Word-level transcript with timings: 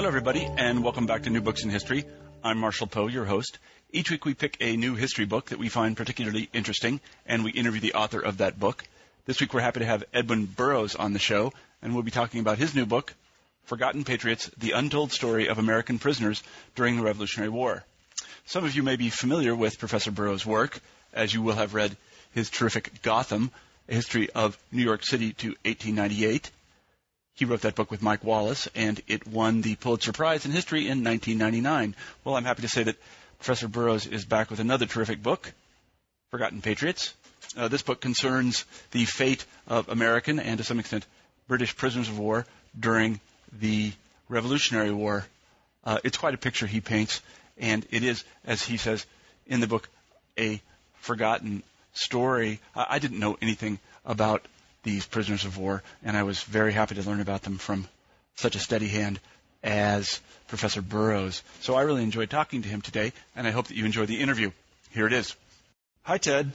Hello, 0.00 0.08
everybody, 0.08 0.48
and 0.56 0.82
welcome 0.82 1.04
back 1.04 1.24
to 1.24 1.30
New 1.30 1.42
Books 1.42 1.62
in 1.62 1.68
History. 1.68 2.06
I'm 2.42 2.56
Marshall 2.56 2.86
Poe, 2.86 3.08
your 3.08 3.26
host. 3.26 3.58
Each 3.92 4.10
week 4.10 4.24
we 4.24 4.32
pick 4.32 4.56
a 4.58 4.74
new 4.74 4.94
history 4.94 5.26
book 5.26 5.50
that 5.50 5.58
we 5.58 5.68
find 5.68 5.94
particularly 5.94 6.48
interesting, 6.54 7.02
and 7.26 7.44
we 7.44 7.50
interview 7.50 7.82
the 7.82 7.92
author 7.92 8.18
of 8.18 8.38
that 8.38 8.58
book. 8.58 8.82
This 9.26 9.42
week 9.42 9.52
we're 9.52 9.60
happy 9.60 9.80
to 9.80 9.84
have 9.84 10.04
Edwin 10.14 10.46
Burrows 10.46 10.94
on 10.94 11.12
the 11.12 11.18
show, 11.18 11.52
and 11.82 11.92
we'll 11.92 12.02
be 12.02 12.10
talking 12.10 12.40
about 12.40 12.56
his 12.56 12.74
new 12.74 12.86
book, 12.86 13.12
Forgotten 13.64 14.04
Patriots 14.04 14.50
The 14.56 14.70
Untold 14.70 15.12
Story 15.12 15.48
of 15.48 15.58
American 15.58 15.98
Prisoners 15.98 16.42
During 16.74 16.96
the 16.96 17.02
Revolutionary 17.02 17.50
War. 17.50 17.84
Some 18.46 18.64
of 18.64 18.74
you 18.74 18.82
may 18.82 18.96
be 18.96 19.10
familiar 19.10 19.54
with 19.54 19.78
Professor 19.78 20.10
Burrows' 20.10 20.46
work, 20.46 20.80
as 21.12 21.34
you 21.34 21.42
will 21.42 21.56
have 21.56 21.74
read 21.74 21.94
his 22.32 22.48
terrific 22.48 23.02
Gotham, 23.02 23.50
a 23.86 23.96
history 23.96 24.30
of 24.30 24.56
New 24.72 24.82
York 24.82 25.04
City 25.04 25.34
to 25.34 25.48
1898. 25.66 26.50
He 27.40 27.46
wrote 27.46 27.62
that 27.62 27.74
book 27.74 27.90
with 27.90 28.02
Mike 28.02 28.22
Wallace, 28.22 28.68
and 28.74 29.00
it 29.08 29.26
won 29.26 29.62
the 29.62 29.74
Pulitzer 29.76 30.12
Prize 30.12 30.44
in 30.44 30.52
History 30.52 30.80
in 30.82 31.02
1999. 31.02 31.96
Well, 32.22 32.36
I'm 32.36 32.44
happy 32.44 32.60
to 32.60 32.68
say 32.68 32.82
that 32.82 33.00
Professor 33.38 33.66
Burrows 33.66 34.06
is 34.06 34.26
back 34.26 34.50
with 34.50 34.60
another 34.60 34.84
terrific 34.84 35.22
book, 35.22 35.50
Forgotten 36.30 36.60
Patriots. 36.60 37.14
Uh, 37.56 37.68
this 37.68 37.80
book 37.80 38.02
concerns 38.02 38.66
the 38.90 39.06
fate 39.06 39.46
of 39.66 39.88
American 39.88 40.38
and, 40.38 40.58
to 40.58 40.64
some 40.64 40.78
extent, 40.78 41.06
British 41.48 41.74
prisoners 41.74 42.10
of 42.10 42.18
war 42.18 42.44
during 42.78 43.20
the 43.58 43.90
Revolutionary 44.28 44.92
War. 44.92 45.24
Uh, 45.82 45.96
it's 46.04 46.18
quite 46.18 46.34
a 46.34 46.38
picture 46.38 46.66
he 46.66 46.82
paints, 46.82 47.22
and 47.56 47.86
it 47.90 48.04
is, 48.04 48.22
as 48.44 48.62
he 48.62 48.76
says 48.76 49.06
in 49.46 49.60
the 49.60 49.66
book, 49.66 49.88
a 50.38 50.60
forgotten 50.98 51.62
story. 51.94 52.60
I, 52.76 52.86
I 52.90 52.98
didn't 52.98 53.18
know 53.18 53.38
anything 53.40 53.78
about 54.04 54.46
these 54.82 55.06
prisoners 55.06 55.44
of 55.44 55.58
war, 55.58 55.82
and 56.02 56.16
I 56.16 56.22
was 56.22 56.42
very 56.42 56.72
happy 56.72 56.94
to 56.94 57.02
learn 57.02 57.20
about 57.20 57.42
them 57.42 57.58
from 57.58 57.86
such 58.36 58.56
a 58.56 58.58
steady 58.58 58.88
hand 58.88 59.20
as 59.62 60.20
Professor 60.48 60.82
Burrows. 60.82 61.42
So 61.60 61.74
I 61.74 61.82
really 61.82 62.02
enjoyed 62.02 62.30
talking 62.30 62.62
to 62.62 62.68
him 62.68 62.80
today, 62.80 63.12
and 63.36 63.46
I 63.46 63.50
hope 63.50 63.68
that 63.68 63.76
you 63.76 63.84
enjoy 63.84 64.06
the 64.06 64.20
interview. 64.20 64.50
Here 64.90 65.06
it 65.06 65.12
is. 65.12 65.36
Hi, 66.02 66.18
Ted. 66.18 66.50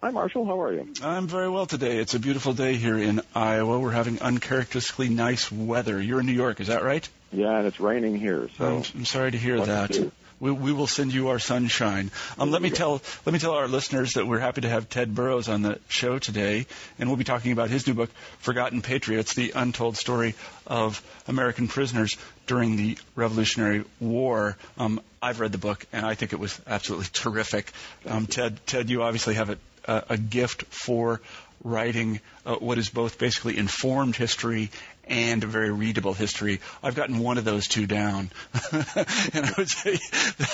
Hi, 0.00 0.10
Marshall. 0.10 0.46
How 0.46 0.62
are 0.62 0.72
you? 0.72 0.88
I'm 1.02 1.26
very 1.26 1.50
well 1.50 1.66
today. 1.66 1.98
It's 1.98 2.14
a 2.14 2.18
beautiful 2.18 2.54
day 2.54 2.76
here 2.76 2.96
in 2.96 3.20
Iowa. 3.34 3.78
We're 3.78 3.90
having 3.90 4.22
uncharacteristically 4.22 5.10
nice 5.10 5.52
weather. 5.52 6.00
You're 6.00 6.20
in 6.20 6.26
New 6.26 6.32
York, 6.32 6.60
is 6.60 6.68
that 6.68 6.82
right? 6.82 7.06
Yeah, 7.32 7.58
and 7.58 7.66
it's 7.66 7.80
raining 7.80 8.16
here. 8.16 8.48
So 8.56 8.66
I'm, 8.66 8.84
I'm 8.94 9.04
sorry 9.04 9.32
to 9.32 9.36
hear 9.36 9.60
that. 9.60 10.10
We, 10.40 10.50
we, 10.50 10.72
will 10.72 10.86
send 10.86 11.12
you 11.12 11.28
our 11.28 11.38
sunshine. 11.38 12.10
Um, 12.38 12.50
let 12.50 12.62
me 12.62 12.70
tell 12.70 13.02
let 13.26 13.32
me 13.32 13.38
tell 13.38 13.52
our 13.52 13.68
listeners 13.68 14.14
that 14.14 14.26
we're 14.26 14.38
happy 14.38 14.62
to 14.62 14.68
have 14.70 14.88
Ted 14.88 15.14
Burrows 15.14 15.50
on 15.50 15.60
the 15.60 15.78
show 15.88 16.18
today, 16.18 16.66
and 16.98 17.10
we'll 17.10 17.18
be 17.18 17.24
talking 17.24 17.52
about 17.52 17.68
his 17.68 17.86
new 17.86 17.92
book, 17.92 18.10
Forgotten 18.38 18.80
Patriots: 18.80 19.34
The 19.34 19.52
Untold 19.54 19.98
Story 19.98 20.34
of 20.66 21.02
American 21.28 21.68
Prisoners 21.68 22.16
During 22.46 22.76
the 22.76 22.96
Revolutionary 23.14 23.84
War. 24.00 24.56
Um, 24.78 25.02
I've 25.20 25.40
read 25.40 25.52
the 25.52 25.58
book, 25.58 25.84
and 25.92 26.06
I 26.06 26.14
think 26.14 26.32
it 26.32 26.40
was 26.40 26.58
absolutely 26.66 27.08
terrific. 27.12 27.70
Um, 28.06 28.26
Ted, 28.26 28.58
Ted, 28.66 28.88
you 28.88 29.02
obviously 29.02 29.34
have 29.34 29.50
a, 29.50 29.58
a, 29.84 30.04
a 30.10 30.16
gift 30.16 30.62
for 30.64 31.20
writing 31.62 32.20
uh, 32.46 32.54
what 32.54 32.78
is 32.78 32.88
both 32.88 33.18
basically 33.18 33.58
informed 33.58 34.16
history 34.16 34.70
and 35.10 35.44
a 35.44 35.46
very 35.46 35.70
readable 35.70 36.14
history. 36.14 36.60
I've 36.82 36.94
gotten 36.94 37.18
one 37.18 37.36
of 37.36 37.44
those 37.44 37.66
two 37.66 37.86
down. 37.86 38.30
and 38.72 39.44
I 39.46 39.52
would 39.58 39.68
say 39.68 39.98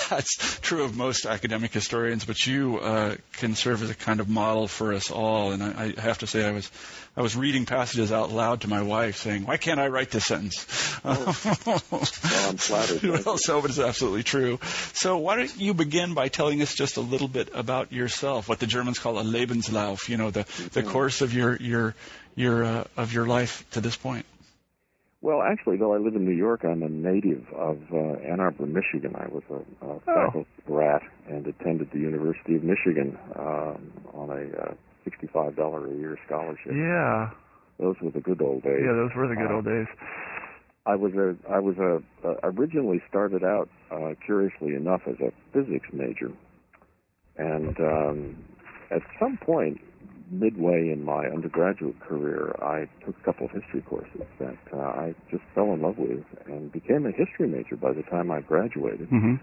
that's 0.09 0.59
true 0.59 0.83
of 0.83 0.97
most 0.97 1.25
academic 1.25 1.71
historians, 1.71 2.25
but 2.25 2.45
you 2.45 2.79
uh, 2.79 3.15
can 3.33 3.55
serve 3.55 3.83
as 3.83 3.89
a 3.89 3.95
kind 3.95 4.19
of 4.19 4.27
model 4.27 4.67
for 4.67 4.93
us 4.93 5.11
all. 5.11 5.51
And 5.51 5.63
I, 5.63 5.93
I 5.97 6.01
have 6.01 6.17
to 6.19 6.27
say, 6.27 6.45
I 6.45 6.51
was 6.51 6.69
I 7.15 7.21
was 7.21 7.35
reading 7.35 7.65
passages 7.65 8.11
out 8.11 8.31
loud 8.31 8.61
to 8.61 8.67
my 8.67 8.83
wife, 8.83 9.17
saying, 9.17 9.45
"Why 9.45 9.57
can't 9.57 9.79
I 9.79 9.87
write 9.87 10.11
this 10.11 10.25
sentence?" 10.25 10.67
Oh. 11.03 11.35
well, 11.65 11.81
I'm 11.91 12.57
flattered. 12.57 13.25
well, 13.25 13.37
so 13.39 13.57
it 13.59 13.71
is 13.71 13.79
absolutely 13.79 14.21
true. 14.21 14.59
So 14.93 15.17
why 15.17 15.35
don't 15.37 15.57
you 15.57 15.73
begin 15.73 16.13
by 16.13 16.27
telling 16.27 16.61
us 16.61 16.75
just 16.75 16.97
a 16.97 17.01
little 17.01 17.27
bit 17.27 17.49
about 17.55 17.91
yourself, 17.91 18.47
what 18.47 18.59
the 18.59 18.67
Germans 18.67 18.99
call 18.99 19.17
a 19.17 19.23
Lebenslauf, 19.23 20.09
you 20.09 20.17
know, 20.17 20.29
the 20.31 20.43
the 20.73 20.81
Mm-hmm. 20.83 20.91
course 20.91 21.21
of 21.21 21.33
your 21.33 21.55
your 21.57 21.95
your 22.35 22.63
uh, 22.63 22.83
of 22.95 23.13
your 23.13 23.25
life 23.25 23.65
to 23.71 23.81
this 23.81 23.95
point. 23.97 24.25
Well, 25.27 25.41
actually, 25.41 25.75
though 25.75 25.93
I 25.93 25.97
live 25.97 26.15
in 26.15 26.23
New 26.23 26.31
York, 26.31 26.61
I'm 26.63 26.81
a 26.83 26.87
native 26.87 27.43
of 27.53 27.79
uh, 27.91 27.97
Ann 28.25 28.39
Arbor, 28.39 28.65
Michigan. 28.65 29.13
I 29.13 29.27
was 29.27 29.43
a, 29.51 29.85
a 29.85 29.99
faculty 30.05 30.47
brat 30.65 31.01
and 31.27 31.45
attended 31.45 31.89
the 31.91 31.99
University 31.99 32.55
of 32.55 32.63
Michigan 32.63 33.17
um, 33.37 33.91
on 34.13 34.29
a 34.29 34.57
uh, 34.57 34.73
$65 35.05 35.93
a 35.93 35.97
year 35.97 36.17
scholarship. 36.25 36.71
Yeah, 36.73 37.31
Those 37.77 37.97
were 38.01 38.11
the 38.11 38.21
good 38.21 38.41
old 38.41 38.63
days. 38.63 38.79
yeah, 38.81 38.93
those 38.93 39.09
were 39.17 39.27
the 39.27 39.35
good 39.35 39.51
Uh, 39.51 39.55
old 39.55 39.65
days. 39.65 39.87
I 40.85 40.95
was 40.95 41.11
a 41.15 41.35
I 41.51 41.59
was 41.59 41.75
a 41.77 42.01
uh, 42.25 42.35
originally 42.43 43.01
started 43.09 43.43
out 43.43 43.67
uh, 43.91 44.13
curiously 44.25 44.75
enough 44.75 45.01
as 45.07 45.15
a 45.19 45.33
physics 45.51 45.89
major, 45.91 46.31
and 47.35 47.77
um, 47.81 48.37
at 48.91 49.01
some 49.19 49.35
point 49.45 49.81
midway 50.29 50.89
in 50.91 51.03
my 51.03 51.25
undergraduate 51.27 51.99
career, 51.99 52.55
I 52.61 52.87
took 53.05 53.15
a 53.19 53.23
couple 53.23 53.45
of 53.47 53.51
history 53.51 53.81
courses 53.81 54.21
that 54.39 54.57
uh, 54.73 54.77
I 54.77 55.15
just 55.31 55.43
fell 55.55 55.73
in 55.73 55.81
love 55.81 55.97
with 55.97 56.23
and 56.47 56.71
became 56.71 57.05
a 57.05 57.11
history 57.11 57.47
major 57.47 57.75
by 57.75 57.93
the 57.93 58.03
time 58.03 58.31
I 58.31 58.41
graduated. 58.41 59.09
Mm-hmm. 59.09 59.35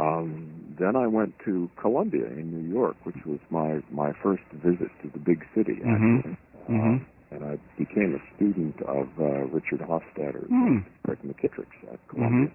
Um, 0.00 0.74
then 0.78 0.96
I 0.96 1.06
went 1.06 1.34
to 1.44 1.68
Columbia 1.80 2.26
in 2.26 2.50
New 2.50 2.72
York, 2.72 2.96
which 3.04 3.24
was 3.26 3.38
my 3.50 3.82
my 3.90 4.12
first 4.22 4.42
visit 4.52 4.88
to 5.02 5.10
the 5.12 5.18
big 5.18 5.44
city. 5.54 5.80
Mhm. 5.84 6.18
Actually. 6.18 6.36
Mhm. 6.70 7.00
Uh, 7.00 7.04
and 7.34 7.44
I 7.44 7.58
became 7.78 8.14
a 8.14 8.36
student 8.36 8.80
of 8.82 9.08
uh, 9.18 9.44
Richard 9.56 9.80
Hofstadter 9.80 10.46
Hmm. 10.48 10.66
and 10.66 10.84
Eric 11.08 11.22
McKitrick's 11.22 11.76
at 11.92 11.98
Columbia. 12.08 12.50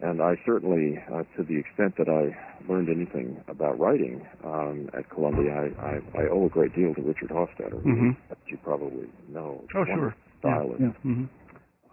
And 0.00 0.20
I 0.20 0.34
certainly, 0.44 0.98
uh, 1.10 1.22
to 1.36 1.42
the 1.42 1.56
extent 1.56 1.96
that 1.96 2.08
I 2.08 2.36
learned 2.70 2.90
anything 2.90 3.42
about 3.48 3.78
writing 3.78 4.26
um, 4.44 4.90
at 4.96 5.08
Columbia, 5.08 5.72
I, 5.80 5.86
I, 5.86 6.22
I 6.22 6.28
owe 6.30 6.44
a 6.44 6.48
great 6.50 6.74
deal 6.74 6.94
to 6.94 7.00
Richard 7.00 7.30
Hofstadter, 7.30 7.82
who 7.82 7.88
Mhm. 7.88 8.16
that 8.28 8.38
you 8.46 8.58
probably 8.58 9.08
know. 9.28 9.64
Oh, 9.74 9.84
sure. 9.86 10.14
Stylist. 10.40 10.80
Yeah. 10.80 10.92
yeah. 11.02 11.10
Mhm. 11.12 11.28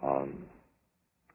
Um, 0.02 0.44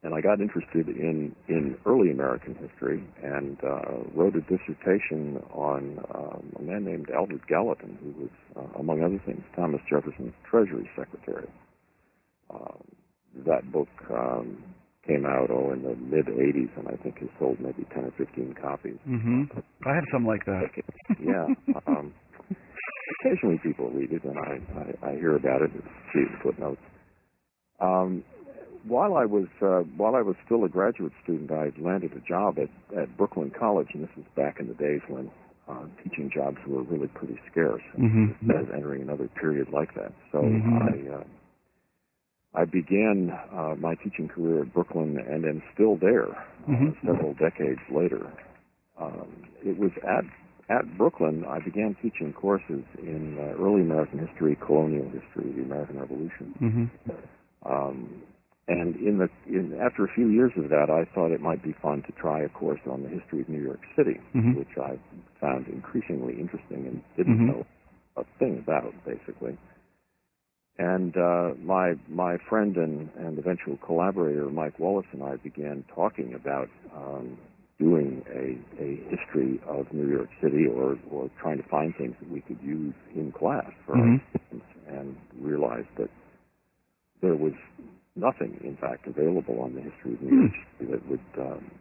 and 0.03 0.13
I 0.13 0.22
got 0.22 0.40
interested 0.40 0.88
in, 0.88 1.35
in 1.47 1.75
early 1.88 2.12
American 2.12 2.53
history 2.56 3.03
and 3.22 3.57
uh, 3.63 4.03
wrote 4.13 4.36
a 4.36 4.41
dissertation 4.41 5.44
on 5.51 6.00
um, 6.13 6.53
a 6.57 6.62
man 6.62 6.86
named 6.86 7.09
Albert 7.09 7.47
Gallatin, 7.47 7.97
who 8.01 8.22
was, 8.22 8.30
uh, 8.56 8.80
among 8.80 9.03
other 9.03 9.19
things, 9.25 9.44
Thomas 9.56 9.81
Jefferson's 9.90 10.34
Treasury 10.50 10.88
Secretary. 10.96 11.50
Um, 12.51 12.84
that 13.46 13.69
book 13.72 13.90
um, 14.12 14.63
came 15.08 15.26
out 15.26 15.50
oh 15.52 15.72
in 15.74 15.84
the 15.84 15.96
mid 15.96 16.26
'80s, 16.28 16.72
and 16.78 16.88
I 16.88 16.96
think 17.04 17.20
has 17.20 17.30
sold 17.40 17.60
maybe 17.60 17.86
10 17.94 18.06
or 18.06 18.12
15 18.18 18.54
copies. 18.62 18.98
Mhm. 19.08 19.50
I 19.86 19.96
have 19.96 20.06
some 20.12 20.26
like 20.26 20.46
that. 20.46 20.70
yeah. 21.20 21.48
Um, 21.88 22.14
occasionally 23.22 23.60
people 23.64 23.90
read 23.92 24.12
it, 24.12 24.24
and 24.24 24.38
I, 24.38 25.08
I, 25.08 25.12
I 25.12 25.16
hear 25.16 25.36
about 25.36 25.62
it 25.62 25.72
and 25.74 25.84
see 26.14 26.20
in 26.20 26.38
footnotes. 26.44 26.81
Um, 27.80 28.24
while 28.88 29.16
I 29.18 29.25
was 29.25 29.48
uh, 29.62 29.84
while 29.98 30.16
I 30.16 30.22
was 30.22 30.36
still 30.46 30.63
a 30.63 30.69
graduate 30.69 31.13
student, 31.24 31.51
I 31.51 31.72
landed 31.81 32.12
a 32.13 32.22
job 32.28 32.57
at, 32.60 32.69
at 32.98 33.16
Brooklyn 33.18 33.51
College, 33.57 33.88
and 33.94 34.04
this 34.04 34.16
was 34.16 34.25
back 34.36 34.60
in 34.60 34.68
the 34.68 34.74
days 34.75 35.01
when 35.10 35.30
uh, 35.68 35.86
teaching 36.04 36.30
jobs 36.34 36.57
were 36.68 36.84
really 36.84 37.07
pretty 37.10 37.38
scarce. 37.51 37.84
Mhm. 37.98 38.36
I 38.50 38.62
was 38.62 38.69
entering 38.75 39.01
another 39.01 39.28
period 39.40 39.68
like 39.74 39.94
that, 39.96 40.13
so 40.31 40.40
Mhm. 40.40 40.81
I 40.81 41.16
uh, 41.16 41.24
I 42.56 42.66
began 42.66 43.31
uh, 43.54 43.75
my 43.80 43.96
teaching 43.96 44.28
career 44.28 44.62
at 44.63 44.74
Brooklyn, 44.74 45.18
and 45.19 45.46
am 45.46 45.62
still 45.74 45.96
there 45.98 46.30
uh, 46.31 46.72
Mhm. 46.72 46.96
several 47.06 47.34
decades 47.36 47.81
later. 47.92 48.31
Um, 48.98 49.28
it 49.63 49.78
was 49.78 49.92
at 50.04 50.25
at 50.69 50.98
Brooklyn 50.98 51.46
I 51.46 51.60
began 51.60 51.96
teaching 51.96 52.31
courses 52.34 52.84
in 53.01 53.38
uh, 53.40 53.56
early 53.60 53.81
American 53.81 54.19
history, 54.19 54.56
colonial 54.56 55.10
history, 55.10 55.51
the 55.51 55.63
American 55.63 56.00
Revolution. 56.00 56.54
Mhm. 56.62 56.90
Um, 57.66 58.22
and 58.68 58.96
in 58.98 59.18
the 59.18 59.30
in, 59.48 59.80
after 59.80 60.06
a 60.06 60.07
few 60.13 60.28
years 60.28 60.51
of 60.57 60.69
that, 60.69 60.90
I 60.92 61.06
thought 61.06 61.31
it 61.31 61.42
might 61.42 61.63
be 61.63 61.74
fun 61.74 62.04
to 62.04 62.12
try 62.13 62.42
a 62.42 62.50
course 62.50 62.81
on 62.86 63.01
the 63.04 63.10
history 63.10 63.42
of 63.42 63.50
New 63.50 63.62
York 63.62 63.81
City, 63.96 64.19
Mhm. 64.36 64.56
which 64.56 64.78
I 64.78 65.00
found 65.40 65.68
increasingly 65.68 66.40
interesting 66.40 66.86
and 66.86 67.01
didn't 67.16 67.40
Mhm. 67.40 67.48
know 67.48 67.66
a 68.18 68.24
thing 68.38 68.60
about, 68.60 68.94
basically. 69.06 69.57
And 70.80 71.16
uh, 71.18 71.50
my 71.62 71.96
my 72.08 72.38
friend 72.48 72.78
and, 72.78 73.10
and 73.18 73.38
eventual 73.38 73.78
collaborator 73.86 74.50
Mike 74.50 74.80
Wallace 74.80 75.06
and 75.12 75.22
I 75.22 75.36
began 75.36 75.84
talking 75.94 76.34
about 76.34 76.70
um, 76.96 77.38
doing 77.80 78.24
a, 78.31 78.81
a 78.81 78.96
history 79.12 79.60
of 79.68 79.92
New 79.92 80.10
York 80.10 80.30
City 80.42 80.68
or, 80.68 80.98
or 81.12 81.30
trying 81.42 81.58
to 81.62 81.68
find 81.68 81.94
things 81.98 82.16
that 82.22 82.31
we 82.31 82.40
could 82.40 82.60
use 82.64 82.94
in 83.14 83.34
class 83.34 83.70
for 83.86 83.96
Mhm. 83.96 84.14
our 84.14 84.22
students 84.30 84.66
and 84.88 85.18
realized 85.42 85.88
that 85.98 86.10
there 87.22 87.36
was 87.36 87.54
nothing, 88.16 88.58
in 88.64 88.78
fact, 88.78 89.06
available 89.06 89.60
on 89.62 89.75
the 89.75 89.82
history 89.82 90.14
of 90.14 90.22
New 90.22 90.38
York 90.40 90.54
City 90.80 90.92
that 90.92 91.10
would 91.10 91.28
um, 91.40 91.72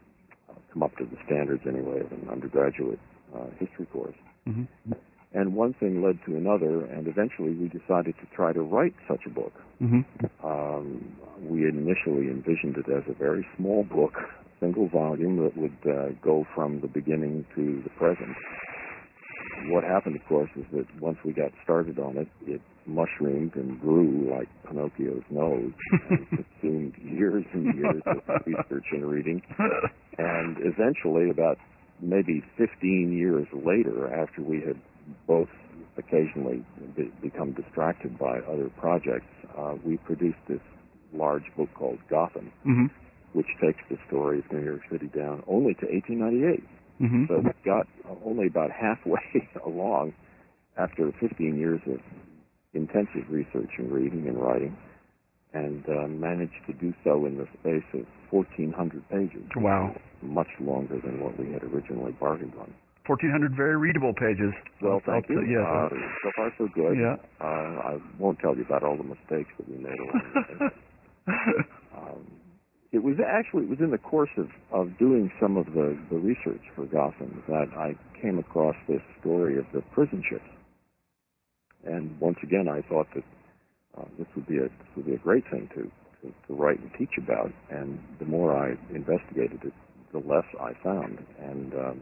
come 0.73 0.83
up 0.83 0.97
to 0.97 1.05
the 1.05 1.17
standards 1.25 1.62
anyway 1.69 2.01
of 2.01 2.11
an 2.11 2.29
undergraduate 2.31 2.99
uh, 3.33 3.47
history 3.61 3.87
course. 3.87 4.17
Mhm. 4.49 4.67
And 5.35 5.55
one 5.55 5.75
thing 5.75 6.03
led 6.03 6.19
to 6.27 6.37
another, 6.37 6.85
and 6.87 7.07
eventually 7.07 7.53
we 7.53 7.69
decided 7.69 8.15
to 8.21 8.27
try 8.35 8.53
to 8.53 8.63
write 8.63 8.95
such 9.07 9.27
a 9.27 9.31
book. 9.31 9.53
Mhm. 9.81 10.05
Um, 10.43 11.17
we 11.43 11.69
initially 11.69 12.29
envisioned 12.31 12.79
it 12.79 12.89
as 12.89 13.07
a 13.09 13.13
very 13.13 13.47
small 13.57 13.85
book, 13.85 14.15
single 14.59 14.89
volume 14.89 15.37
that 15.45 15.57
would 15.57 15.77
uh, 15.87 16.09
go 16.23 16.47
from 16.55 16.81
the 16.81 16.89
beginning 16.89 17.45
to 17.55 17.81
the 17.83 17.91
present. 17.91 18.35
What 19.69 19.85
happened, 19.85 20.17
of 20.17 20.25
course, 20.27 20.51
is 20.57 20.65
that 20.73 20.87
once 21.01 21.19
we 21.25 21.33
got 21.33 21.53
started 21.63 21.99
on 21.99 22.17
it, 22.17 22.29
it 22.47 22.61
mushroomed 22.87 23.55
and 23.55 23.79
grew 23.81 24.29
like 24.31 24.49
Pinocchio's 24.65 25.25
nose 25.31 25.73
and 26.11 26.29
consumed 26.63 26.97
years 26.99 27.45
and 27.53 27.75
years 27.75 28.03
of 28.07 28.23
research 28.47 28.87
and 28.93 29.05
reading. 29.05 29.43
And 30.17 30.57
eventually, 30.61 31.29
about 31.31 31.59
maybe 32.01 32.43
15 32.57 33.13
years 33.13 33.47
later, 33.53 34.13
after 34.13 34.43
we 34.43 34.61
had 34.61 34.77
both 35.26 35.49
occasionally 35.96 36.64
be- 36.96 37.12
become 37.20 37.52
distracted 37.52 38.19
by 38.19 38.38
other 38.40 38.70
projects, 38.78 39.26
uh, 39.56 39.75
we 39.84 39.96
produced 39.99 40.38
this 40.49 40.60
large 41.12 41.44
book 41.56 41.69
called 41.75 41.99
Gotham, 42.08 42.52
Mhm. 42.64 42.90
which 43.32 43.49
takes 43.60 43.81
the 43.88 43.99
story 44.06 44.38
of 44.40 44.52
New 44.52 44.62
York 44.62 44.82
City 44.90 45.08
down 45.08 45.43
only 45.46 45.75
to 45.75 45.87
1898. 45.93 46.62
Mhm. 47.00 47.28
So 47.28 47.38
we 47.40 47.50
got 47.64 47.87
only 48.25 48.46
about 48.46 48.70
halfway 48.70 49.20
along 49.64 50.12
after 50.76 51.10
15 51.12 51.56
years 51.56 51.81
of 51.87 52.00
intensive 52.75 53.28
research 53.31 53.70
and 53.78 53.90
reading 53.90 54.28
and 54.28 54.38
writing, 54.38 54.76
and 55.55 55.88
uh, 55.88 56.06
managed 56.08 56.60
to 56.66 56.72
do 56.75 56.93
so 57.02 57.25
in 57.25 57.38
the 57.38 57.46
space 57.60 57.84
of 57.94 58.06
1,400 58.31 59.08
pages. 59.08 59.43
Wow. 59.56 59.94
Much 60.22 60.49
longer 60.60 60.99
than 60.99 61.20
what 61.20 61.38
we 61.38 61.50
had 61.52 61.62
originally 61.64 62.12
bargained 62.12 62.52
on. 62.60 62.72
1,400 63.08 63.56
very 63.56 63.76
readable 63.76 64.12
pages. 64.14 64.52
Well, 64.82 65.00
thank 65.06 65.25
I'll- 65.31 65.37
you. 65.40 65.49
Yes. 65.49 65.64
Uh, 65.64 65.88
so 66.22 66.31
far, 66.37 66.52
so 66.58 66.69
good. 66.75 66.94
Yeah. 66.99 67.16
Uh, 67.40 67.96
I 67.96 67.99
won't 68.19 68.38
tell 68.38 68.55
you 68.55 68.62
about 68.64 68.84
all 68.84 68.96
the 68.96 69.02
mistakes 69.08 69.49
that 69.58 69.66
we 69.69 69.76
made 69.81 69.96
along 69.99 70.22
the 70.22 70.64
way. 70.64 70.70
Um, 71.99 72.25
it 72.93 73.02
was 73.02 73.16
actually 73.20 73.64
it 73.64 73.69
was 73.70 73.81
in 73.81 73.90
the 73.90 73.99
course 73.99 74.31
of, 74.38 74.49
of 74.72 74.96
doing 74.99 75.31
some 75.40 75.56
of 75.58 75.66
the, 75.66 75.99
the 76.10 76.16
research 76.16 76.62
for 76.75 76.87
Gotham 76.87 77.43
that 77.49 77.69
I 77.76 77.93
came 78.22 78.38
across 78.38 78.76
this 78.88 79.02
story 79.20 79.58
of 79.58 79.64
the 79.75 79.82
prison 79.93 80.22
ships, 80.31 80.49
and 81.84 82.19
once 82.20 82.38
again 82.43 82.66
I 82.69 82.81
thought 82.88 83.08
that 83.14 83.25
uh, 83.99 84.05
this 84.19 84.26
would 84.37 84.46
be 84.46 84.56
a 84.58 84.69
this 84.69 84.88
would 84.96 85.06
be 85.06 85.14
a 85.14 85.19
great 85.19 85.44
thing 85.50 85.69
to, 85.75 85.82
to 86.22 86.32
to 86.46 86.55
write 86.55 86.78
and 86.81 86.90
teach 86.99 87.12
about. 87.19 87.52
And 87.70 87.99
the 88.20 88.25
more 88.25 88.56
I 88.56 88.70
investigated 88.94 89.60
it, 89.64 89.72
the 90.12 90.20
less 90.20 90.46
I 90.60 90.72
found, 90.82 91.19
and 91.40 91.75
um, 91.75 92.00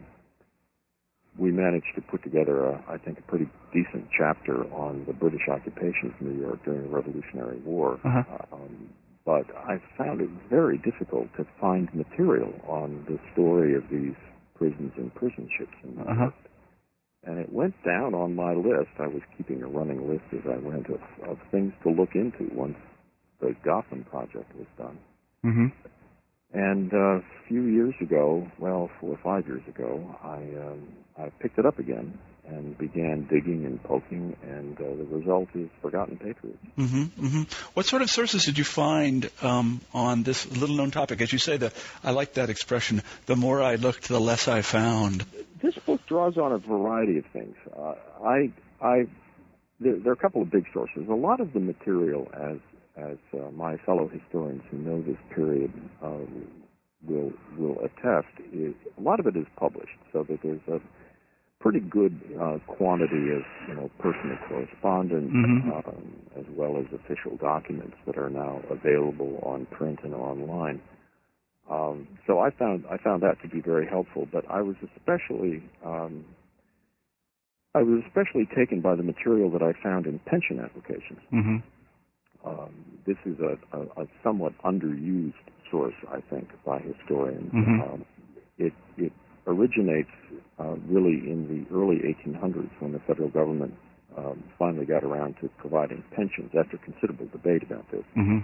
we 1.37 1.51
managed 1.51 1.93
to 1.95 2.01
put 2.01 2.23
together 2.23 2.65
a, 2.65 2.83
I 2.87 2.97
think 2.97 3.19
a 3.19 3.21
pretty 3.23 3.47
decent 3.73 4.07
chapter 4.17 4.63
on 4.73 5.03
the 5.05 5.13
British 5.13 5.47
occupation 5.47 6.13
of 6.13 6.21
New 6.21 6.39
York 6.39 6.63
during 6.65 6.83
the 6.83 6.89
Revolutionary 6.89 7.57
War. 7.59 7.99
Uh-huh. 8.03 8.23
Um, 8.51 8.89
but 9.25 9.45
I 9.55 9.79
found 9.97 10.21
it 10.21 10.29
very 10.49 10.77
difficult 10.77 11.27
to 11.37 11.45
find 11.59 11.93
material 11.93 12.53
on 12.67 13.05
the 13.07 13.19
story 13.33 13.75
of 13.75 13.83
these 13.91 14.15
prisons 14.55 14.93
and 14.97 15.13
prison 15.13 15.49
ships 15.57 15.73
in 15.83 15.95
New 15.95 16.01
Uh-huh. 16.03 16.21
York. 16.21 16.33
And 17.23 17.37
it 17.39 17.51
went 17.51 17.75
down 17.83 18.13
on 18.13 18.35
my 18.35 18.53
list. 18.53 18.89
I 18.99 19.07
was 19.07 19.21
keeping 19.35 19.61
a 19.61 19.67
running 19.67 20.07
list 20.09 20.23
as 20.31 20.45
I 20.49 20.57
went 20.57 20.87
of, 20.87 21.01
of 21.27 21.37
things 21.51 21.73
to 21.83 21.89
look 21.89 22.15
into 22.15 22.49
once 22.55 22.77
the 23.41 23.53
Gotham 23.63 24.05
project 24.05 24.49
was 24.55 24.67
done. 24.77 24.97
Mhm. 25.45 25.71
And 26.53 26.93
uh, 26.93 26.97
a 26.97 27.23
few 27.47 27.63
years 27.63 27.93
ago, 27.99 28.49
well, 28.57 28.89
four 28.99 29.11
or 29.11 29.17
five 29.17 29.47
years 29.47 29.63
ago, 29.67 30.15
I 30.23 30.37
um, 30.37 30.87
I 31.17 31.29
picked 31.39 31.59
it 31.59 31.65
up 31.65 31.77
again 31.79 32.17
and 32.47 32.77
began 32.77 33.27
digging 33.29 33.65
and 33.65 33.83
poking, 33.83 34.35
and 34.41 34.79
uh, 34.79 34.83
the 34.83 35.03
result 35.03 35.49
is 35.53 35.69
Forgotten 35.81 36.17
Patriots. 36.17 36.59
hmm 36.75 37.03
hmm 37.03 37.43
What 37.73 37.85
sort 37.85 38.01
of 38.01 38.09
sources 38.09 38.45
did 38.45 38.57
you 38.57 38.63
find 38.63 39.29
um, 39.41 39.81
on 39.93 40.23
this 40.23 40.49
little-known 40.49 40.91
topic? 40.91 41.19
As 41.19 41.33
you 41.33 41.39
say, 41.39 41.57
the 41.57 41.73
I 42.03 42.11
like 42.11 42.35
that 42.35 42.49
expression. 42.49 43.01
The 43.25 43.35
more 43.35 43.61
I 43.61 43.75
looked, 43.75 44.07
the 44.07 44.21
less 44.21 44.47
I 44.47 44.61
found. 44.61 45.25
This 45.61 45.75
book 45.85 46.05
draws 46.07 46.37
on 46.37 46.53
a 46.53 46.57
variety 46.59 47.17
of 47.17 47.25
things. 47.33 47.55
Uh, 47.77 47.95
I 48.23 48.51
I 48.81 49.07
there, 49.79 49.97
there 49.97 50.11
are 50.11 50.13
a 50.13 50.17
couple 50.17 50.41
of 50.41 50.49
big 50.49 50.65
sources. 50.73 51.07
A 51.09 51.13
lot 51.13 51.39
of 51.39 51.53
the 51.53 51.59
material, 51.59 52.29
as 52.33 52.57
as 52.97 53.17
uh, 53.33 53.51
my 53.51 53.77
fellow 53.85 54.07
historians 54.07 54.61
who 54.71 54.77
know 54.77 55.01
this 55.01 55.17
period 55.33 55.71
uh, 56.03 56.25
will 57.07 57.31
will 57.57 57.77
attest, 57.79 58.27
is 58.51 58.73
a 58.97 59.01
lot 59.01 59.19
of 59.19 59.27
it 59.27 59.35
is 59.35 59.45
published, 59.55 59.97
so 60.11 60.23
that 60.23 60.39
there's 60.43 60.67
a 60.67 60.81
pretty 61.59 61.79
good 61.79 62.19
uh, 62.41 62.57
quantity 62.67 63.31
of 63.31 63.43
you 63.67 63.75
know 63.75 63.89
personal 63.99 64.37
correspondence 64.47 65.31
Mhm. 65.31 65.87
um, 65.87 66.13
as 66.35 66.45
well 66.49 66.77
as 66.77 66.85
official 66.93 67.35
documents 67.37 67.97
that 68.05 68.17
are 68.17 68.29
now 68.29 68.61
available 68.69 69.39
on 69.43 69.65
print 69.67 69.99
and 70.03 70.13
online. 70.13 70.81
Um, 71.69 72.07
so 72.25 72.39
I 72.39 72.49
found 72.51 72.85
I 72.89 72.97
found 72.97 73.21
that 73.23 73.41
to 73.41 73.47
be 73.47 73.61
very 73.61 73.85
helpful, 73.87 74.27
but 74.31 74.45
I 74.49 74.61
was 74.61 74.75
especially 74.95 75.61
um, 75.83 76.25
I 77.75 77.83
was 77.83 78.01
especially 78.07 78.47
taken 78.55 78.81
by 78.81 78.95
the 78.95 79.03
material 79.03 79.51
that 79.51 79.61
I 79.61 79.73
found 79.83 80.07
in 80.07 80.19
pension 80.19 80.59
applications. 80.59 81.19
hmm 81.29 81.57
Um, 82.45 82.71
this 83.05 83.17
is 83.25 83.37
a, 83.39 83.57
a, 83.77 84.03
a 84.03 84.07
somewhat 84.23 84.53
underused 84.63 85.33
source, 85.71 85.95
I 86.09 86.21
think, 86.29 86.49
by 86.65 86.79
historians. 86.79 87.51
Mhm. 87.53 87.81
Um, 87.93 88.05
it, 88.57 88.73
it 88.97 89.13
originates 89.45 90.09
uh, 90.59 90.75
really 90.87 91.29
in 91.29 91.47
the 91.47 91.75
early 91.75 91.97
1800s 91.99 92.69
when 92.79 92.91
the 92.93 92.99
federal 92.99 93.29
government 93.29 93.73
um, 94.17 94.43
finally 94.57 94.85
got 94.85 95.03
around 95.03 95.35
to 95.41 95.49
providing 95.57 96.03
pensions 96.15 96.51
after 96.57 96.77
considerable 96.77 97.27
debate 97.31 97.63
about 97.63 97.89
this 97.91 98.03
hmm 98.13 98.39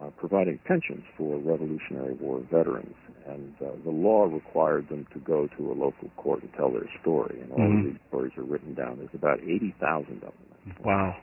uh, 0.00 0.10
providing 0.16 0.58
pensions 0.64 1.02
for 1.16 1.38
Revolutionary 1.38 2.14
War 2.14 2.40
veterans, 2.52 2.94
and 3.26 3.54
uh, 3.60 3.70
the 3.84 3.90
law 3.90 4.24
required 4.24 4.88
them 4.88 5.06
to 5.12 5.18
go 5.20 5.48
to 5.58 5.72
a 5.72 5.74
local 5.74 6.08
court 6.16 6.42
and 6.42 6.52
tell 6.54 6.70
their 6.70 6.88
story. 7.00 7.40
And 7.40 7.52
all 7.52 7.68
Mhm. 7.68 7.78
of 7.78 7.84
these 7.84 8.00
stories 8.08 8.32
are 8.36 8.44
written 8.44 8.74
down. 8.74 8.98
There's 8.98 9.14
about 9.14 9.40
80,000 9.42 10.22
of 10.22 10.32
them. 10.34 10.74
Wow. 10.84 11.16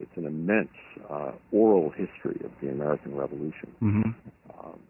It's 0.00 0.16
an 0.16 0.26
immense 0.26 0.68
uh, 1.10 1.32
oral 1.52 1.90
history 1.90 2.40
of 2.44 2.52
the 2.62 2.70
American 2.70 3.16
Revolution. 3.16 3.72
hmm 3.80 4.02
Um, 4.58 4.80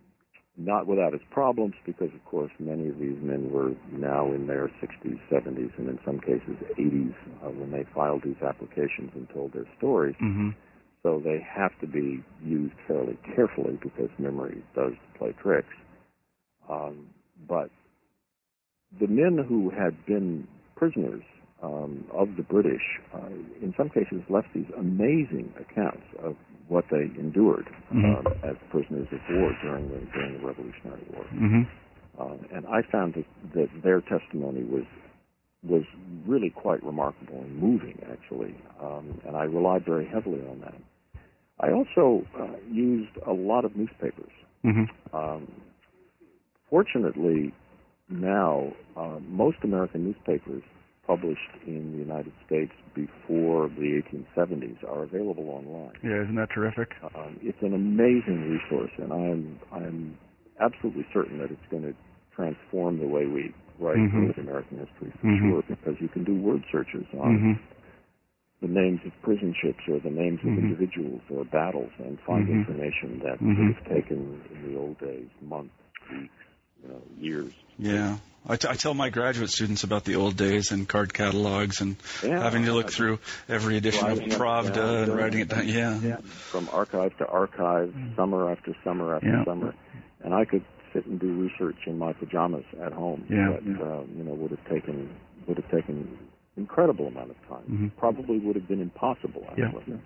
not 0.57 0.88
without 0.88 1.15
its 1.15 1.23
problems, 1.31 1.75
because 1.87 2.12
of 2.12 2.25
course 2.25 2.50
many 2.59 2.88
of 2.88 2.99
these 2.99 3.17
men 3.23 3.50
were 3.53 3.73
now 3.93 4.27
in 4.33 4.47
their 4.47 4.69
60s, 4.83 5.21
70s, 5.31 5.71
and 5.79 5.88
in 5.88 5.99
some 6.05 6.19
cases 6.19 6.57
80s 6.77 7.15
uh, 7.45 7.50
when 7.50 7.71
they 7.71 7.85
filed 7.95 8.23
these 8.25 8.43
applications 8.43 9.12
and 9.15 9.29
told 9.31 9.53
their 9.53 9.67
stories 9.79 10.17
hmm 10.19 10.50
so 11.03 11.21
they 11.25 11.38
have 11.41 11.71
to 11.81 11.87
be 11.87 12.23
used 12.45 12.75
fairly 12.87 13.17
carefully 13.35 13.79
because 13.83 14.11
memory 14.19 14.62
does 14.75 14.93
play 15.17 15.33
tricks. 15.41 15.69
Um, 16.69 17.07
but 17.49 17.71
the 19.00 19.07
men 19.07 19.45
who 19.49 19.71
had 19.71 20.05
been 20.07 20.47
prisoners 20.77 21.23
um, 21.62 22.05
of 22.12 22.37
the 22.37 22.43
British, 22.43 22.83
uh, 23.12 23.27
in 23.61 23.75
some 23.77 23.88
cases, 23.91 24.23
left 24.29 24.49
these 24.55 24.71
amazing 24.79 25.53
accounts 25.59 26.07
of 26.23 26.37
what 26.69 26.85
they 26.91 27.11
endured 27.19 27.69
Mhm. 27.93 28.19
um, 28.19 28.27
as 28.43 28.57
prisoners 28.71 29.09
of 29.12 29.21
war 29.31 29.57
during 29.62 29.88
the 29.88 30.00
during 30.12 30.33
the 30.38 30.47
Revolutionary 30.47 31.05
War. 31.12 31.25
hmm 31.25 31.62
Uh, 32.19 32.37
and 32.53 32.67
I 32.67 32.83
found 32.83 33.15
that, 33.15 33.27
that 33.55 33.69
their 33.83 34.00
testimony 34.00 34.65
was 34.65 34.85
was 35.65 35.85
really 36.27 36.50
quite 36.50 36.83
remarkable 36.85 37.41
and 37.41 37.57
moving, 37.57 37.99
actually. 38.12 38.55
Um, 38.81 39.21
and 39.27 39.37
I 39.37 39.45
relied 39.45 39.85
very 39.85 40.07
heavily 40.07 40.41
on 40.49 40.61
that. 40.61 40.81
I 41.61 41.73
also 41.73 42.25
uh, 42.38 42.57
used 42.71 43.17
a 43.27 43.33
lot 43.33 43.65
of 43.65 43.77
newspapers. 43.77 44.33
hmm 44.62 44.85
Um, 45.12 45.50
fortunately, 46.71 47.53
now 48.09 48.73
uh, 48.97 49.19
most 49.29 49.59
American 49.65 50.05
newspapers 50.05 50.62
published 51.09 51.53
in 51.67 51.93
the 51.95 51.99
United 51.99 52.35
States 52.47 52.73
before 52.95 53.71
the 53.71 54.03
1870s 54.12 54.85
are 54.85 55.05
available 55.05 55.50
online. 55.50 55.97
Yeah, 56.05 56.23
isn't 56.25 56.37
that 56.37 56.50
terrific? 56.55 56.91
Um, 57.17 57.38
it's 57.43 57.59
an 57.62 57.75
amazing 57.75 58.41
resource, 58.53 58.93
and 58.99 59.12
I'm 59.12 59.61
I'm 59.73 60.19
absolutely 60.61 61.07
certain 61.15 61.38
that 61.41 61.50
it's 61.53 61.69
going 61.73 61.85
to 61.85 61.95
transform 62.37 63.00
the 63.00 63.09
way 63.09 63.27
we 63.27 63.55
write 63.81 63.99
Mhm. 63.99 64.29
with 64.29 64.38
American 64.38 64.79
history 64.79 65.12
for 65.21 65.29
Mhm. 65.29 65.50
sure, 65.50 65.65
because 65.69 65.97
you 66.00 66.11
can 66.11 66.25
do 66.25 66.37
word 66.37 66.65
searches 66.73 67.07
on 67.15 67.35
hmm 67.41 67.53
the 68.62 68.69
names 68.69 69.00
of 69.07 69.12
prison 69.23 69.55
ships 69.62 69.81
or 69.88 70.00
the 70.00 70.11
names 70.11 70.41
of 70.45 70.57
individuals 70.59 71.23
or 71.31 71.45
battles 71.47 71.93
and 71.99 72.19
find 72.27 72.49
Mhm. 72.49 72.67
information 72.67 73.21
that 73.21 73.38
Mhm. 73.41 73.59
would 73.59 73.77
have 73.77 73.85
taken 73.85 74.43
in 74.50 74.73
the 74.73 74.79
old 74.79 74.99
days 75.00 75.31
months, 75.43 75.75
weeks, 76.11 76.35
you 76.83 76.88
know, 76.88 77.03
years. 77.19 77.55
Yeah. 77.79 78.19
I, 78.49 78.57
t- 78.57 78.69
I 78.69 78.75
tell 78.75 78.95
my 78.95 79.11
graduate 79.11 79.50
students 79.50 79.85
about 79.85 80.05
the 80.05 80.17
old 80.17 80.37
days 80.37 80.73
and 80.73 80.88
card 80.88 81.12
catalogs 81.12 81.81
and 81.83 81.97
Yeah, 82.25 82.43
having 82.43 82.64
to 82.64 82.73
look 82.73 82.90
through 82.90 83.19
every 83.49 83.76
edition 83.76 84.09
of 84.11 84.19
Pravda 84.21 84.75
down, 84.75 84.95
and 85.05 85.14
writing 85.17 85.40
it 85.40 85.49
down. 85.49 85.69
Yeah. 85.69 85.99
Yeah. 86.00 86.17
from 86.50 86.69
archive 86.73 87.17
to 87.19 87.26
archive, 87.26 87.95
summer 88.17 88.50
after 88.50 88.75
summer 88.85 89.14
after 89.17 89.28
Yeah. 89.28 89.45
summer, 89.45 89.75
and 90.25 90.33
I 90.35 90.45
could 90.47 90.64
sit 90.95 91.05
and 91.05 91.21
do 91.21 91.33
research 91.35 91.76
in 91.87 91.99
my 91.99 92.14
pajamas 92.14 92.64
at 92.83 92.93
home. 92.93 93.26
Yeah. 93.28 93.50
that 93.61 93.83
uh, 93.83 94.02
you 94.17 94.25
know 94.25 94.33
would 94.35 94.50
have 94.52 94.64
taken 94.69 95.11
would 95.47 95.59
have 95.59 95.71
taken 95.71 96.17
incredible 96.57 97.07
amount 97.09 97.31
of 97.31 97.37
time. 97.49 97.64
Mhm. 97.71 97.97
Probably 97.99 98.38
would 98.38 98.57
have 98.57 98.67
been 98.67 98.81
impossible. 98.81 99.45
Yeah. 99.59 99.67
Actually. 99.67 100.00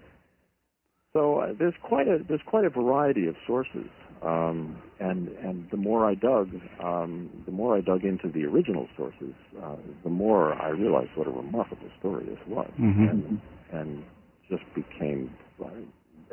So 1.13 1.39
uh, 1.41 1.53
there's 1.59 1.75
quite 1.83 2.09
a 2.09 2.19
there's 2.27 2.43
quite 2.47 2.65
a 2.65 2.71
variety 2.71 3.27
of 3.29 3.37
sources, 3.47 3.87
um, 4.23 4.77
and 5.01 5.29
and 5.29 5.69
the 5.71 5.77
more 5.77 6.07
I 6.09 6.15
dug, 6.15 6.51
um, 6.81 7.31
the 7.45 7.53
more 7.53 7.77
I 7.77 7.81
dug 7.81 8.05
into 8.05 8.29
the 8.29 8.45
original 8.45 8.89
sources, 8.97 9.35
uh, 9.63 9.77
the 10.05 10.11
more 10.11 10.55
I 10.55 10.69
realized 10.69 11.11
what 11.15 11.27
a 11.27 11.31
remarkable 11.31 11.89
story 11.99 12.25
this 12.25 12.39
was, 12.47 12.71
Mhm. 12.79 13.11
and 13.11 13.41
and 13.73 14.05
just 14.49 14.63
became 14.75 15.35
uh, 15.63 15.69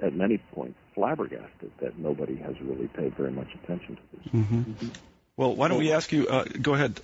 at 0.01 0.13
many 0.13 0.37
points 0.53 0.77
flabbergasted 0.95 1.71
that 1.81 1.97
nobody 1.97 2.35
has 2.35 2.59
really 2.61 2.87
paid 2.87 3.15
very 3.15 3.31
much 3.31 3.47
attention 3.63 3.95
to 3.95 4.01
this. 4.13 4.33
Mm-hmm. 4.33 4.87
Well, 5.37 5.55
why 5.55 5.67
don't 5.67 5.79
we 5.79 5.91
ask 5.91 6.11
you? 6.11 6.27
Uh, 6.27 6.43
go 6.43 6.73
ahead. 6.73 6.99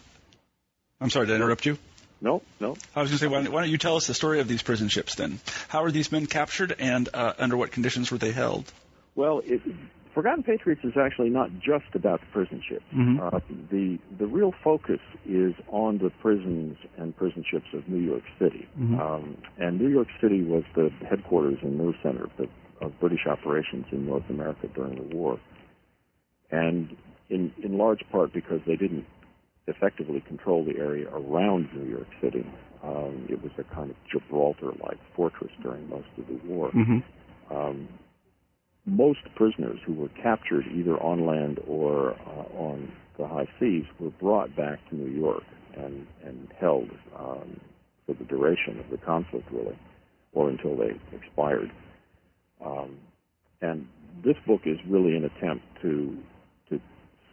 I'm 1.00 1.10
sorry 1.10 1.28
to 1.28 1.36
interrupt 1.36 1.66
you. 1.66 1.78
No, 2.22 2.42
no. 2.60 2.76
I 2.96 3.02
was 3.02 3.12
going 3.12 3.18
to 3.18 3.18
say, 3.18 3.28
why 3.28 3.44
don't, 3.44 3.52
why 3.52 3.62
don't 3.62 3.70
you 3.70 3.78
tell 3.78 3.98
us 3.98 4.08
the 4.08 4.14
story 4.14 4.40
of 4.40 4.48
these 4.48 4.62
prison 4.64 4.88
ships 4.88 5.16
then? 5.16 5.40
How 5.68 5.84
were 5.84 5.92
these 5.92 6.12
men 6.12 6.26
captured, 6.26 6.76
and 6.80 7.08
uh, 7.14 7.34
under 7.38 7.58
what 7.58 7.72
conditions 7.72 8.10
were 8.12 8.18
they 8.18 8.32
held? 8.32 8.72
Well, 9.14 9.40
it, 9.46 9.62
Forgotten 10.16 10.44
Patriots 10.44 10.82
is 10.86 10.94
actually 10.98 11.30
not 11.30 11.50
just 11.60 11.94
about 11.94 12.22
the 12.22 12.28
prison 12.28 12.62
ships. 12.68 12.86
Mhm. 12.94 13.20
Uh, 13.22 13.40
the 13.70 14.00
the 14.18 14.26
real 14.26 14.54
focus 14.64 15.02
is 15.26 15.54
on 15.68 15.98
the 15.98 16.10
prisons 16.10 16.78
and 16.98 17.16
prison 17.18 17.44
ships 17.44 17.68
of 17.74 17.88
New 17.90 18.00
York 18.00 18.24
City. 18.40 18.66
Mhm. 18.80 18.98
Um, 18.98 19.38
and 19.58 19.78
New 19.78 19.90
York 19.90 20.08
City 20.22 20.42
was 20.42 20.64
the 20.74 20.90
headquarters 21.10 21.60
and 21.62 21.78
nerve 21.78 21.96
center 22.02 22.24
of, 22.24 22.32
the, 22.38 22.48
of 22.80 22.98
British 23.02 23.28
operations 23.28 23.86
in 23.92 24.06
North 24.06 24.28
America 24.30 24.68
during 24.74 24.96
the 24.96 25.16
war. 25.16 25.38
And 26.50 26.96
in 27.30 27.52
in 27.62 27.78
large 27.78 28.04
part 28.10 28.32
because 28.32 28.62
they 28.66 28.78
didn't 28.78 29.06
effectively 29.68 30.22
control 30.22 30.64
the 30.64 30.78
area 30.78 31.10
around 31.10 31.68
New 31.74 31.90
York 31.90 32.08
City. 32.22 32.46
Um, 32.84 33.26
it 33.28 33.42
was 33.44 33.52
a 33.58 33.64
kind 33.64 33.90
of 33.90 33.98
Gibraltar-like 34.12 35.00
fortress 35.16 35.52
during 35.62 35.90
most 35.90 36.08
of 36.18 36.28
the 36.28 36.40
war 36.48 36.70
Mm-hmm. 36.70 37.00
um, 37.54 37.88
most 38.86 39.20
prisoners 39.36 39.80
who 39.86 39.94
were 39.94 40.10
captured 40.10 40.66
either 40.74 40.98
on 41.02 41.26
land 41.26 41.60
or 41.68 42.12
uh, 42.12 42.58
on 42.58 42.92
the 43.18 43.28
high 43.28 43.48
seas 43.60 43.86
were 44.00 44.12
brought 44.12 44.56
back 44.56 44.80
to 44.90 44.96
New 44.96 45.12
York 45.12 45.44
and, 45.76 46.06
and 46.24 46.48
held 46.60 46.90
um, 47.18 47.60
for 48.06 48.14
the 48.14 48.24
duration 48.26 48.80
of 48.80 48.90
the 48.92 48.98
conflict, 48.98 49.48
really, 49.52 49.78
or 50.34 50.50
until 50.50 50.76
they 50.78 50.92
expired. 51.16 51.72
Um, 52.64 52.98
and 53.62 53.88
this 54.24 54.36
book 54.46 54.62
is 54.66 54.78
really 54.88 55.16
an 55.16 55.26
attempt 55.26 55.66
to 55.82 56.18
to 56.70 56.80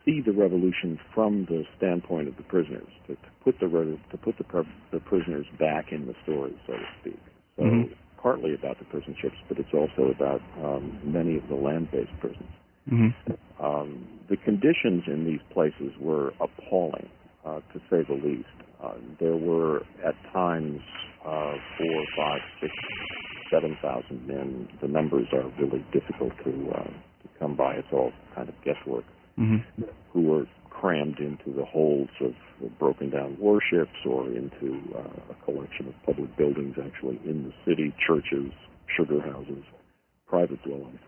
see 0.05 0.21
the 0.25 0.33
revolution 0.33 0.99
from 1.15 1.45
the 1.47 1.65
standpoint 1.77 2.29
of 2.29 2.37
the 2.37 2.43
prisoners, 2.43 2.89
to, 3.07 3.15
to 3.15 3.29
put 3.45 3.59
the 3.61 3.69
to 4.11 4.17
put 4.17 4.37
the, 4.39 4.65
the 4.93 5.01
prisoners 5.01 5.47
back 5.59 5.93
in 5.93 6.07
the 6.07 6.15
story, 6.23 6.59
so 6.67 6.73
to 6.73 6.87
speak. 7.01 7.21
So 7.57 7.63
Mhm. 7.63 7.95
Partly 8.23 8.55
about 8.55 8.79
the 8.79 8.85
prison 8.85 9.17
ships, 9.21 9.37
but 9.49 9.59
it's 9.59 9.75
also 9.75 10.11
about 10.11 10.41
um, 10.63 10.99
many 11.05 11.37
of 11.37 11.49
the 11.49 11.55
land-based 11.55 12.13
prisons. 12.21 12.49
Mm-hmm. 12.91 13.65
Um, 13.65 14.07
the 14.29 14.37
conditions 14.37 15.05
in 15.07 15.25
these 15.25 15.41
places 15.53 15.93
were 16.01 16.33
appalling, 16.41 17.09
uh, 17.45 17.61
to 17.73 17.79
say 17.91 18.03
the 18.09 18.15
least. 18.15 18.49
Uh, 18.83 18.95
there 19.21 19.37
were 19.37 19.83
at 20.05 20.15
times 20.33 20.81
uh, 21.25 21.55
four, 21.79 22.05
five, 22.17 22.41
six, 22.61 22.73
seven 23.51 23.77
thousand 23.81 24.27
men. 24.27 24.69
The 24.81 24.89
numbers 24.89 25.27
are 25.33 25.49
really 25.61 25.85
difficult 25.93 26.33
to 26.45 26.73
uh, 26.75 26.85
to 26.85 27.29
come 27.39 27.55
by. 27.57 27.75
It's 27.75 27.93
all 27.93 28.13
kind 28.35 28.49
of 28.49 28.55
guesswork. 28.65 29.05
Mm-hmm. 29.39 29.85
Who 30.13 30.23
were 30.23 30.47
crammed 30.81 31.19
into 31.19 31.53
the 31.57 31.65
holds 31.65 32.11
of 32.21 32.33
broken 32.79 33.11
down 33.11 33.37
warships 33.39 33.97
or 34.07 34.27
into 34.29 34.81
uh, 34.97 35.33
a 35.33 35.45
collection 35.45 35.89
of 35.89 35.95
public 36.05 36.35
buildings, 36.37 36.77
actually 36.85 37.21
in 37.25 37.45
the 37.45 37.53
city, 37.71 37.95
churches, 38.07 38.53
sugar 38.97 39.21
houses, 39.21 39.65
private 40.27 40.63
dwellings. 40.65 40.99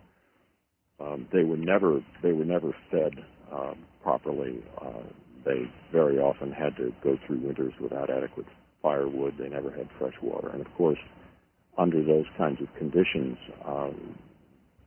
Um, 1.01 1.27
they 1.33 1.43
were 1.43 1.57
never 1.57 2.01
they 2.23 2.33
were 2.33 2.45
never 2.45 2.75
fed 2.91 3.15
um, 3.53 3.79
properly. 4.03 4.63
Uh, 4.81 5.03
they 5.45 5.71
very 5.93 6.19
often 6.19 6.53
had 6.53 6.77
to 6.77 6.93
go 7.03 7.19
through 7.27 7.39
winters 7.39 7.73
without 7.81 8.11
adequate 8.11 8.47
firewood. 8.81 9.35
They 9.39 9.49
never 9.49 9.71
had 9.71 9.89
fresh 9.99 10.15
water, 10.23 10.51
and 10.51 10.65
of 10.65 10.73
course, 10.75 10.99
under 11.77 12.03
those 12.03 12.27
kinds 12.39 12.61
of 12.61 12.69
conditions, 12.79 13.37
um, 13.67 14.19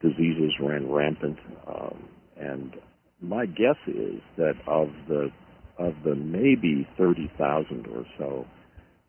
diseases 0.02 0.54
ran 0.62 0.90
rampant. 0.90 1.38
Um, 1.68 2.10
and 2.40 2.74
my 3.22 3.46
guess 3.46 3.78
is 3.88 4.22
that 4.38 4.56
of 4.68 4.90
the 5.08 5.32
of 5.78 5.94
the 6.04 6.16
maybe 6.16 6.88
thirty 6.98 7.32
thousand 7.38 7.88
or 7.88 8.06
so 8.18 8.46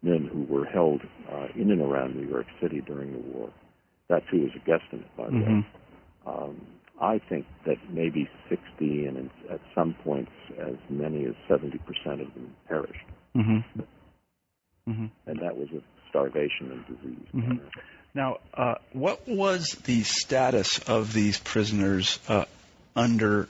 men 0.03 0.29
who 0.33 0.43
were 0.53 0.65
held 0.65 1.03
uh, 1.31 1.47
in 1.55 1.71
and 1.71 1.81
around 1.81 2.17
New 2.17 2.29
York 2.29 2.47
City 2.61 2.81
during 2.81 3.13
the 3.13 3.19
war, 3.19 3.51
that 4.09 4.23
too 4.31 4.45
is 4.45 4.51
a 4.55 4.71
guesstimate, 4.71 5.09
by 5.17 5.27
the 5.27 5.37
way. 5.37 5.43
Mm-hmm. 5.43 6.29
Um, 6.29 6.61
I 7.01 7.21
think 7.29 7.47
that 7.65 7.77
maybe 7.91 8.29
60 8.49 9.07
and 9.07 9.31
at 9.51 9.61
some 9.75 9.95
points 10.05 10.33
as 10.59 10.75
many 10.91 11.25
as 11.27 11.35
70% 11.49 11.75
of 12.13 12.19
them 12.19 12.55
perished. 12.67 13.05
Mm-hmm. 13.37 13.81
Mm-hmm. 14.91 15.07
And 15.27 15.39
that 15.41 15.57
was 15.57 15.69
of 15.75 15.83
starvation 16.09 16.73
and 16.73 16.87
disease. 16.87 17.27
Mhm. 17.35 17.61
Now, 18.15 18.39
uh, 18.55 18.77
what 18.93 19.29
was 19.29 19.73
the 19.85 20.03
status 20.03 20.79
of 20.81 21.13
these 21.13 21.39
prisoners 21.39 22.19
uh, 22.29 22.47
under, 22.97 23.49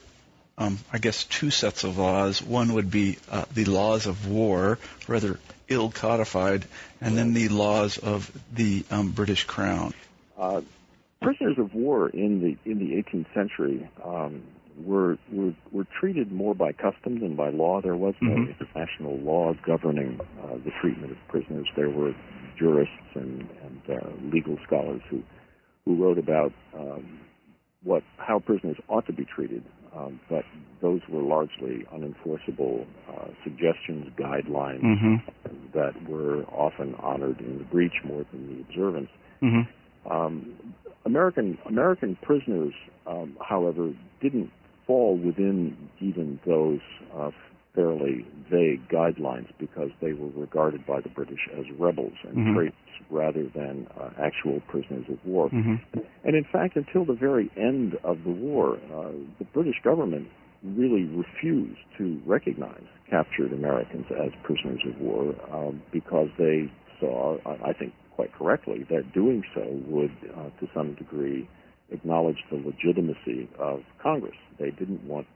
um, 0.58 0.78
I 0.92 0.98
guess, 0.98 1.24
two 1.24 1.50
sets 1.50 1.84
of 1.84 1.96
laws? 1.96 2.42
One 2.42 2.74
would 2.74 2.90
be 2.90 3.16
uh, 3.30 3.44
the 3.54 3.64
laws 3.64 4.06
of 4.06 4.28
war, 4.28 4.78
rather 5.06 5.38
ill 5.68 5.90
codified, 5.90 6.64
and 7.00 7.16
then 7.16 7.32
the 7.32 7.48
laws 7.48 7.98
of 7.98 8.30
the 8.52 8.84
um, 8.90 9.12
British 9.12 9.44
Crown. 9.44 9.94
Uh, 10.36 10.62
prisoners 11.22 11.58
of 11.58 11.74
war 11.74 12.08
in 12.08 12.40
the 12.40 12.70
in 12.70 12.78
the 12.78 12.92
18th 13.02 13.32
century 13.34 13.88
um, 14.04 14.42
were, 14.84 15.18
were 15.30 15.54
were 15.72 15.86
treated 16.00 16.30
more 16.32 16.54
by 16.54 16.72
custom 16.72 17.20
than 17.20 17.34
by 17.36 17.50
law. 17.50 17.80
There 17.80 17.96
was 17.96 18.14
no 18.20 18.30
Mhm. 18.30 18.58
international 18.58 19.16
law 19.18 19.54
governing 19.64 20.20
uh, 20.42 20.56
the 20.64 20.70
treatment 20.80 21.12
of 21.12 21.18
prisoners. 21.28 21.66
There 21.76 21.90
were 21.90 22.14
jurists 22.56 22.94
and, 23.14 23.48
and 23.64 23.82
uh, 24.00 24.08
legal 24.32 24.58
scholars 24.66 25.02
who 25.10 25.22
who 25.84 25.96
wrote 25.96 26.18
about 26.18 26.52
um, 26.74 27.18
what 27.82 28.02
how 28.18 28.38
prisoners 28.38 28.76
ought 28.88 29.06
to 29.06 29.12
be 29.12 29.24
treated, 29.24 29.62
um, 29.98 30.20
but 30.28 30.44
those 30.80 31.00
were 31.08 31.22
largely 31.22 31.84
unenforceable 31.92 32.86
uh, 33.08 33.28
suggestions, 33.44 34.06
guidelines 34.16 34.82
Mm-hmm. 34.82 35.16
that 35.74 36.08
were 36.08 36.44
often 36.44 36.94
honored 36.96 37.40
in 37.40 37.58
the 37.58 37.64
breach 37.64 37.94
more 38.04 38.24
than 38.32 38.54
the 38.54 38.60
observance. 38.60 39.10
Mm-hmm. 39.42 40.12
Um, 40.12 40.56
American 41.04 41.58
American 41.66 42.16
prisoners, 42.22 42.74
um, 43.06 43.36
however, 43.40 43.92
didn't 44.20 44.50
fall 44.86 45.16
within 45.16 45.76
even 46.00 46.40
those 46.46 46.80
uh, 47.14 47.30
fairly 47.74 48.26
vague 48.50 48.88
guidelines 48.88 49.48
because 49.58 49.90
they 50.00 50.12
were 50.12 50.30
regarded 50.34 50.86
by 50.86 51.00
the 51.00 51.08
British 51.08 51.48
as 51.56 51.64
rebels 51.78 52.14
and 52.24 52.36
Mhm. 52.36 52.54
traitors 52.54 52.74
rather 53.10 53.44
than 53.44 53.86
uh, 53.98 54.10
actual 54.18 54.60
prisoners 54.68 55.08
of 55.08 55.24
war. 55.24 55.48
Mm-hmm. 55.48 55.76
And 56.24 56.36
in 56.36 56.44
fact, 56.44 56.76
until 56.76 57.04
the 57.04 57.14
very 57.14 57.50
end 57.56 57.94
of 58.04 58.24
the 58.24 58.30
war, 58.30 58.78
uh, 58.92 59.12
the 59.38 59.44
British 59.52 59.80
government 59.82 60.28
really 60.62 61.04
refused 61.04 61.80
to 61.96 62.20
recognize 62.26 62.82
captured 63.08 63.52
Americans 63.52 64.06
as 64.10 64.30
prisoners 64.42 64.80
of 64.84 65.00
war 65.00 65.34
um, 65.52 65.80
because 65.92 66.28
they 66.36 66.70
saw, 67.00 67.38
I 67.46 67.70
I 67.70 67.72
think 67.72 67.92
quite 68.18 68.32
correctly, 68.34 68.84
that 68.90 69.12
doing 69.12 69.44
so 69.54 69.62
would, 69.86 70.10
uh, 70.36 70.50
to 70.58 70.68
some 70.74 70.94
degree, 70.94 71.48
acknowledge 71.90 72.42
the 72.50 72.56
legitimacy 72.56 73.48
of 73.60 73.84
Congress. 74.02 74.34
They 74.58 74.72
didn't 74.72 75.04
want 75.04 75.28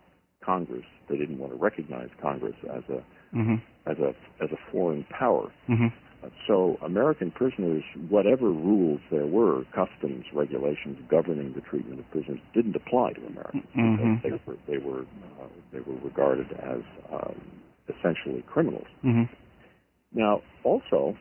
Congress, 0.44 0.84
they 1.08 1.16
didn't 1.16 1.38
want 1.38 1.52
to 1.52 1.58
recognize 1.58 2.08
Congress 2.20 2.56
as 2.74 2.82
a 2.88 3.02
Mm-hmm. 3.34 3.54
as 3.90 3.96
a 3.98 4.10
as 4.44 4.50
a 4.52 4.58
foreign 4.70 5.04
power. 5.18 5.50
Mm-hmm. 5.66 5.86
Uh, 6.22 6.28
So 6.46 6.76
American 6.84 7.30
prisoners, 7.30 7.82
whatever 8.10 8.50
rules 8.50 9.00
there 9.10 9.24
were, 9.26 9.64
customs, 9.74 10.26
regulations 10.34 10.98
governing 11.08 11.54
the 11.54 11.62
treatment 11.62 12.00
of 12.00 12.10
prisoners, 12.10 12.40
didn't 12.52 12.76
apply 12.76 13.14
to 13.14 13.24
Americans 13.26 13.64
Mhm. 13.74 14.20
because 14.22 14.22
they 14.22 14.36
were 14.46 14.58
they 14.70 14.78
were 14.86 15.02
uh, 15.40 15.48
they 15.72 15.80
were 15.80 15.98
regarded 16.04 16.52
as 16.52 16.82
um, 17.10 17.40
essentially 17.88 18.42
criminals. 18.52 18.86
Mm-hmm. 19.02 19.24
Now, 20.12 20.42
also, 20.62 21.16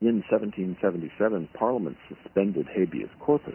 in 0.00 0.16
1777, 0.28 1.48
Parliament 1.54 1.96
suspended 2.08 2.66
habeas 2.74 3.10
corpus 3.20 3.54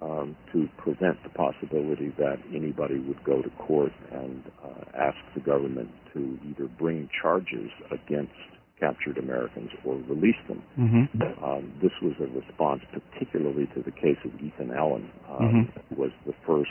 um, 0.00 0.36
to 0.52 0.68
prevent 0.78 1.22
the 1.22 1.30
possibility 1.30 2.14
that 2.18 2.36
anybody 2.54 2.98
would 3.00 3.22
go 3.24 3.42
to 3.42 3.50
court 3.50 3.92
and 4.12 4.44
uh, 4.64 4.84
ask 4.96 5.16
the 5.34 5.40
government 5.40 5.90
to 6.12 6.38
either 6.48 6.68
bring 6.78 7.08
charges 7.20 7.70
against 7.90 8.32
captured 8.78 9.18
Americans 9.18 9.70
or 9.84 9.96
release 10.08 10.38
them. 10.46 10.62
Mm-hmm. 10.78 11.44
Um, 11.44 11.72
this 11.82 11.90
was 12.00 12.14
a 12.20 12.26
response 12.30 12.82
particularly 12.92 13.66
to 13.74 13.82
the 13.82 13.90
case 13.90 14.18
of 14.24 14.32
Ethan 14.40 14.70
Allen, 14.70 15.10
um, 15.28 15.38
Mm-hmm. 15.38 16.00
was 16.00 16.10
the 16.26 16.34
first 16.46 16.70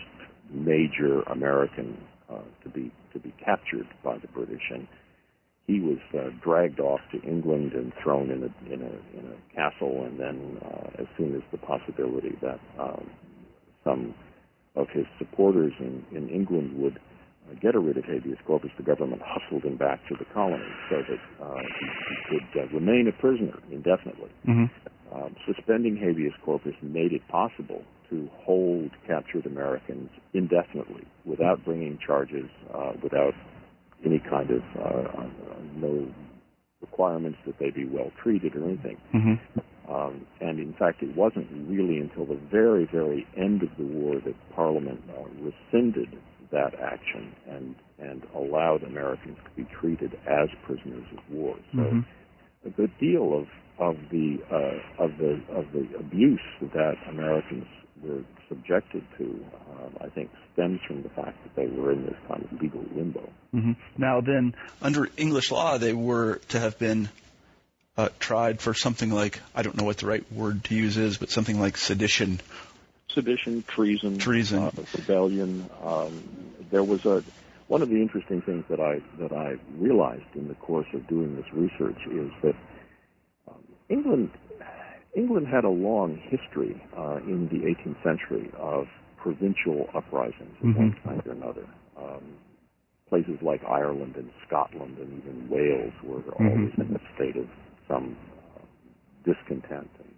major 0.49 1.21
American 1.23 1.97
uh, 2.29 2.39
to 2.63 2.69
be 2.69 2.91
to 3.13 3.19
be 3.19 3.33
captured 3.43 3.87
by 4.03 4.17
the 4.17 4.27
British, 4.27 4.61
and 4.69 4.87
he 5.67 5.81
was 5.81 5.99
uh, 6.17 6.29
dragged 6.41 6.79
off 6.79 7.01
to 7.11 7.21
England 7.21 7.73
and 7.73 7.91
thrown 8.01 8.31
in 8.31 8.43
a 8.43 8.73
in 8.73 8.81
a 8.81 9.19
in 9.19 9.25
a 9.27 9.53
castle, 9.53 10.05
and 10.05 10.17
then 10.17 10.57
uh, 10.63 11.01
as 11.01 11.07
soon 11.17 11.35
as 11.35 11.41
the 11.51 11.57
possibility 11.57 12.37
that 12.41 12.59
um, 12.79 13.09
some 13.83 14.15
of 14.75 14.87
his 14.89 15.05
supporters 15.17 15.73
in, 15.79 16.05
in 16.15 16.29
England 16.29 16.77
would 16.77 16.95
uh, 16.95 17.53
get 17.61 17.75
a 17.75 17.79
writ 17.79 17.97
of 17.97 18.05
habeas 18.05 18.37
corpus, 18.45 18.69
the 18.77 18.83
government 18.83 19.21
hustled 19.25 19.63
him 19.63 19.75
back 19.75 19.99
to 20.07 20.15
the 20.17 20.25
colony 20.33 20.63
so 20.89 20.97
that 21.09 21.43
uh, 21.43 21.59
he, 21.79 21.87
he 22.09 22.39
could 22.39 22.61
uh, 22.61 22.67
remain 22.73 23.07
a 23.07 23.21
prisoner 23.21 23.59
indefinitely. 23.71 24.29
Mm-hmm. 24.47 24.65
Um, 25.13 25.35
suspending 25.45 25.97
habeas 25.97 26.33
corpus 26.45 26.75
made 26.81 27.11
it 27.11 27.27
possible 27.27 27.81
to 28.09 28.29
hold 28.35 28.91
captured 29.05 29.45
Americans 29.45 30.09
indefinitely 30.33 31.05
without 31.25 31.63
bringing 31.65 31.97
charges, 32.05 32.49
uh, 32.73 32.91
without 33.01 33.33
any 34.05 34.19
kind 34.19 34.49
of 34.51 34.61
uh, 34.77 35.21
uh, 35.21 35.27
no 35.75 36.07
requirements 36.81 37.37
that 37.45 37.57
they 37.59 37.71
be 37.71 37.85
well 37.85 38.11
treated 38.21 38.55
or 38.55 38.65
anything. 38.65 38.97
Mm-hmm. 39.13 39.91
Um, 39.91 40.27
and 40.41 40.59
in 40.59 40.73
fact, 40.77 41.01
it 41.01 41.15
wasn't 41.15 41.47
really 41.67 41.97
until 41.99 42.25
the 42.25 42.39
very, 42.51 42.85
very 42.91 43.25
end 43.37 43.63
of 43.63 43.69
the 43.77 43.85
war 43.85 44.15
that 44.25 44.35
Parliament 44.53 45.01
uh, 45.09 45.23
rescinded 45.39 46.09
that 46.51 46.73
action 46.79 47.33
and 47.49 47.75
and 47.99 48.21
allowed 48.35 48.83
Americans 48.83 49.37
to 49.43 49.63
be 49.63 49.67
treated 49.79 50.13
as 50.27 50.49
prisoners 50.65 51.05
of 51.17 51.33
war. 51.33 51.55
So 51.73 51.79
Mhm. 51.79 52.05
a 52.65 52.69
good 52.69 52.91
deal 52.99 53.33
of 53.33 53.47
of 53.79 53.97
the 54.09 54.39
uh, 54.51 55.03
of 55.03 55.17
the 55.17 55.39
of 55.49 55.71
the 55.71 55.87
abuse 55.97 56.47
that 56.61 56.97
Americans 57.09 57.67
were 58.03 58.23
subjected 58.49 59.03
to, 59.17 59.23
um, 59.71 59.97
I 60.01 60.09
think, 60.09 60.29
stems 60.53 60.79
from 60.87 61.03
the 61.03 61.09
fact 61.09 61.37
that 61.43 61.55
they 61.55 61.67
were 61.67 61.91
in 61.91 62.05
this 62.05 62.15
kind 62.27 62.43
of 62.43 62.61
legal 62.61 62.83
limbo. 62.95 63.29
Mm-hmm. 63.53 63.73
Now 63.97 64.21
then, 64.21 64.55
Under 64.81 65.07
English 65.17 65.51
law, 65.51 65.77
they 65.77 65.93
were 65.93 66.41
to 66.49 66.59
have 66.59 66.79
been 66.79 67.09
uh, 67.97 68.09
tried 68.19 68.61
for 68.61 68.73
something 68.73 69.11
like 69.11 69.41
I 69.55 69.63
don't 69.63 69.75
know 69.75 69.83
what 69.83 69.97
the 69.97 70.05
right 70.07 70.31
word 70.31 70.63
to 70.65 70.75
use 70.75 70.97
is, 70.97 71.17
but 71.17 71.29
something 71.29 71.59
like 71.59 71.77
sedition. 71.77 72.39
sedition, 73.09 73.63
treason, 73.63 74.17
Treason. 74.19 74.63
uh, 74.63 74.71
rebellion. 74.95 75.69
Um, 75.83 76.23
there 76.69 76.83
was 76.83 77.05
a 77.05 77.23
one 77.67 77.81
of 77.81 77.89
the 77.89 78.01
interesting 78.01 78.41
things 78.41 78.63
that 78.69 78.79
I 78.79 79.01
that 79.19 79.33
I 79.33 79.57
realized 79.77 80.35
in 80.35 80.47
the 80.47 80.55
course 80.55 80.87
of 80.93 81.07
doing 81.07 81.35
this 81.35 81.51
research 81.53 81.97
is 82.09 82.31
that 82.43 82.55
um, 83.47 83.63
England 83.89 84.29
England 85.17 85.47
had 85.47 85.65
a 85.65 85.69
long 85.69 86.21
history 86.29 86.79
uh, 86.95 87.17
in 87.25 87.49
the 87.49 87.65
18th 87.65 87.97
century 88.03 88.51
of 88.55 88.85
provincial 89.17 89.89
uprisings 89.95 90.55
of 90.61 90.75
one 90.75 90.93
Mhm. 90.93 91.03
kind 91.03 91.21
or 91.25 91.31
another. 91.31 91.65
Um, 91.97 92.21
places 93.09 93.41
like 93.41 93.63
Ireland 93.63 94.15
and 94.15 94.29
Scotland 94.45 94.97
and 94.99 95.09
even 95.17 95.49
Wales 95.49 95.93
were 96.03 96.21
always 96.35 96.71
in 96.77 96.95
a 96.95 97.15
state 97.15 97.35
of 97.35 97.47
some 97.87 98.15
uh, 98.55 98.61
discontent. 99.23 99.89
And 99.97 100.13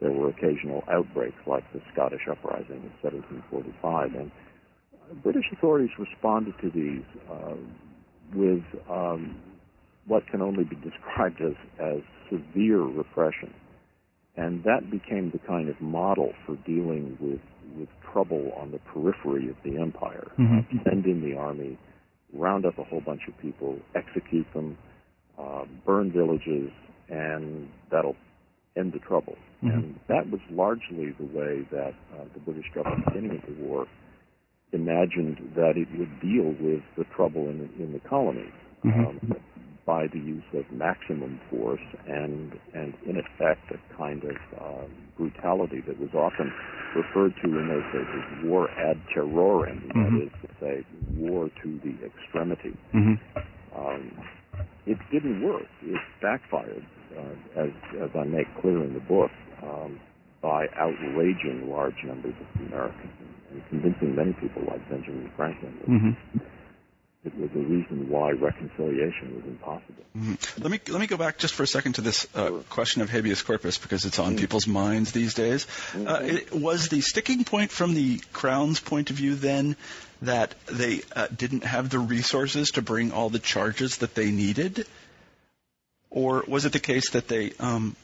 there 0.00 0.10
were 0.10 0.30
occasional 0.30 0.82
outbreaks 0.88 1.46
like 1.46 1.62
the 1.72 1.80
Scottish 1.92 2.26
uprising 2.26 2.82
of 2.82 2.92
1745. 3.02 4.14
And 4.14 4.30
uh, 4.30 5.14
British 5.22 5.46
authorities 5.52 5.96
responded 5.98 6.58
to 6.58 6.70
these 6.70 7.04
uh, 7.30 7.54
with 8.34 8.64
um, 8.90 9.36
what 10.06 10.26
can 10.26 10.42
only 10.42 10.64
be 10.64 10.76
described 10.76 11.40
as, 11.40 11.54
as 11.78 12.00
severe 12.28 12.80
repression. 12.82 13.54
And 14.36 14.64
that 14.64 14.90
became 14.90 15.30
the 15.30 15.38
kind 15.38 15.68
of 15.68 15.80
model 15.80 16.32
for 16.46 16.56
dealing 16.64 17.18
with, 17.20 17.40
with 17.76 17.88
trouble 18.12 18.52
on 18.56 18.70
the 18.70 18.78
periphery 18.78 19.48
of 19.50 19.56
the 19.62 19.78
empire. 19.78 20.28
Mhm. 20.38 20.64
Uh, 20.64 20.84
send 20.84 21.04
in 21.04 21.20
the 21.20 21.36
army, 21.36 21.76
round 22.32 22.64
up 22.64 22.78
a 22.78 22.84
whole 22.84 23.02
bunch 23.02 23.28
of 23.28 23.36
people, 23.38 23.78
execute 23.94 24.46
them, 24.54 24.78
uh, 25.38 25.64
burn 25.84 26.10
villages, 26.10 26.70
and 27.10 27.68
that'll 27.90 28.16
end 28.76 28.92
the 28.92 28.98
trouble. 29.00 29.36
Mhm. 29.62 29.72
And 29.74 30.00
that 30.06 30.30
was 30.30 30.40
largely 30.50 31.10
the 31.10 31.26
way 31.26 31.60
that 31.70 31.94
uh, 32.14 32.24
the 32.32 32.40
British 32.40 32.70
government, 32.72 33.04
beginning 33.06 33.32
of 33.36 33.46
the 33.46 33.62
war, 33.62 33.86
imagined 34.72 35.36
that 35.54 35.76
it 35.76 35.88
would 35.98 36.20
deal 36.20 36.54
with 36.58 36.82
the 36.96 37.04
trouble 37.14 37.48
in, 37.48 37.68
in 37.78 37.92
the 37.92 38.00
colonies 38.00 38.52
Mhm. 38.82 39.06
um, 39.06 39.36
by 39.86 40.06
the 40.12 40.18
use 40.18 40.44
of 40.54 40.64
maximum 40.70 41.40
force 41.50 41.80
and, 42.06 42.52
and 42.74 42.94
in 43.06 43.16
effect, 43.16 43.60
a 43.72 43.96
kind 43.96 44.22
of 44.24 44.36
um, 44.60 44.90
brutality 45.16 45.82
that 45.86 45.98
was 45.98 46.10
often 46.14 46.52
referred 46.94 47.34
to 47.42 47.48
in 47.58 47.68
those 47.68 47.84
days 47.92 48.06
as 48.14 48.44
war 48.44 48.70
ad 48.78 49.00
terrorem, 49.12 49.82
Mhm. 49.90 50.04
that 50.04 50.22
is 50.22 50.32
to 50.42 50.48
say, 50.60 50.84
war 51.16 51.50
to 51.62 51.78
the 51.82 51.94
extremity. 52.06 52.76
Mm-hmm. 52.94 53.14
Um, 53.74 54.10
it 54.86 54.98
didn't 55.10 55.42
work. 55.42 55.66
It 55.82 56.00
backfired, 56.20 56.84
uh, 57.16 57.60
as, 57.60 57.70
as 58.02 58.10
I 58.14 58.24
make 58.24 58.46
clear 58.60 58.82
in 58.84 58.94
the 58.94 59.00
book, 59.00 59.30
um, 59.62 59.98
by 60.42 60.66
outraging 60.76 61.70
large 61.70 61.94
numbers 62.04 62.34
of 62.40 62.66
Americans 62.66 63.12
and, 63.20 63.34
and 63.52 63.68
convincing 63.68 64.14
many 64.16 64.32
people 64.34 64.62
like 64.66 64.82
Benjamin 64.90 65.30
Franklin 65.36 65.74
that 65.80 65.88
Mm-hmm. 65.90 66.38
It 67.24 67.34
was 67.38 67.50
a 67.54 67.58
reason 67.58 68.08
why 68.08 68.30
reconciliation 68.32 69.36
was 69.36 69.44
impossible. 69.44 70.04
Mhm. 70.16 70.62
Let 70.62 70.70
me 70.72 70.80
let 70.88 71.00
me 71.00 71.06
go 71.06 71.16
back 71.16 71.38
just 71.38 71.54
for 71.54 71.62
a 71.62 71.66
second 71.66 71.94
to 71.94 72.00
this 72.00 72.26
uh, 72.34 72.48
Sure. 72.48 72.58
question 72.68 73.00
of 73.02 73.10
habeas 73.10 73.42
corpus 73.42 73.78
because 73.78 74.04
it's 74.04 74.18
on 74.18 74.34
Mm. 74.34 74.40
people's 74.40 74.66
minds 74.66 75.12
these 75.12 75.34
days. 75.34 75.66
Uh, 75.94 75.96
Mhm. 76.18 76.28
it, 76.28 76.52
was 76.52 76.88
the 76.88 77.00
sticking 77.00 77.44
point 77.44 77.70
from 77.70 77.94
the 77.94 78.18
Crown's 78.32 78.80
point 78.80 79.10
of 79.10 79.16
view 79.16 79.36
then 79.36 79.76
that 80.20 80.54
they 80.66 81.02
uh, 81.16 81.28
didn't 81.28 81.64
have 81.64 81.90
the 81.90 81.98
resources 81.98 82.72
to 82.72 82.82
bring 82.82 83.12
all 83.12 83.30
the 83.30 83.38
charges 83.38 83.98
that 83.98 84.14
they 84.14 84.30
needed, 84.30 84.86
or 86.10 86.44
was 86.46 86.64
it 86.64 86.72
the 86.72 86.80
case 86.80 87.10
that 87.10 87.28
they? 87.28 87.52
Um, 87.60 87.96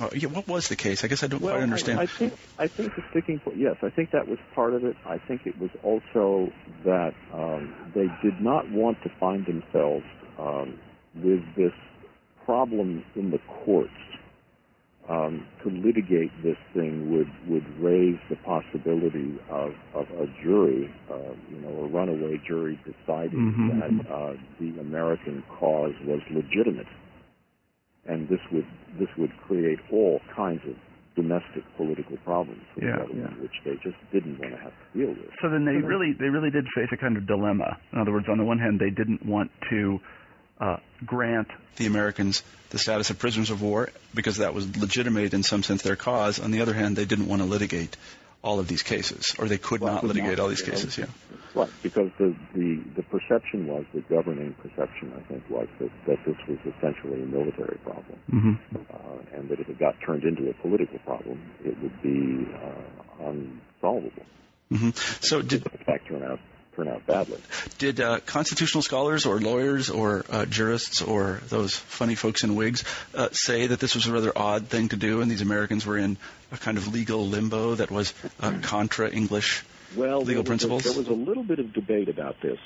uh, 0.00 0.10
yeah, 0.14 0.28
what 0.28 0.46
was 0.46 0.68
the 0.68 0.76
case? 0.76 1.02
I 1.04 1.08
guess 1.08 1.22
I 1.22 1.26
don't 1.26 1.42
Well, 1.42 1.54
quite 1.54 1.62
understand. 1.64 1.98
I, 1.98 2.04
I 2.04 2.06
think 2.06 2.32
I 2.58 2.66
think 2.68 2.94
the 2.94 3.02
sticking 3.10 3.40
point. 3.40 3.58
Yes, 3.58 3.76
I 3.82 3.90
think 3.90 4.10
that 4.12 4.28
was 4.28 4.38
part 4.54 4.74
of 4.74 4.84
it. 4.84 4.96
I 5.04 5.18
think 5.18 5.42
it 5.46 5.58
was 5.58 5.70
also 5.82 6.52
that 6.84 7.14
um, 7.32 7.74
they 7.94 8.06
did 8.22 8.40
not 8.40 8.70
want 8.70 8.98
to 9.02 9.10
find 9.18 9.44
themselves 9.44 10.04
um, 10.38 10.78
with 11.14 11.42
this 11.56 11.72
problem 12.44 13.04
in 13.16 13.30
the 13.30 13.38
courts. 13.64 13.92
Um, 15.08 15.46
to 15.64 15.70
litigate 15.70 16.30
this 16.42 16.58
thing 16.74 17.10
would 17.10 17.32
would 17.48 17.64
raise 17.80 18.18
the 18.28 18.36
possibility 18.36 19.38
of, 19.48 19.72
of 19.94 20.06
a 20.10 20.26
jury, 20.44 20.94
uh, 21.10 21.32
you 21.50 21.60
know, 21.60 21.84
a 21.84 21.88
runaway 21.88 22.38
jury 22.46 22.78
deciding 22.84 23.40
Mhm. 23.40 24.04
that 24.04 24.12
uh, 24.12 24.34
the 24.60 24.78
American 24.80 25.42
cause 25.48 25.94
was 26.04 26.20
legitimate 26.30 26.86
and 28.08 28.28
this 28.28 28.40
would 28.50 28.66
this 28.98 29.08
would 29.16 29.30
create 29.46 29.78
all 29.92 30.20
kinds 30.34 30.62
of 30.66 30.74
domestic 31.14 31.64
political 31.76 32.16
problems 32.18 32.62
for 32.74 32.84
Yeah, 32.84 32.92
the 32.92 32.98
government, 32.98 33.42
which 33.42 33.52
they 33.64 33.74
just 33.82 33.96
didn't 34.12 34.38
want 34.38 34.52
to 34.52 34.58
have 34.58 34.72
to 34.72 34.98
deal 34.98 35.08
with. 35.10 35.30
So 35.42 35.48
then 35.50 35.64
they 35.64 35.76
really 35.76 36.12
they 36.18 36.28
really 36.28 36.50
did 36.50 36.64
face 36.74 36.88
a 36.92 36.96
kind 36.96 37.16
of 37.16 37.26
dilemma. 37.26 37.78
In 37.92 38.00
other 38.00 38.12
words, 38.12 38.26
on 38.28 38.38
the 38.38 38.44
one 38.44 38.58
hand, 38.58 38.80
they 38.80 38.90
didn't 38.90 39.24
want 39.24 39.50
to 39.70 40.00
uh, 40.60 40.76
grant. 41.04 41.48
the 41.76 41.86
Americans 41.86 42.42
the 42.70 42.78
status 42.78 43.10
of 43.10 43.18
prisoners 43.18 43.50
of 43.50 43.62
war 43.62 43.88
because 44.14 44.38
that 44.38 44.52
was 44.54 44.76
legitimate 44.76 45.32
in 45.32 45.42
some 45.42 45.62
sense 45.62 45.82
their 45.82 45.96
cause. 45.96 46.38
On 46.38 46.50
the 46.50 46.60
other 46.60 46.74
hand, 46.74 46.96
they 46.96 47.04
didn't 47.04 47.28
want 47.28 47.40
to 47.42 47.46
litigate 47.46 47.96
all 48.42 48.60
of 48.60 48.68
these 48.68 48.82
cases, 48.82 49.34
or 49.38 49.46
they 49.46 49.58
could 49.58 49.80
Well, 49.80 49.94
not 49.94 50.00
could 50.02 50.08
litigate 50.08 50.38
not, 50.38 50.40
all 50.40 50.48
these 50.48 50.64
know. 50.66 50.72
cases. 50.72 50.96
Yeah. 50.98 51.06
Right, 51.54 51.70
because 51.82 52.10
the, 52.18 52.36
the, 52.54 52.80
the 52.96 53.02
perception 53.02 53.66
was, 53.66 53.84
the 53.92 54.00
governing 54.02 54.54
perception, 54.54 55.12
I 55.16 55.20
think, 55.28 55.42
was 55.50 55.66
that, 55.80 55.90
that 56.06 56.18
this 56.24 56.36
was 56.46 56.58
essentially 56.76 57.22
a 57.22 57.26
military 57.26 57.78
problem, 57.82 58.18
Mm-hmm. 58.32 58.76
uh, 58.92 59.36
and 59.36 59.48
that 59.48 59.58
if 59.58 59.68
it 59.68 59.78
got 59.78 59.96
turned 60.04 60.24
into 60.24 60.48
a 60.50 60.54
political 60.54 60.98
problem, 61.00 61.40
it 61.64 61.76
would 61.82 62.00
be 62.02 62.46
uh, 62.54 63.26
unsolvable. 63.28 64.22
hmm 64.70 64.90
So 65.20 65.42
did 65.42 65.66
In 65.66 65.84
fact, 65.84 66.08
turn 66.08 66.22
out 66.22 66.38
turn 66.76 66.88
out 66.88 67.04
badly. 67.06 67.38
did 67.78 68.00
uh, 68.00 68.20
constitutional 68.20 68.82
scholars 68.82 69.26
or 69.26 69.40
lawyers 69.40 69.90
or 69.90 70.24
uh, 70.30 70.44
jurists 70.44 71.02
or 71.02 71.40
those 71.48 71.74
funny 71.74 72.14
folks 72.14 72.44
in 72.44 72.54
wigs 72.54 72.84
uh, 73.16 73.28
say 73.32 73.66
that 73.66 73.80
this 73.80 73.96
was 73.96 74.06
a 74.06 74.12
rather 74.12 74.30
odd 74.36 74.68
thing 74.68 74.88
to 74.90 74.96
do, 74.96 75.20
and 75.20 75.28
these 75.30 75.40
Americans 75.42 75.84
were 75.84 75.98
in 75.98 76.16
a 76.52 76.56
kind 76.56 76.78
of 76.78 76.92
legal 76.92 77.26
limbo 77.26 77.74
that 77.74 77.90
was 77.90 78.14
uh, 78.40 78.58
contra 78.62 79.10
English? 79.10 79.64
Well, 79.96 80.20
legal 80.20 80.42
there 80.42 80.50
principles? 80.50 80.84
A, 80.84 80.88
there 80.90 80.98
was 80.98 81.08
a 81.08 81.12
little 81.12 81.42
bit 81.42 81.58
of 81.58 81.72
debate 81.72 82.08
about 82.08 82.36
this 82.42 82.58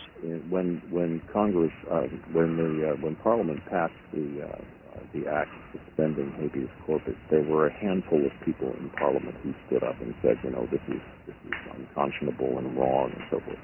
when 0.48 0.82
when 0.90 1.20
Congress 1.32 1.72
uh, 1.90 2.02
when 2.32 2.56
the 2.56 2.90
uh, 2.90 2.96
when 2.96 3.16
Parliament 3.16 3.64
passed 3.66 3.94
the 4.12 4.42
uh, 4.42 4.46
uh, 4.46 5.00
the 5.12 5.26
act 5.26 5.50
suspending 5.72 6.32
habeas 6.32 6.70
corpus, 6.84 7.14
there 7.30 7.42
were 7.42 7.66
a 7.66 7.72
handful 7.72 8.24
of 8.24 8.32
people 8.44 8.74
in 8.78 8.90
Parliament 8.90 9.36
who 9.42 9.54
stood 9.66 9.82
up 9.82 10.00
and 10.00 10.14
said, 10.20 10.38
you 10.42 10.50
know, 10.50 10.66
this 10.70 10.82
is 10.88 11.00
this 11.26 11.36
is 11.46 11.52
unconscionable 11.74 12.58
and 12.58 12.76
wrong 12.76 13.12
and 13.14 13.24
so 13.30 13.40
forth. 13.40 13.58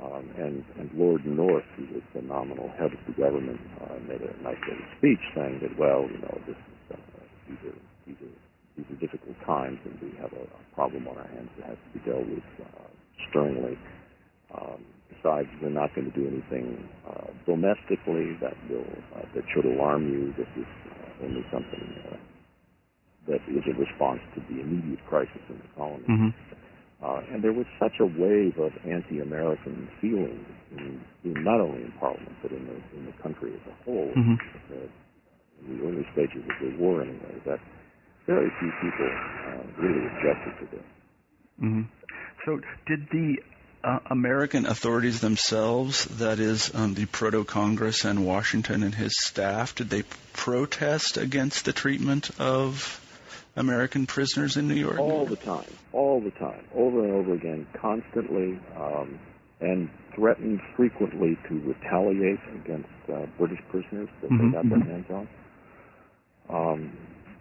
Um, 0.00 0.28
and, 0.36 0.64
and 0.78 0.90
Lord 0.94 1.24
North, 1.24 1.64
who 1.76 1.86
was 1.94 2.02
the 2.12 2.22
nominal 2.22 2.68
head 2.70 2.92
of 2.92 2.98
the 3.06 3.12
government, 3.12 3.60
uh, 3.80 3.94
made 4.08 4.20
a 4.20 4.42
nice 4.42 4.58
little 4.66 4.84
speech 4.98 5.20
saying 5.32 5.60
that, 5.62 5.78
well, 5.78 6.02
you 6.10 6.18
know, 6.18 6.40
this 6.44 6.56
is, 6.56 6.96
uh, 6.96 6.96
these 7.48 7.70
are 7.70 7.78
these 8.06 8.16
are 8.16 8.41
these 8.76 8.86
are 8.90 9.00
difficult 9.00 9.36
times, 9.44 9.78
and 9.84 9.94
we 10.00 10.16
have 10.18 10.32
a, 10.32 10.44
a 10.44 10.74
problem 10.74 11.06
on 11.08 11.16
our 11.18 11.28
hands 11.28 11.50
that 11.58 11.68
has 11.68 11.78
to 11.78 11.98
be 11.98 12.00
dealt 12.10 12.26
with 12.26 12.44
uh, 12.60 12.88
sternly. 13.30 13.76
Um, 14.54 14.84
besides, 15.08 15.48
we're 15.60 15.70
not 15.70 15.94
going 15.94 16.10
to 16.10 16.16
do 16.16 16.28
anything 16.28 16.88
uh, 17.08 17.28
domestically 17.46 18.36
that 18.40 18.56
will 18.68 18.88
uh, 19.16 19.24
that 19.34 19.44
should 19.54 19.64
alarm 19.64 20.08
you. 20.08 20.32
This 20.36 20.48
is 20.56 20.68
uh, 20.92 21.24
only 21.24 21.44
something 21.52 21.84
uh, 22.12 22.16
that 23.28 23.40
is 23.48 23.62
a 23.68 23.74
response 23.78 24.20
to 24.34 24.40
the 24.50 24.60
immediate 24.60 25.04
crisis 25.08 25.40
in 25.48 25.56
the 25.56 25.68
colony. 25.76 26.04
Mm-hmm. 26.08 26.30
Uh, 27.02 27.20
and 27.34 27.42
there 27.42 27.52
was 27.52 27.66
such 27.82 27.98
a 27.98 28.06
wave 28.06 28.54
of 28.62 28.70
anti-American 28.86 29.88
feeling, 30.00 30.38
in, 30.70 31.02
in 31.24 31.34
not 31.42 31.60
only 31.60 31.82
in 31.82 31.92
Parliament 31.98 32.30
but 32.42 32.52
in 32.52 32.64
the 32.66 32.78
in 32.96 33.06
the 33.06 33.12
country 33.22 33.52
as 33.54 33.64
a 33.66 33.84
whole, 33.84 34.12
Mhm. 34.14 34.38
that 34.70 34.88
in 35.66 35.78
the 35.78 35.84
early 35.84 36.06
stages 36.12 36.42
of 36.46 36.56
the 36.62 36.78
war 36.78 37.02
anyway, 37.02 37.36
that 37.44 37.60
very 38.26 38.50
few 38.60 38.72
people 38.80 39.06
uh, 39.06 39.82
really 39.82 40.06
objected 40.06 40.58
to 40.60 40.76
this. 40.76 40.84
hmm 41.58 41.82
So, 42.44 42.60
did 42.86 43.08
the 43.10 43.36
uh, 43.84 43.98
American 44.10 44.66
authorities 44.66 45.20
themselves, 45.20 46.04
that 46.18 46.38
is, 46.38 46.72
um, 46.74 46.94
the 46.94 47.06
Proto 47.06 47.44
Congress 47.44 48.04
and 48.04 48.24
Washington 48.24 48.82
and 48.82 48.94
his 48.94 49.12
staff, 49.18 49.74
did 49.74 49.90
they 49.90 50.04
protest 50.32 51.16
against 51.16 51.64
the 51.64 51.72
treatment 51.72 52.30
of 52.38 53.00
American 53.56 54.06
prisoners 54.06 54.56
in 54.56 54.68
New 54.68 54.74
York? 54.74 54.98
all 54.98 55.26
the 55.26 55.36
time, 55.36 55.66
all 55.92 56.20
the 56.20 56.30
time, 56.32 56.64
over 56.74 57.04
and 57.04 57.12
over 57.12 57.34
again, 57.34 57.66
constantly, 57.80 58.58
um, 58.76 59.18
and 59.60 59.90
threatened 60.14 60.60
frequently 60.76 61.36
to 61.48 61.54
retaliate 61.60 62.40
against 62.54 62.88
uh, 63.12 63.26
British 63.38 63.60
prisoners 63.68 64.08
that 64.20 64.30
Mhm, 64.30 64.50
they 64.50 64.56
got 64.56 64.68
their 64.68 64.78
mhm. 64.78 64.86
hands 64.86 65.10
on. 65.10 65.28
Um, 66.48 66.92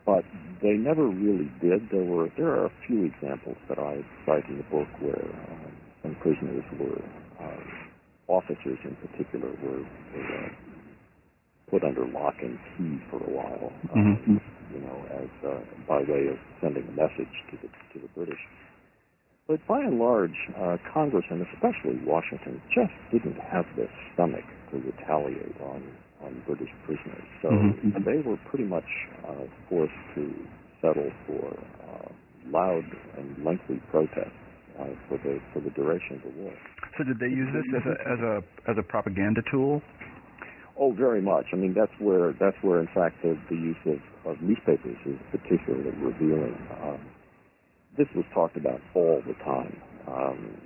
but 0.06 0.26
they 0.62 0.74
never 0.78 1.08
really 1.08 1.52
did. 1.62 1.90
There 1.92 2.04
were 2.06 2.30
there 2.38 2.50
are 2.52 2.68
a 2.68 2.74
few 2.88 3.06
examples 3.06 3.58
that 3.70 3.80
I 3.80 4.02
cite 4.26 4.48
in 4.50 4.58
the 4.58 4.70
book 4.72 4.90
where 5.02 5.26
um, 5.52 5.74
some 6.04 6.16
prisoners 6.22 6.66
were 6.80 7.02
um, 7.40 7.66
officers 8.30 8.80
in 8.86 8.96
particular 9.08 9.50
were, 9.64 9.84
were 9.84 10.46
uh, 10.46 10.50
put 11.72 11.84
under 11.84 12.08
lock 12.08 12.36
and 12.42 12.60
key 12.78 13.00
for 13.12 13.18
a 13.24 13.32
while. 13.32 13.74
uh, 13.92 13.96
Mhm. 13.98 14.42
you 14.74 14.82
know, 14.82 15.06
as 15.12 15.30
uh, 15.46 15.62
by 15.88 16.02
way 16.04 16.28
of 16.32 16.38
sending 16.62 16.88
a 16.88 16.92
message 16.94 17.34
to 17.52 17.58
the 17.62 17.70
to 17.94 18.00
the 18.02 18.10
British. 18.16 18.40
But 19.48 19.60
by 19.68 19.80
and 19.82 20.00
large, 20.00 20.38
uh, 20.58 20.78
Congress 20.94 21.26
and 21.30 21.46
especially 21.54 22.00
Washington 22.06 22.62
just 22.76 22.94
didn't 23.12 23.40
have 23.42 23.66
the 23.76 23.88
stomach 24.14 24.46
to 24.72 24.78
retaliate 24.80 25.60
on 25.62 25.84
on 26.24 26.44
British 26.46 26.70
prisoners. 26.86 27.26
So 27.42 27.50
Mhm. 27.50 28.06
they 28.06 28.22
were 28.22 28.38
pretty 28.50 28.66
much 28.66 28.88
uh, 29.28 29.46
forced 29.70 29.94
to 30.16 30.24
settle 30.82 31.12
for 31.28 31.54
uh, 31.84 32.10
loud 32.48 32.86
and 33.18 33.44
lengthy 33.44 33.80
protests 33.90 34.38
uh, 34.80 34.94
for 35.08 35.18
the 35.20 35.40
for 35.54 35.62
the 35.62 35.70
duration 35.72 36.18
of 36.18 36.24
the 36.24 36.42
war. 36.42 36.54
So 36.98 37.04
did 37.04 37.20
they 37.20 37.30
use 37.30 37.50
this 37.54 37.66
as 37.82 37.86
a 37.86 37.96
as 38.14 38.20
a 38.20 38.72
as 38.72 38.78
a 38.78 38.84
propaganda 38.84 39.42
tool? 39.52 39.82
Oh, 40.78 40.94
very 40.94 41.22
much. 41.22 41.46
I 41.54 41.58
mean, 41.58 41.74
that's 41.74 41.92
where 42.00 42.34
that's 42.40 42.58
where, 42.62 42.80
in 42.80 42.88
fact, 42.88 43.22
the, 43.22 43.38
the 43.50 43.56
use 43.56 43.78
of, 43.86 44.32
of 44.32 44.42
newspapers 44.42 44.98
is 45.06 45.20
particularly 45.32 45.92
revealing. 45.98 46.56
Um, 46.82 47.12
this 47.98 48.08
was 48.16 48.26
talked 48.34 48.58
about 48.58 48.80
all 48.96 49.22
the 49.28 49.34
time. 49.44 49.82
Um, 50.08 50.58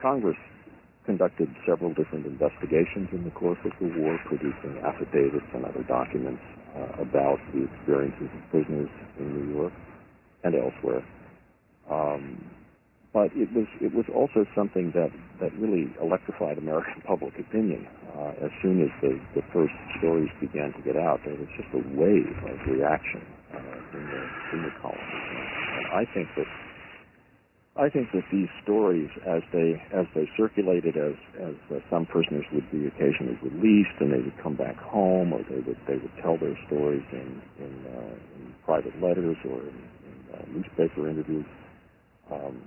Congress 0.00 0.36
conducted 1.04 1.48
several 1.68 1.92
different 1.94 2.26
investigations 2.26 3.08
in 3.12 3.24
the 3.24 3.30
course 3.30 3.58
of 3.64 3.72
the 3.80 3.88
war, 4.00 4.18
producing 4.26 4.80
affidavits 4.84 5.46
and 5.54 5.64
other 5.64 5.84
documents 5.84 6.42
uh, 6.76 7.02
about 7.02 7.38
the 7.52 7.64
experiences 7.64 8.28
of 8.32 8.50
prisoners 8.50 8.90
in 9.18 9.26
New 9.36 9.54
York 9.54 9.72
and 10.44 10.54
elsewhere. 10.54 11.04
Um, 11.90 12.40
but 13.12 13.30
it 13.38 13.46
was 13.54 13.70
it 13.80 13.94
was 13.94 14.04
also 14.10 14.42
something 14.58 14.90
that, 14.92 15.12
that 15.40 15.54
really 15.54 15.86
electrified 16.02 16.58
American 16.58 17.00
public 17.06 17.38
opinion. 17.38 17.86
Uh, 18.10 18.34
as 18.42 18.50
soon 18.60 18.82
as 18.82 18.90
the, 19.00 19.14
the 19.38 19.44
first 19.54 19.74
stories 19.98 20.30
began 20.40 20.74
to 20.74 20.82
get 20.82 20.96
out, 20.96 21.20
there 21.24 21.36
was 21.38 21.48
just 21.54 21.70
a 21.78 21.82
wave 21.94 22.34
of 22.50 22.58
reaction 22.66 23.22
uh, 23.54 23.96
in 23.96 24.02
the 24.02 24.22
in 24.56 24.58
the 24.66 24.72
colonies. 24.82 25.26
And 25.78 25.86
I 25.94 26.02
think 26.12 26.26
that 26.36 26.48
I 27.76 27.88
think 27.90 28.12
that 28.12 28.22
these 28.30 28.48
stories, 28.62 29.10
as 29.26 29.42
they 29.52 29.82
as 29.92 30.06
they 30.14 30.30
circulated, 30.36 30.96
as 30.96 31.14
as 31.42 31.54
uh, 31.74 31.80
some 31.90 32.06
prisoners 32.06 32.44
would 32.52 32.70
be 32.70 32.86
occasionally 32.86 33.36
released, 33.42 33.98
and 33.98 34.12
they 34.12 34.22
would 34.22 34.38
come 34.40 34.54
back 34.54 34.76
home, 34.76 35.32
or 35.32 35.42
they 35.50 35.58
would 35.58 35.78
they 35.88 35.96
would 35.96 36.12
tell 36.22 36.38
their 36.38 36.56
stories 36.66 37.02
in 37.10 37.42
in, 37.58 37.86
uh, 37.90 38.14
in 38.38 38.54
private 38.64 38.94
letters 39.02 39.36
or 39.44 39.58
in, 39.58 39.74
in 40.06 40.34
uh, 40.34 40.44
newspaper 40.54 41.08
interviews. 41.08 41.46
Um, 42.30 42.62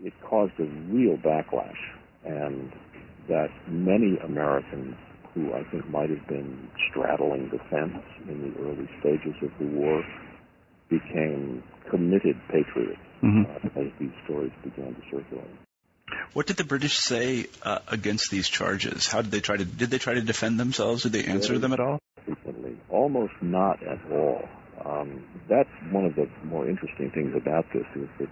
it 0.00 0.12
caused 0.22 0.52
a 0.60 0.66
real 0.94 1.16
backlash, 1.18 1.82
and 2.24 2.72
that 3.28 3.48
many 3.66 4.16
Americans 4.24 4.94
who 5.34 5.52
I 5.52 5.64
think 5.72 5.90
might 5.90 6.10
have 6.10 6.26
been 6.28 6.70
straddling 6.88 7.50
the 7.50 7.58
fence 7.68 8.04
in 8.28 8.42
the 8.46 8.62
early 8.62 8.88
stages 9.00 9.34
of 9.42 9.50
the 9.58 9.66
war 9.66 10.04
became 10.88 11.64
committed 11.90 12.36
patriots 12.48 13.00
Mhm. 13.24 13.44
uh, 13.48 13.80
as 13.80 13.90
these 13.98 14.12
stories 14.24 14.52
began 14.62 14.94
to 14.94 15.00
circulate. 15.10 15.50
What 16.34 16.46
did 16.46 16.56
the 16.56 16.64
British 16.64 16.96
say 16.98 17.46
uh, 17.62 17.78
against 17.88 18.30
these 18.30 18.48
charges? 18.48 19.06
How 19.06 19.22
did 19.22 19.30
they 19.30 19.40
try 19.40 19.56
to 19.56 19.64
did 19.64 19.90
they 19.90 19.98
try 19.98 20.14
to 20.14 20.20
defend 20.20 20.60
themselves? 20.60 21.02
Did 21.02 21.12
they 21.12 21.24
answer 21.24 21.54
Very 21.54 21.60
them 21.60 21.72
at 21.72 21.80
all? 21.80 21.98
frequently, 22.24 22.76
almost 22.88 23.34
not 23.40 23.82
at 23.82 24.00
all. 24.10 24.48
Um, 24.84 25.24
that's 25.48 25.70
one 25.90 26.04
of 26.04 26.14
the 26.14 26.28
more 26.44 26.68
interesting 26.68 27.10
things 27.10 27.34
about 27.36 27.64
this 27.72 27.86
is 27.94 28.08
that 28.18 28.28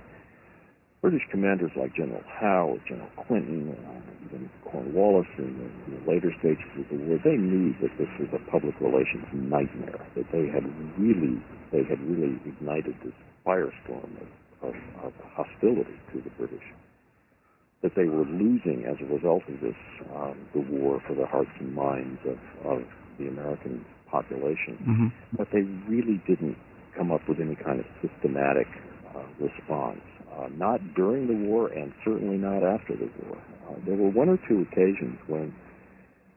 British 1.00 1.22
commanders 1.31 1.70
like 1.76 1.94
General 1.94 2.22
Howe, 2.26 2.78
General 2.88 3.09
Clinton, 3.26 3.74
uh, 3.74 4.26
even 4.26 4.50
Cornwallis 4.64 5.26
in 5.38 5.59
the, 5.59 5.94
in 5.94 6.05
the 6.05 6.11
later 6.11 6.33
stages 6.38 6.64
of 6.78 6.88
the 6.88 6.96
war, 6.96 7.18
they 7.24 7.37
knew 7.37 7.74
that 7.81 7.90
this 7.98 8.09
was 8.20 8.28
a 8.33 8.50
public 8.50 8.78
relations 8.81 9.26
nightmare. 9.33 10.00
That 10.14 10.31
they 10.33 10.46
had 10.48 10.64
really, 10.98 11.42
they 11.70 11.85
had 11.85 12.00
really 12.09 12.38
ignited 12.46 12.94
this 13.05 13.14
firestorm 13.46 14.05
of, 14.20 14.28
of, 14.62 14.75
of 15.05 15.12
hostility 15.35 15.98
to 16.12 16.20
the 16.22 16.31
British. 16.31 16.64
That 17.83 17.92
they 17.96 18.05
were 18.05 18.25
losing 18.25 18.85
as 18.87 18.96
a 19.03 19.12
result 19.12 19.42
of 19.48 19.61
this, 19.61 19.77
um, 20.14 20.48
the 20.55 20.61
war 20.61 21.03
for 21.07 21.14
the 21.14 21.27
hearts 21.27 21.51
and 21.61 21.75
minds 21.75 22.20
of, 22.27 22.38
of 22.66 22.83
the 23.18 23.29
American 23.29 23.85
population 24.11 24.79
Mm-hmm. 24.83 25.09
but 25.37 25.48
they 25.53 25.62
really 25.88 26.22
didn't 26.27 26.57
come 26.96 27.11
up 27.12 27.20
with 27.29 27.40
any 27.40 27.57
kind 27.57 27.81
of 27.81 27.87
systematic 28.03 28.68
uh, 29.14 29.25
response. 29.40 30.01
Uh, 30.33 30.48
not 30.57 30.81
during 30.94 31.27
the 31.29 31.48
war, 31.48 31.68
and 31.68 31.92
certainly 32.05 32.37
not 32.38 32.62
after 32.64 32.96
the 32.96 33.11
war. 33.25 33.38
Uh, 33.68 33.75
there 33.87 33.96
were 33.96 34.11
one 34.11 34.29
or 34.29 34.38
two 34.48 34.64
occasions 34.70 35.18
when 35.29 35.55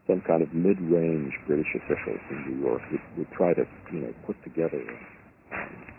some 0.08 0.22
kind 0.28 0.42
of 0.44 0.54
mid-range 0.54 1.34
British 1.48 1.68
officials 1.76 2.20
in 2.30 2.38
New 2.52 2.66
York 2.68 2.82
would, 2.92 3.02
would 3.18 3.32
try 3.32 3.54
to, 3.54 3.64
you 3.94 4.00
know, 4.00 4.14
put 4.26 4.36
together 4.44 4.84
um, 5.54 5.95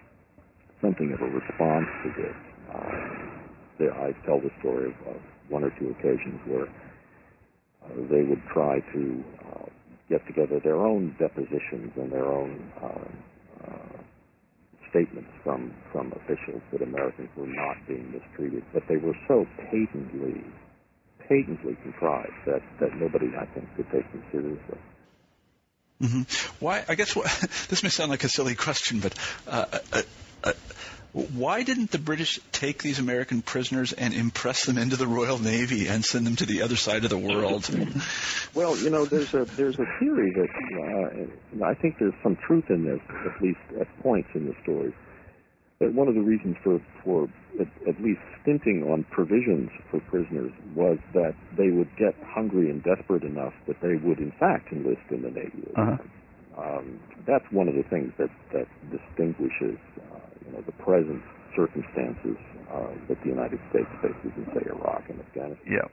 something 0.80 1.12
of 1.12 1.20
a 1.20 1.30
response 1.30 1.86
to 2.04 2.08
this. 2.16 2.36
Uh, 2.72 3.26
I 4.06 4.12
tell 4.24 4.40
the 4.40 4.50
story 4.60 4.88
of, 4.88 5.16
of 5.16 5.20
one 5.48 5.64
or 5.64 5.70
two 5.78 5.90
occasions 5.90 6.40
where 6.46 6.66
uh, 7.84 7.94
they 8.10 8.22
would 8.22 8.42
try 8.52 8.80
to 8.80 9.24
uh, 9.44 9.66
get 10.08 10.26
together 10.26 10.60
their 10.60 10.76
own 10.76 11.14
depositions 11.18 11.92
and 11.96 12.10
their 12.10 12.26
own 12.26 12.72
uh, 12.82 13.66
uh, 13.68 13.98
statements 14.90 15.30
from 15.44 15.74
from 15.92 16.12
officials 16.12 16.62
that 16.72 16.82
Americans 16.82 17.28
were 17.36 17.46
not 17.46 17.76
being 17.86 18.12
mistreated, 18.12 18.64
but 18.72 18.82
they 18.88 18.96
were 18.96 19.16
so 19.28 19.46
patently 19.70 20.42
patently 21.28 21.76
contrived 21.82 22.32
that 22.46 22.62
that 22.80 22.96
nobody 22.96 23.26
I 23.38 23.46
think 23.46 23.68
could 23.76 23.90
take 23.90 24.10
them 24.12 24.24
seriously. 24.32 24.78
hmm 26.00 26.22
Why? 26.60 26.84
I 26.88 26.94
guess 26.94 27.14
what, 27.16 27.26
this 27.68 27.82
may 27.82 27.88
sound 27.88 28.10
like 28.10 28.24
a 28.24 28.28
silly 28.28 28.54
question, 28.54 29.00
but 29.00 29.14
uh, 29.46 29.78
uh, 29.92 30.02
uh, 30.44 30.52
why 31.16 31.62
didn't 31.62 31.90
the 31.92 31.98
British 31.98 32.38
take 32.52 32.82
these 32.82 32.98
American 32.98 33.40
prisoners 33.40 33.94
and 33.94 34.12
impress 34.12 34.66
them 34.66 34.76
into 34.76 34.96
the 34.96 35.06
Royal 35.06 35.38
Navy 35.38 35.88
and 35.88 36.04
send 36.04 36.26
them 36.26 36.36
to 36.36 36.44
the 36.44 36.60
other 36.60 36.76
side 36.76 37.04
of 37.04 37.10
the 37.10 37.18
world? 37.18 37.68
Well, 38.54 38.76
you 38.78 38.88
know, 38.88 39.04
there's 39.04 39.34
a 39.34 39.44
there's 39.44 39.78
a 39.78 39.84
theory 39.98 40.32
that 40.32 41.60
uh, 41.60 41.64
I 41.64 41.74
think 41.74 41.98
there's 41.98 42.14
some 42.22 42.36
truth 42.36 42.70
in 42.70 42.84
this, 42.84 43.00
at 43.26 43.42
least 43.42 43.60
at 43.78 43.86
points 44.02 44.30
in 44.34 44.46
the 44.46 44.54
story. 44.62 44.94
That 45.78 45.92
one 45.92 46.08
of 46.08 46.14
the 46.14 46.22
reasons 46.22 46.56
for 46.64 46.80
for 47.04 47.28
at, 47.60 47.68
at 47.86 48.00
least 48.02 48.20
stinting 48.40 48.84
on 48.84 49.04
provisions 49.10 49.70
for 49.90 50.00
prisoners 50.00 50.52
was 50.74 50.98
that 51.12 51.34
they 51.56 51.68
would 51.70 51.94
get 51.98 52.14
hungry 52.24 52.70
and 52.70 52.82
desperate 52.82 53.24
enough 53.24 53.52
that 53.66 53.80
they 53.82 53.96
would 53.96 54.20
in 54.20 54.32
fact 54.40 54.72
enlist 54.72 55.02
in 55.10 55.20
the 55.20 55.30
Navy. 55.30 55.70
Uh-huh. 55.76 55.98
um, 56.56 56.98
that's 57.26 57.44
one 57.50 57.68
of 57.68 57.74
the 57.74 57.84
things 57.84 58.12
that 58.16 58.30
that 58.52 58.68
distinguishes 58.90 59.78
you 60.46 60.52
know 60.52 60.62
the 60.64 60.72
present 60.72 61.22
circumstances 61.54 62.38
uh, 62.70 62.92
that 63.08 63.18
the 63.22 63.30
United 63.30 63.58
States 63.70 63.88
faces 64.02 64.32
in 64.36 64.46
say 64.54 64.62
Iraq 64.70 65.02
and 65.08 65.20
Afghanistan. 65.20 65.66
Yeah. 65.66 65.88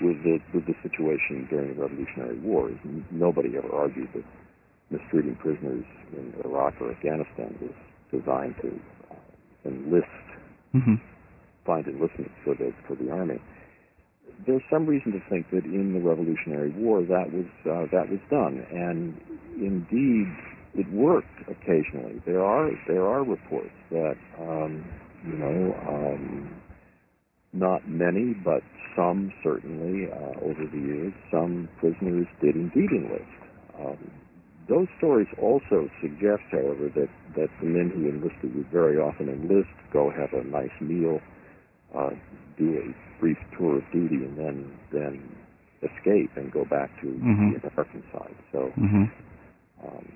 With 0.00 0.22
the 0.24 0.38
with 0.52 0.66
the 0.66 0.76
situation 0.82 1.46
during 1.50 1.74
the 1.74 1.80
Revolutionary 1.80 2.38
War, 2.40 2.70
is 2.70 2.76
nobody 3.10 3.56
ever 3.56 3.72
argued 3.72 4.08
that 4.14 4.24
mistreating 4.90 5.36
prisoners 5.36 5.84
in 6.12 6.34
Iraq 6.44 6.74
or 6.80 6.92
Afghanistan 6.92 7.56
was 7.60 7.74
designed 8.12 8.54
to 8.62 8.68
uh, 9.10 9.68
enlist 9.68 10.06
hmm 10.72 10.94
find 11.64 11.84
enlistment 11.88 12.30
for 12.44 12.54
the 12.54 12.72
for 12.86 12.94
the 12.94 13.10
army. 13.10 13.40
There's 14.46 14.62
some 14.70 14.86
reason 14.86 15.12
to 15.12 15.20
think 15.28 15.50
that 15.50 15.64
in 15.64 15.92
the 15.92 16.00
Revolutionary 16.00 16.70
War 16.70 17.02
that 17.02 17.32
was 17.32 17.46
uh, 17.66 17.90
that 17.90 18.08
was 18.08 18.20
done, 18.30 18.64
and 18.70 19.18
indeed 19.56 20.28
it 20.78 20.90
worked 20.92 21.40
occasionally. 21.48 22.20
There 22.26 22.44
are 22.44 22.70
there 22.88 23.06
are 23.06 23.24
reports 23.24 23.74
that 23.90 24.16
um, 24.38 24.84
you 25.26 25.36
know 25.36 25.74
um, 25.88 26.62
not 27.52 27.88
many, 27.88 28.34
but 28.44 28.62
some 28.96 29.32
certainly 29.42 30.08
uh, 30.12 30.40
over 30.44 30.66
the 30.70 30.78
years, 30.78 31.12
some 31.30 31.68
prisoners 31.78 32.26
did 32.40 32.54
indeed 32.54 32.90
enlist. 32.92 33.40
Um, 33.78 34.10
those 34.68 34.88
stories 34.98 35.28
also 35.38 35.88
suggest, 36.02 36.42
however, 36.50 36.90
that, 36.96 37.08
that 37.36 37.48
the 37.60 37.66
men 37.66 37.90
who 37.94 38.08
enlisted 38.08 38.54
would 38.56 38.68
very 38.72 38.96
often 38.98 39.28
enlist, 39.28 39.70
go 39.92 40.10
have 40.10 40.32
a 40.32 40.42
nice 40.44 40.74
meal, 40.80 41.20
uh, 41.94 42.10
do 42.58 42.76
a 42.76 43.20
brief 43.20 43.38
tour 43.56 43.78
of 43.78 43.84
duty, 43.92 44.16
and 44.16 44.36
then 44.36 44.78
then 44.92 45.36
escape 45.82 46.30
and 46.36 46.50
go 46.52 46.64
back 46.64 46.90
to 47.00 47.06
Mhm. 47.06 47.60
the 47.62 47.68
American 47.68 48.02
side. 48.12 48.36
So 48.52 48.70
hmm 48.76 49.04
um, 49.86 50.06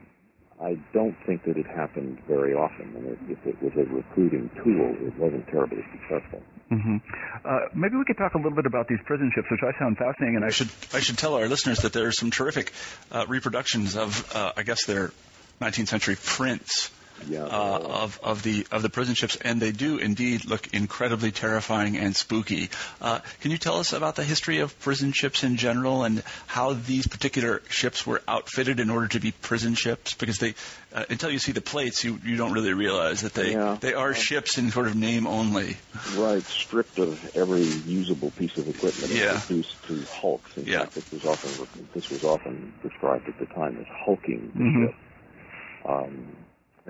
I 0.63 0.79
don't 0.93 1.17
think 1.27 1.45
that 1.45 1.57
it 1.57 1.67
happened 1.67 2.19
very 2.29 2.53
often, 2.53 2.93
and 2.95 3.07
it, 3.07 3.19
if 3.31 3.47
it 3.47 3.63
was 3.63 3.73
a 3.77 3.89
recruiting 3.91 4.51
tool, 4.63 4.95
it 5.07 5.17
wasn't 5.17 5.47
terribly 5.49 5.83
successful. 5.93 6.43
hmm 6.69 6.97
Uh, 7.45 7.61
maybe 7.75 7.97
we 7.97 8.05
could 8.05 8.19
talk 8.19 8.35
a 8.35 8.39
little 8.39 8.55
bit 8.55 8.67
about 8.67 8.87
these 8.87 8.99
prison 9.07 9.31
ships, 9.35 9.49
which 9.51 9.61
I 9.63 9.73
found 9.79 9.97
fascinating. 9.97 10.37
And 10.37 10.45
I 10.45 10.49
I 10.49 10.51
should 10.51 10.69
I 10.93 11.01
should 11.01 11.17
tell 11.19 11.35
our 11.35 11.49
listeners 11.49 11.79
that 11.81 11.93
there 11.93 12.07
are 12.07 12.13
some 12.13 12.31
terrific 12.31 12.73
uh, 13.11 13.25
reproductions 13.29 13.97
of 13.97 14.31
uh, 14.35 14.53
I 14.57 14.63
guess 14.63 14.85
their 14.85 15.13
19th 15.61 15.89
century 15.89 16.17
prints 16.23 16.91
Yeah. 17.29 17.45
uh, 17.45 17.79
of 17.85 18.21
of 18.23 18.43
the 18.43 18.67
of 18.73 18.83
the 18.83 18.91
prison 18.91 19.15
ships, 19.15 19.37
and 19.37 19.61
they 19.61 19.73
do 19.73 19.99
indeed 19.99 20.45
look 20.45 20.73
incredibly 20.73 21.31
terrifying 21.33 21.97
and 21.97 22.15
spooky. 22.17 22.71
Uh, 23.01 23.21
can 23.41 23.51
you 23.51 23.59
tell 23.59 23.79
us 23.79 23.93
about 23.93 24.17
the 24.17 24.25
history 24.25 24.59
of 24.59 24.79
prison 24.81 25.13
ships 25.13 25.45
in 25.45 25.57
general 25.57 26.05
and 26.05 26.23
how 26.47 26.73
these 26.73 27.07
particular 27.07 27.63
ships 27.69 28.07
were 28.07 28.23
outfitted 28.27 28.81
in 28.81 28.91
order 28.91 29.09
to 29.09 29.21
be 29.21 29.33
prison 29.33 29.75
ships? 29.75 30.15
Because 30.15 30.39
they, 30.39 30.55
uh, 30.95 31.05
until 31.11 31.31
you 31.31 31.39
see 31.39 31.53
the 31.53 31.61
plates, 31.61 32.05
you 32.05 32.19
you 32.25 32.37
don't 32.37 32.53
really 32.53 32.73
realize 32.73 33.23
that 33.23 33.35
they 33.35 33.53
Yeah. 33.53 33.77
they 33.81 33.95
are 33.95 34.15
ships 34.15 34.59
in 34.59 34.71
sort 34.71 34.87
of 34.87 34.97
name 34.97 35.27
only. 35.27 35.77
Right, 36.17 36.45
stripped 36.45 36.99
of 36.99 37.19
every 37.35 37.65
usable 37.65 38.31
piece 38.31 38.57
of 38.57 38.69
equipment 38.69 39.13
Yeah. 39.13 39.41
reduced 39.49 39.75
to 39.89 40.03
hulks. 40.21 40.57
In 40.57 40.67
Yeah. 40.67 40.81
fact, 40.81 40.95
this 40.95 41.11
was 41.13 41.25
often 41.25 41.87
this 41.95 42.09
was 42.11 42.25
often 42.25 42.73
described 42.83 43.29
at 43.29 43.39
the 43.39 43.47
time 43.47 43.77
as 43.81 43.87
hulking 44.05 44.53
the 44.55 44.63
Mhm. 44.63 44.87
ship. 44.87 44.95
Um, 45.85 46.37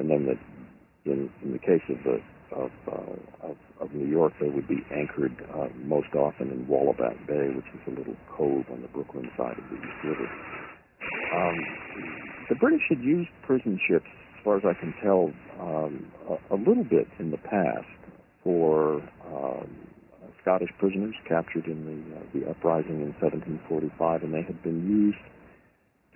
and 0.00 0.10
then 0.10 0.26
the, 0.26 1.12
in, 1.12 1.30
in 1.42 1.52
the 1.52 1.58
case 1.58 1.82
of 1.88 2.02
the 2.04 2.20
of, 2.50 2.70
uh, 2.88 3.46
of 3.46 3.56
of 3.80 3.94
New 3.94 4.06
York, 4.06 4.32
they 4.40 4.48
would 4.48 4.66
be 4.66 4.82
anchored 4.90 5.36
uh, 5.54 5.68
most 5.84 6.12
often 6.14 6.50
in 6.50 6.66
Wallabout 6.66 7.26
Bay, 7.26 7.48
which 7.54 7.66
is 7.72 7.80
a 7.86 7.90
little 7.90 8.16
cove 8.28 8.64
on 8.72 8.82
the 8.82 8.88
Brooklyn 8.88 9.30
side 9.36 9.56
of 9.56 9.64
the 9.70 9.76
East 9.76 10.02
River. 10.02 10.28
Um, 11.36 11.56
the 12.48 12.56
British 12.56 12.82
had 12.88 13.00
used 13.00 13.30
prison 13.46 13.78
ships, 13.88 14.08
as 14.36 14.44
far 14.44 14.56
as 14.56 14.64
I 14.64 14.74
can 14.74 14.92
tell, 15.02 15.30
um, 15.60 16.10
a, 16.28 16.54
a 16.54 16.58
little 16.58 16.84
bit 16.84 17.06
in 17.18 17.30
the 17.30 17.38
past 17.38 17.86
for 18.42 19.00
um, 19.26 19.70
Scottish 20.42 20.70
prisoners 20.78 21.14
captured 21.28 21.66
in 21.66 21.84
the 21.86 22.16
uh, 22.16 22.22
the 22.34 22.50
uprising 22.50 23.00
in 23.00 23.14
1745, 23.20 24.24
and 24.24 24.34
they 24.34 24.42
had 24.42 24.60
been 24.62 24.88
used 24.88 25.22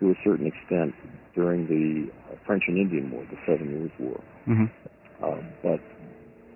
to 0.05 0.13
a 0.13 0.19
certain 0.23 0.45
extent 0.45 0.93
during 1.35 1.65
the 1.65 2.13
uh, 2.29 2.37
French 2.45 2.63
and 2.69 2.77
Indian 2.77 3.11
War, 3.11 3.25
the 3.31 3.41
Seven 3.49 3.73
Years' 3.73 3.97
War. 3.99 4.21
hmm 4.45 4.69
Uh, 5.23 5.41
but 5.63 5.81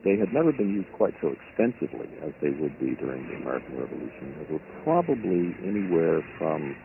they 0.04 0.18
had 0.18 0.28
never 0.32 0.52
been 0.52 0.68
used 0.68 0.92
quite 0.92 1.14
so 1.22 1.32
extensively 1.32 2.10
as 2.20 2.32
they 2.42 2.50
would 2.50 2.76
be 2.78 2.92
during 3.00 3.24
the 3.26 3.36
American 3.40 3.80
Revolution. 3.80 4.36
There 4.36 4.58
were 4.58 4.66
probably 4.84 5.56
anywhere 5.64 6.20
from 6.36 6.76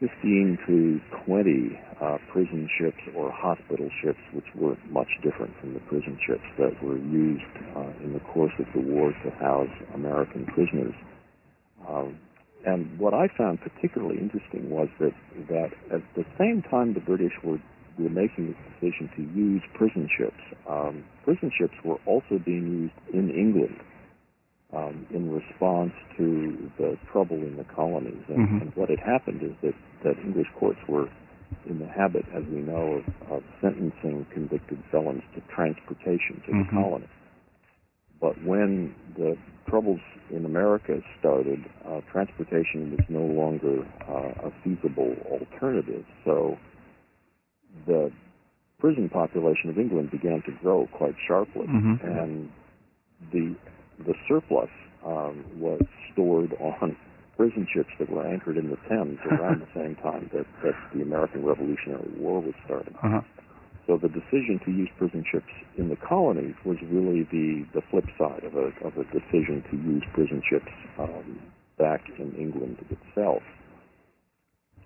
15 0.00 0.58
to 0.66 1.00
20 1.26 1.80
uh, 2.00 2.18
prison 2.32 2.70
ships 2.78 3.02
or 3.14 3.30
hospital 3.30 3.90
ships, 4.00 4.22
which 4.32 4.46
were 4.54 4.78
much 4.88 5.10
different 5.22 5.52
from 5.60 5.74
the 5.74 5.80
prison 5.90 6.16
ships 6.24 6.46
that 6.56 6.72
were 6.82 6.96
used 6.96 7.54
uh, 7.76 7.92
in 8.04 8.14
the 8.14 8.22
course 8.32 8.54
of 8.58 8.66
the 8.74 8.80
war 8.80 9.12
to 9.24 9.30
house 9.42 9.74
American 9.94 10.46
prisoners. 10.46 10.94
Um, 11.86 12.18
and 12.66 12.98
what 12.98 13.14
I 13.14 13.28
found 13.36 13.60
particularly 13.60 14.18
interesting 14.18 14.70
was 14.70 14.88
that, 15.00 15.14
that 15.48 15.70
at 15.94 16.02
the 16.16 16.24
same 16.38 16.62
time 16.70 16.94
the 16.94 17.00
British 17.00 17.32
were, 17.44 17.58
were 17.98 18.10
making 18.10 18.48
this 18.48 18.56
decision 18.80 19.10
to 19.16 19.22
use 19.38 19.62
prison 19.74 20.08
ships, 20.16 20.42
um, 20.68 21.04
prison 21.24 21.50
ships 21.58 21.74
were 21.84 21.98
also 22.06 22.38
being 22.44 22.90
used 22.90 23.14
in 23.14 23.30
England 23.30 23.76
um, 24.74 25.06
in 25.10 25.30
response 25.32 25.92
to 26.16 26.70
the 26.78 26.98
trouble 27.10 27.36
in 27.36 27.56
the 27.56 27.64
colonies. 27.64 28.22
And, 28.28 28.38
Mhm. 28.48 28.60
and 28.62 28.72
what 28.76 28.90
had 28.90 29.00
happened 29.00 29.42
is 29.42 29.54
that, 29.62 29.74
that 30.04 30.18
English 30.18 30.48
courts 30.58 30.80
were 30.88 31.08
in 31.66 31.78
the 31.78 31.86
habit, 31.88 32.24
as 32.34 32.44
we 32.46 32.60
know, 32.60 33.00
of, 33.00 33.32
of 33.32 33.42
sentencing 33.60 34.26
convicted 34.30 34.82
felons 34.90 35.22
to 35.34 35.40
transportation 35.54 36.42
to 36.46 36.52
Mhm. 36.52 36.66
the 36.66 36.72
colony. 36.72 37.08
But 38.20 38.42
when 38.44 38.94
the 39.16 39.36
troubles 39.68 40.00
in 40.30 40.44
America 40.44 41.00
started, 41.18 41.64
uh, 41.86 42.00
transportation 42.10 42.90
was 42.90 43.00
no 43.08 43.20
longer 43.20 43.86
uh, 44.08 44.48
a 44.48 44.52
feasible 44.64 45.14
alternative. 45.30 46.04
So 46.24 46.58
the 47.86 48.10
prison 48.78 49.08
population 49.08 49.70
of 49.70 49.78
England 49.78 50.10
began 50.10 50.42
to 50.42 50.52
grow 50.62 50.88
quite 50.92 51.14
sharply, 51.26 51.66
Mhm. 51.66 52.02
and 52.02 52.50
the 53.32 53.54
the 54.06 54.14
surplus 54.28 54.70
um, 55.04 55.44
was 55.58 55.82
stored 56.12 56.54
on 56.60 56.96
prison 57.36 57.66
ships 57.72 57.90
that 57.98 58.08
were 58.10 58.26
anchored 58.26 58.56
in 58.56 58.70
the 58.70 58.76
Thames 58.88 59.18
around 59.26 59.60
the 59.60 59.66
same 59.74 59.96
time 59.96 60.28
that, 60.32 60.46
that 60.62 60.74
the 60.94 61.02
American 61.02 61.44
Revolutionary 61.44 62.08
War 62.16 62.40
was 62.40 62.54
starting. 62.64 62.94
Uh-huh. 63.02 63.20
So 63.88 63.96
the 63.96 64.08
decision 64.08 64.60
to 64.66 64.70
use 64.70 64.90
prison 64.98 65.24
ships 65.32 65.48
in 65.78 65.88
the 65.88 65.96
colonies 65.96 66.54
was 66.62 66.76
really 66.92 67.22
the, 67.32 67.64
the 67.72 67.80
flip 67.90 68.04
side 68.18 68.44
of 68.44 68.54
a, 68.54 68.68
of 68.84 68.92
a 68.98 69.04
decision 69.04 69.64
to 69.70 69.76
use 69.76 70.04
prison 70.12 70.42
ships 70.48 70.70
um, 70.98 71.40
back 71.78 72.02
in 72.18 72.34
England 72.36 72.76
itself. 72.90 73.42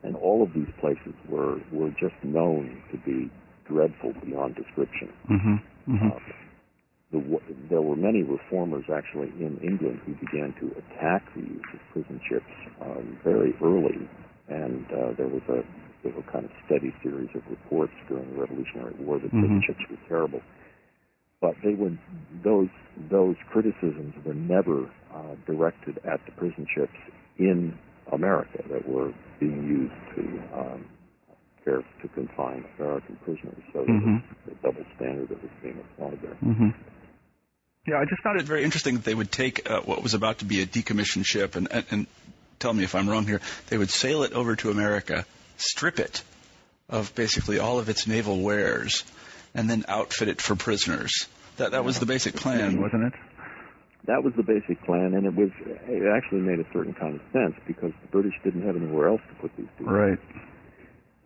And 0.04 0.14
all 0.14 0.44
of 0.44 0.54
these 0.54 0.70
places 0.80 1.14
were, 1.28 1.58
were 1.72 1.90
just 1.98 2.14
known 2.22 2.80
to 2.92 2.98
be 2.98 3.28
dreadful 3.66 4.14
beyond 4.24 4.54
description. 4.54 5.10
hmm 5.26 5.56
hmm 5.86 6.06
Uh, 6.06 6.20
the, 7.10 7.40
there 7.68 7.82
were 7.82 7.96
many 7.96 8.22
reformers 8.22 8.84
actually 8.88 9.28
in 9.38 9.58
England 9.62 10.00
who 10.06 10.14
began 10.14 10.54
to 10.60 10.70
attack 10.78 11.22
the 11.34 11.42
use 11.42 11.68
of 11.74 11.80
prison 11.92 12.20
ships 12.26 12.54
um, 12.80 13.18
very 13.22 13.52
early, 13.62 14.08
and 14.48 14.86
uh, 14.92 15.12
there 15.18 15.28
was 15.28 15.42
a 15.50 15.60
there 16.02 16.12
were 16.12 16.22
kind 16.22 16.44
of 16.44 16.50
steady 16.66 16.92
series 17.02 17.28
of 17.34 17.42
reports 17.48 17.92
during 18.08 18.28
the 18.34 18.40
Revolutionary 18.40 18.94
War 18.98 19.18
that 19.18 19.30
prison 19.30 19.60
Mhm. 19.60 19.64
ships 19.64 19.80
were 19.90 20.08
terrible. 20.08 20.42
But 21.40 21.56
they 21.62 21.74
were 21.74 21.92
those 22.42 22.68
those 23.10 23.36
criticisms 23.50 24.14
were 24.24 24.34
never 24.34 24.88
uh, 25.12 25.34
directed 25.46 25.98
at 26.04 26.24
the 26.26 26.32
prison 26.32 26.66
ships 26.74 26.96
in 27.38 27.76
America 28.12 28.62
that 28.70 28.88
were 28.88 29.12
being 29.40 29.66
used 29.66 30.16
to 30.16 30.58
um, 30.58 30.84
care 31.64 31.82
to 32.02 32.08
confine 32.08 32.64
American 32.78 33.16
prisoners. 33.24 33.62
So 33.72 33.84
there 33.84 33.94
Mhm. 33.94 34.22
was 34.46 34.52
a 34.52 34.54
double 34.62 34.84
standard 34.96 35.28
that 35.30 35.42
was 35.42 35.50
being 35.62 35.78
applied 35.78 36.20
there. 36.22 36.34
hmm 36.34 36.70
Yeah, 37.86 37.98
I 37.98 38.04
just 38.04 38.22
found 38.22 38.32
found 38.34 38.40
it 38.40 38.46
very 38.46 38.62
interesting 38.64 38.94
that 38.94 39.04
they 39.04 39.14
would 39.14 39.32
take 39.32 39.68
uh, 39.68 39.80
what 39.80 40.02
was 40.02 40.14
about 40.14 40.38
to 40.38 40.44
be 40.44 40.62
a 40.62 40.66
decommissioned 40.66 41.26
ship 41.26 41.56
and, 41.56 41.66
and, 41.72 41.84
and 41.90 42.06
tell 42.60 42.72
me 42.72 42.84
if 42.84 42.94
I'm 42.94 43.08
wrong 43.08 43.26
here. 43.26 43.40
They 43.68 43.76
would 43.78 43.90
sail 43.90 44.22
it 44.22 44.32
over 44.32 44.54
to 44.56 44.70
America, 44.70 45.26
strip 45.62 45.98
it 45.98 46.22
of 46.88 47.14
basically 47.14 47.58
all 47.58 47.78
of 47.78 47.88
its 47.88 48.06
naval 48.06 48.40
wares, 48.40 49.04
and 49.54 49.68
then 49.68 49.84
outfit 49.88 50.28
it 50.28 50.40
for 50.40 50.56
prisoners. 50.56 51.26
That 51.56 51.72
that 51.72 51.84
was 51.84 51.98
the 51.98 52.06
basic 52.06 52.34
plan. 52.34 52.80
wasn't 52.80 53.04
it? 53.04 53.12
That 54.06 54.24
was 54.24 54.34
the 54.36 54.42
basic 54.42 54.82
plan, 54.84 55.14
and 55.14 55.26
it 55.26 55.34
was 55.34 55.50
it 55.64 56.02
actually 56.14 56.40
made 56.40 56.58
a 56.58 56.66
certain 56.72 56.92
kind 56.94 57.14
of 57.14 57.22
sense 57.32 57.54
because 57.66 57.92
the 58.02 58.08
British 58.08 58.34
didn't 58.42 58.66
have 58.66 58.76
anywhere 58.76 59.08
else 59.08 59.20
to 59.28 59.34
put 59.36 59.56
these 59.56 59.68
people. 59.78 59.92
Right. 59.92 60.18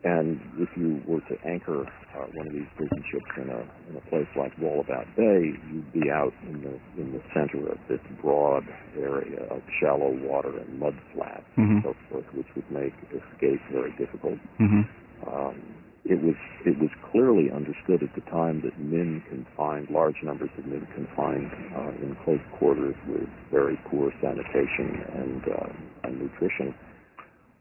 And 0.06 0.38
if 0.62 0.70
you 0.78 1.02
were 1.04 1.18
to 1.26 1.36
anchor 1.44 1.82
uh, 2.14 2.26
one 2.38 2.46
of 2.46 2.52
these 2.52 2.70
prison 2.76 3.02
ships 3.10 3.26
in 3.42 3.50
a 3.50 3.60
in 3.90 3.96
a 3.98 4.04
place 4.08 4.28
like 4.38 4.54
Wallabout 4.62 5.08
Bay, 5.16 5.50
you'd 5.72 5.92
be 5.92 6.06
out 6.14 6.32
in 6.46 6.62
the 6.62 6.74
in 7.02 7.10
the 7.10 7.22
center 7.34 7.66
of 7.66 7.78
this 7.88 7.98
broad 8.22 8.62
area 8.96 9.42
of 9.50 9.62
shallow 9.82 10.14
water 10.22 10.54
and 10.62 10.78
mud 10.78 10.94
flats 11.12 11.42
Mhm. 11.58 11.82
and 11.82 11.82
so 11.82 11.96
forth, 12.08 12.28
which 12.34 12.46
would 12.54 12.70
make 12.70 12.94
escape 13.10 13.60
very 13.72 13.92
difficult. 13.98 14.38
hmm 14.58 14.82
Um, 15.26 15.56
it 16.04 16.22
was 16.22 16.36
it 16.64 16.78
was 16.78 16.90
clearly 17.10 17.50
understood 17.50 18.00
at 18.06 18.12
the 18.14 18.20
time 18.30 18.60
that 18.62 18.78
men 18.78 19.20
confined, 19.28 19.90
large 19.90 20.22
numbers 20.22 20.50
of 20.56 20.64
men 20.66 20.86
confined 20.94 21.50
uh, 21.74 21.90
in 22.04 22.14
close 22.22 22.44
quarters 22.52 22.94
with 23.08 23.28
very 23.50 23.76
poor 23.90 24.12
sanitation 24.20 25.02
and, 25.22 25.42
uh, 25.48 25.68
and 26.04 26.20
nutrition 26.22 26.72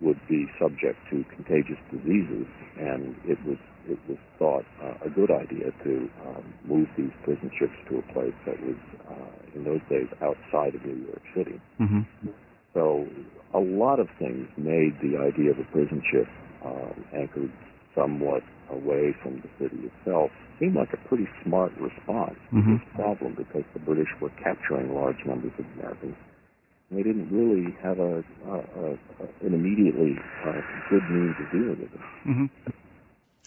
would 0.06 0.22
be 0.30 0.46
subject 0.62 0.98
to 1.10 1.26
contagious 1.36 1.82
diseases, 1.92 2.46
and 2.78 3.16
it 3.26 3.40
was 3.46 3.58
it 3.90 4.00
was 4.08 4.18
thought 4.40 4.66
uh, 4.82 5.06
a 5.06 5.10
good 5.10 5.30
idea 5.32 5.72
to 5.84 6.10
um, 6.26 6.44
move 6.64 6.88
these 6.98 7.12
prison 7.24 7.52
ships 7.58 7.74
to 7.90 7.98
a 8.00 8.06
place 8.14 8.34
that 8.46 8.58
was 8.66 8.78
uh, 9.10 9.56
in 9.56 9.64
those 9.64 9.82
days 9.90 10.08
outside 10.22 10.74
of 10.76 10.86
New 10.86 11.06
York 11.06 11.22
City. 11.36 11.60
Mm-hmm. 11.80 12.02
So 12.74 13.08
a 13.54 13.60
lot 13.60 14.00
of 14.00 14.08
things 14.20 14.48
made 14.58 14.94
the 15.02 15.18
idea 15.18 15.52
of 15.52 15.60
a 15.60 15.68
prison 15.72 16.02
ship 16.12 16.28
uh, 16.66 16.94
anchored 17.14 17.52
somewhat 17.94 18.44
away 18.70 19.16
from 19.22 19.42
the 19.42 19.50
city 19.60 19.90
itself 19.90 20.32
seemed 20.60 20.76
like 20.76 20.92
a 20.94 21.08
pretty 21.08 21.28
smart 21.44 21.72
response 21.78 22.36
to 22.50 22.56
Mhm. 22.56 22.80
this 22.80 22.88
problem 22.96 23.34
because 23.34 23.64
the 23.74 23.80
British 23.80 24.10
were 24.20 24.32
capturing 24.44 24.94
large 24.94 25.24
numbers 25.26 25.52
of 25.60 25.66
Americans. 25.80 26.16
They 26.92 27.04
didn't 27.04 27.30
really 27.30 27.76
have 27.82 28.00
a, 28.00 28.24
a, 28.48 28.54
a, 28.54 28.92
a 28.92 29.46
an 29.46 29.54
immediately 29.54 30.18
uh, 30.46 30.62
good 30.90 31.04
means 31.10 31.36
of 31.40 31.52
dealing 31.52 31.70
with 31.70 31.82
it. 31.82 32.00
Mm-hmm. 32.28 32.46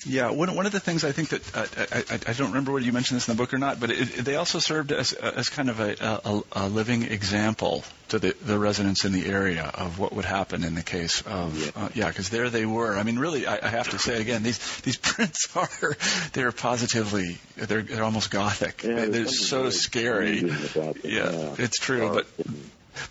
Yeah, 0.07 0.31
one 0.31 0.55
one 0.55 0.67
of 0.67 0.73
the 0.73 0.81
things 0.81 1.03
I 1.05 1.11
think 1.11 1.31
that 1.31 1.57
uh, 1.57 1.67
I, 1.93 2.15
I, 2.15 2.19
I 2.29 2.33
don't 2.33 2.49
remember 2.49 2.73
whether 2.73 2.85
you 2.85 2.93
mentioned 2.93 3.17
this 3.17 3.29
in 3.29 3.37
the 3.37 3.43
book 3.43 3.53
or 3.53 3.59
not, 3.59 3.81
but 3.81 3.91
it, 3.91 4.25
they 4.25 4.37
also 4.37 4.61
served 4.61 4.93
as 4.93 5.13
as 5.13 5.49
kind 5.49 5.69
of 5.69 5.81
a, 5.81 5.97
a, 6.25 6.43
a 6.53 6.69
living 6.69 7.03
example 7.03 7.83
to 8.09 8.21
the, 8.21 8.37
the 8.45 8.59
residents 8.59 9.05
in 9.05 9.13
the 9.13 9.27
area 9.27 9.65
of 9.75 9.99
what 9.99 10.13
would 10.13 10.25
happen 10.25 10.63
in 10.63 10.77
the 10.77 10.85
case 10.85 11.23
of 11.23 11.77
uh, 11.77 11.89
yeah, 11.95 12.09
because 12.09 12.29
there 12.29 12.49
they 12.49 12.65
were. 12.65 12.97
I 12.97 13.03
mean, 13.03 13.19
really, 13.19 13.47
I, 13.47 13.59
I 13.61 13.69
have 13.69 13.89
to 13.91 13.99
say 13.99 14.21
again, 14.21 14.45
these 14.45 14.81
these 14.83 14.97
prints 15.03 15.49
are 15.57 15.97
they're 16.33 16.53
positively 16.53 17.39
they're 17.57 17.83
they're 17.83 18.05
almost 18.05 18.31
gothic. 18.31 18.85
Yeah, 18.85 19.07
they're 19.07 19.27
so 19.27 19.71
scary. 19.71 20.41
them, 20.43 20.95
Yeah, 21.03 21.31
yeah. 21.33 21.55
it's 21.59 21.79
true, 21.79 22.09
but 22.13 22.29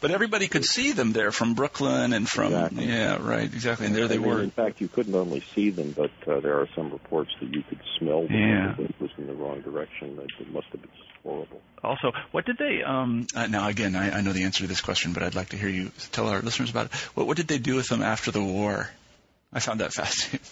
but 0.02 0.12
everybody 0.12 0.48
could 0.48 0.66
see 0.66 0.92
them 0.92 1.14
there 1.14 1.32
from 1.32 1.54
Brooklyn 1.54 2.14
and 2.14 2.28
from 2.28 2.54
Exactly. 2.54 2.86
yeah, 2.86 3.18
right, 3.22 3.44
exactly, 3.44 3.86
and 3.88 3.96
there 3.96 4.08
they 4.08 4.16
I 4.16 4.20
mean, 4.20 4.28
were. 4.28 4.42
In 4.42 4.52
fact, 4.52 4.82
you 4.82 4.88
couldn't 4.88 5.16
only 5.16 5.44
see 5.56 5.70
them, 5.70 5.94
but 5.96 6.12
uh, 6.28 6.40
there 6.40 6.60
are 6.60 6.68
some 6.76 6.92
reports 6.92 7.32
that 7.40 7.54
you 7.54 7.64
could 7.64 7.80
smell 8.00 8.24
them. 8.24 8.34
Yeah. 8.34 8.74
If 8.74 8.80
it 8.80 8.96
was 9.00 9.12
in 9.18 9.28
the 9.28 9.34
wrong 9.34 9.62
direction. 9.62 10.20
It, 10.20 10.32
it 10.40 10.52
must 10.52 10.68
have 10.72 10.82
been 10.82 10.92
horrible. 11.24 11.62
Also, 11.84 12.12
what 12.32 12.46
did 12.46 12.58
they? 12.58 12.82
Um, 12.84 13.28
Uh, 13.36 13.48
now, 13.48 13.68
again, 13.68 13.96
I, 13.96 14.18
I 14.18 14.22
know 14.22 14.34
the 14.34 14.44
answer 14.44 14.64
to 14.64 14.68
this 14.68 14.82
question, 14.82 15.14
but 15.14 15.24
I'd 15.24 15.36
like 15.36 15.50
to 15.50 15.58
hear 15.58 15.70
you 15.70 15.92
tell 16.12 16.28
our 16.28 16.42
listeners 16.42 16.70
about 16.70 16.88
it. 16.88 16.94
What, 17.16 17.28
what 17.28 17.38
did 17.38 17.48
they 17.48 17.58
do 17.60 17.76
with 17.76 17.88
them 17.88 18.02
after 18.02 18.32
the 18.32 18.44
war? 18.44 18.90
I 19.54 19.60
found 19.60 19.80
that 19.82 19.94
fascinating. 19.94 20.46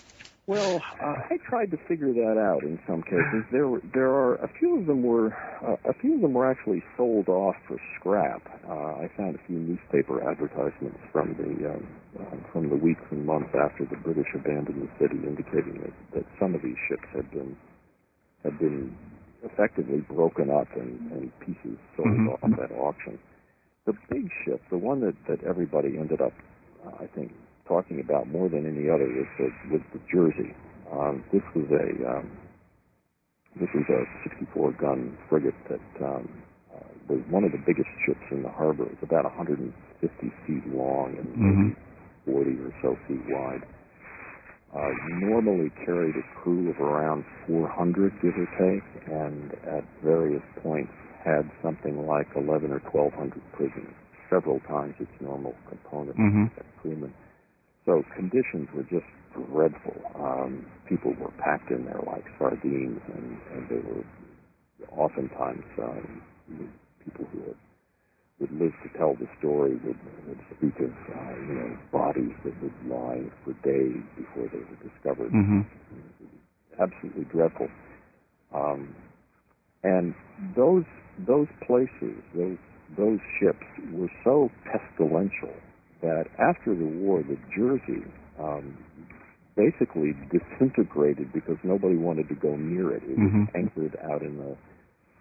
Well, 0.47 0.79
uh, 1.01 1.15
I 1.31 1.37
tried 1.49 1.71
to 1.71 1.77
figure 1.87 2.13
that 2.13 2.37
out 2.37 2.61
in 2.61 2.79
some 2.87 3.01
cases. 3.01 3.45
There 3.51 3.67
were 3.67 3.81
there 3.93 4.09
are 4.11 4.35
a 4.35 4.49
few 4.59 4.77
of 4.79 4.85
them 4.85 5.01
were 5.01 5.33
uh, 5.65 5.77
a 5.89 5.93
few 6.01 6.15
of 6.15 6.21
them 6.21 6.33
were 6.33 6.49
actually 6.49 6.83
sold 6.97 7.29
off 7.29 7.55
for 7.67 7.77
scrap. 7.99 8.43
Uh, 8.69 9.01
I 9.01 9.09
found 9.17 9.35
a 9.35 9.39
few 9.47 9.57
newspaper 9.57 10.21
advertisements 10.21 10.99
from 11.11 11.33
the 11.33 11.73
um, 11.73 11.87
uh, 12.19 12.51
from 12.51 12.69
the 12.69 12.75
weeks 12.75 13.01
and 13.09 13.25
months 13.25 13.49
after 13.55 13.85
the 13.85 13.97
British 13.97 14.27
abandoned 14.35 14.83
the 14.87 14.91
city, 15.01 15.17
indicating 15.25 15.81
that, 15.81 15.93
that 16.13 16.25
some 16.39 16.53
of 16.53 16.61
these 16.61 16.77
ships 16.89 17.07
had 17.15 17.29
been 17.31 17.57
had 18.43 18.59
been 18.59 18.95
effectively 19.43 20.01
broken 20.09 20.49
up 20.51 20.67
and, 20.75 21.11
and 21.11 21.39
pieces 21.39 21.77
sold 21.97 22.09
Mhm. 22.09 22.33
off 22.33 22.59
at 22.59 22.71
auction. 22.71 23.17
The 23.85 23.93
big 24.09 24.29
ship, 24.43 24.61
the 24.69 24.77
one 24.77 25.01
that, 25.01 25.15
that 25.27 25.43
everybody 25.43 25.97
ended 25.97 26.21
up, 26.21 26.33
uh, 26.85 26.91
I 27.03 27.07
think, 27.07 27.31
talking 27.67 28.01
about 28.01 28.27
more 28.27 28.49
than 28.49 28.65
any 28.65 28.89
other 28.89 29.07
was 29.07 29.29
the, 29.39 29.49
was 29.73 29.83
the 29.93 30.01
Jersey. 30.11 30.51
Um, 30.91 31.23
this 31.33 31.43
was 31.55 31.67
a 31.69 31.87
um, 32.09 32.27
this 33.59 33.69
was 33.75 33.87
a 33.91 34.01
64 34.29 34.73
gun 34.79 35.17
frigate 35.29 35.57
that 35.69 35.83
um, 36.05 36.43
uh, 36.71 36.87
was 37.09 37.21
one 37.29 37.43
of 37.43 37.51
the 37.51 37.63
biggest 37.67 37.89
ships 38.07 38.23
in 38.31 38.43
the 38.43 38.51
harbor. 38.51 38.85
It 38.87 38.95
was 39.01 39.03
about 39.03 39.25
150 39.25 39.67
feet 40.47 40.65
long 40.71 41.17
and 41.19 41.35
Mhm. 41.35 41.75
40 42.25 42.51
or 42.63 42.71
so 42.81 42.95
feet 43.07 43.23
wide. 43.27 43.63
Uh, 44.75 44.91
normally 45.23 45.71
carried 45.85 46.15
a 46.15 46.25
crew 46.43 46.69
of 46.71 46.77
around 46.81 47.25
400, 47.47 48.11
give 48.21 48.35
or 48.35 48.49
take, 48.59 48.87
and 49.07 49.51
at 49.63 49.85
various 50.03 50.43
points 50.63 50.91
had 51.23 51.47
something 51.63 51.95
like 52.07 52.27
11 52.35 52.71
or 52.71 52.81
1200 52.91 53.39
prisoners, 53.53 53.95
several 54.29 54.59
times 54.67 54.95
its 54.99 55.11
normal 55.21 55.55
component 55.69 56.19
Mhm. 56.19 56.51
of 56.59 56.65
crewmen. 56.81 57.15
So 57.85 58.03
conditions 58.15 58.67
were 58.73 58.83
just 58.83 59.05
dreadful. 59.33 59.95
Um, 60.15 60.65
people 60.89 61.13
were 61.19 61.31
packed 61.37 61.69
in 61.69 61.85
there 61.85 62.01
like 62.07 62.25
sardines, 62.39 63.01
and, 63.13 63.37
and 63.53 63.69
they 63.69 63.77
were 63.87 64.03
oftentimes 64.91 65.63
um, 65.81 66.21
people 67.03 67.25
who 67.31 67.39
had, 67.41 67.55
would 68.39 68.51
live 68.59 68.73
to 68.83 68.97
tell 68.97 69.13
the 69.15 69.27
story 69.39 69.75
would, 69.85 69.97
would 70.27 70.39
speak 70.57 70.75
of 70.79 70.91
uh, 70.91 71.33
you 71.47 71.55
know 71.55 71.77
bodies 71.91 72.33
that 72.43 72.53
would 72.61 72.73
lie 72.89 73.23
for 73.43 73.53
days 73.63 74.01
before 74.17 74.49
they 74.51 74.59
were 74.59 74.89
discovered. 74.89 75.31
hmm 75.31 75.61
Absolutely 76.79 77.23
dreadful. 77.25 77.69
Um, 78.53 78.93
and 79.83 80.13
those 80.55 80.83
those 81.25 81.47
places, 81.65 82.17
those 82.35 82.57
those 82.97 83.19
ships 83.39 83.65
were 83.93 84.11
so 84.23 84.49
pestilential 84.65 85.53
that 86.05 86.29
after 86.37 86.75
the 86.77 86.85
war, 87.01 87.23
the 87.25 87.37
Jersey 87.57 88.05
um, 88.37 88.77
basically 89.57 90.13
disintegrated 90.29 91.33
because 91.33 91.57
nobody 91.63 91.95
wanted 91.97 92.29
to 92.29 92.35
go 92.35 92.55
near 92.55 92.93
it. 92.93 93.03
It 93.03 93.17
was 93.17 93.31
Mhm. 93.33 93.47
anchored 93.55 93.97
out 94.11 94.21
in 94.21 94.37
the 94.37 94.55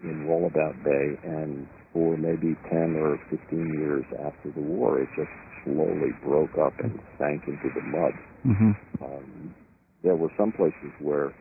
in 0.03 0.27
Wallabout 0.27 0.75
Bay, 0.83 1.17
and 1.23 1.65
for 1.93 2.17
maybe 2.17 2.53
ten 2.69 2.95
or 2.97 3.17
fifteen 3.31 3.73
years 3.79 4.05
after 4.19 4.51
the 4.51 4.61
war, 4.61 4.99
it 5.01 5.09
just 5.15 5.31
slowly 5.63 6.11
broke 6.21 6.57
up 6.59 6.77
and 6.79 6.99
sank 7.17 7.47
into 7.47 7.69
the 7.73 7.81
mud. 7.81 8.13
hmm 8.43 8.71
Um, 9.01 9.55
there 10.03 10.15
were 10.15 10.31
some 10.37 10.51
places 10.51 10.91
where 10.99 11.33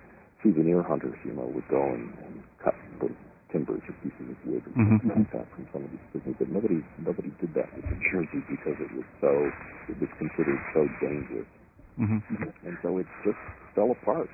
souvenir 0.42 0.82
hunters, 0.82 1.18
you 1.24 1.32
know, 1.32 1.46
would 1.46 1.68
go 1.68 1.82
and, 1.82 2.14
and 2.24 2.42
cut 2.62 2.74
the 3.00 3.10
timbers 3.54 3.82
or 3.86 3.94
pieces 4.02 4.26
of 4.34 4.38
wood 4.44 4.66
and 4.66 4.76
Mhm. 4.76 4.82
things 4.82 5.06
like 5.06 5.30
that 5.30 5.46
from 5.54 5.70
some 5.72 5.86
of 5.86 5.92
these 5.94 6.02
prisons, 6.10 6.36
but 6.38 6.50
nobody 6.50 6.82
nobody 6.98 7.30
did 7.38 7.54
that 7.54 7.70
with 7.78 7.86
the 7.88 7.98
Jersey 8.10 8.42
because 8.50 8.76
it 8.82 8.90
was 8.90 9.06
so 9.22 9.54
it 9.88 9.98
was 10.02 10.10
considered 10.18 10.62
so 10.74 10.90
dangerous, 11.00 11.48
hmm 11.98 12.18
and 12.64 12.78
so 12.82 12.98
it 12.98 13.08
just 13.24 13.40
fell 13.74 13.92
apart. 13.92 14.30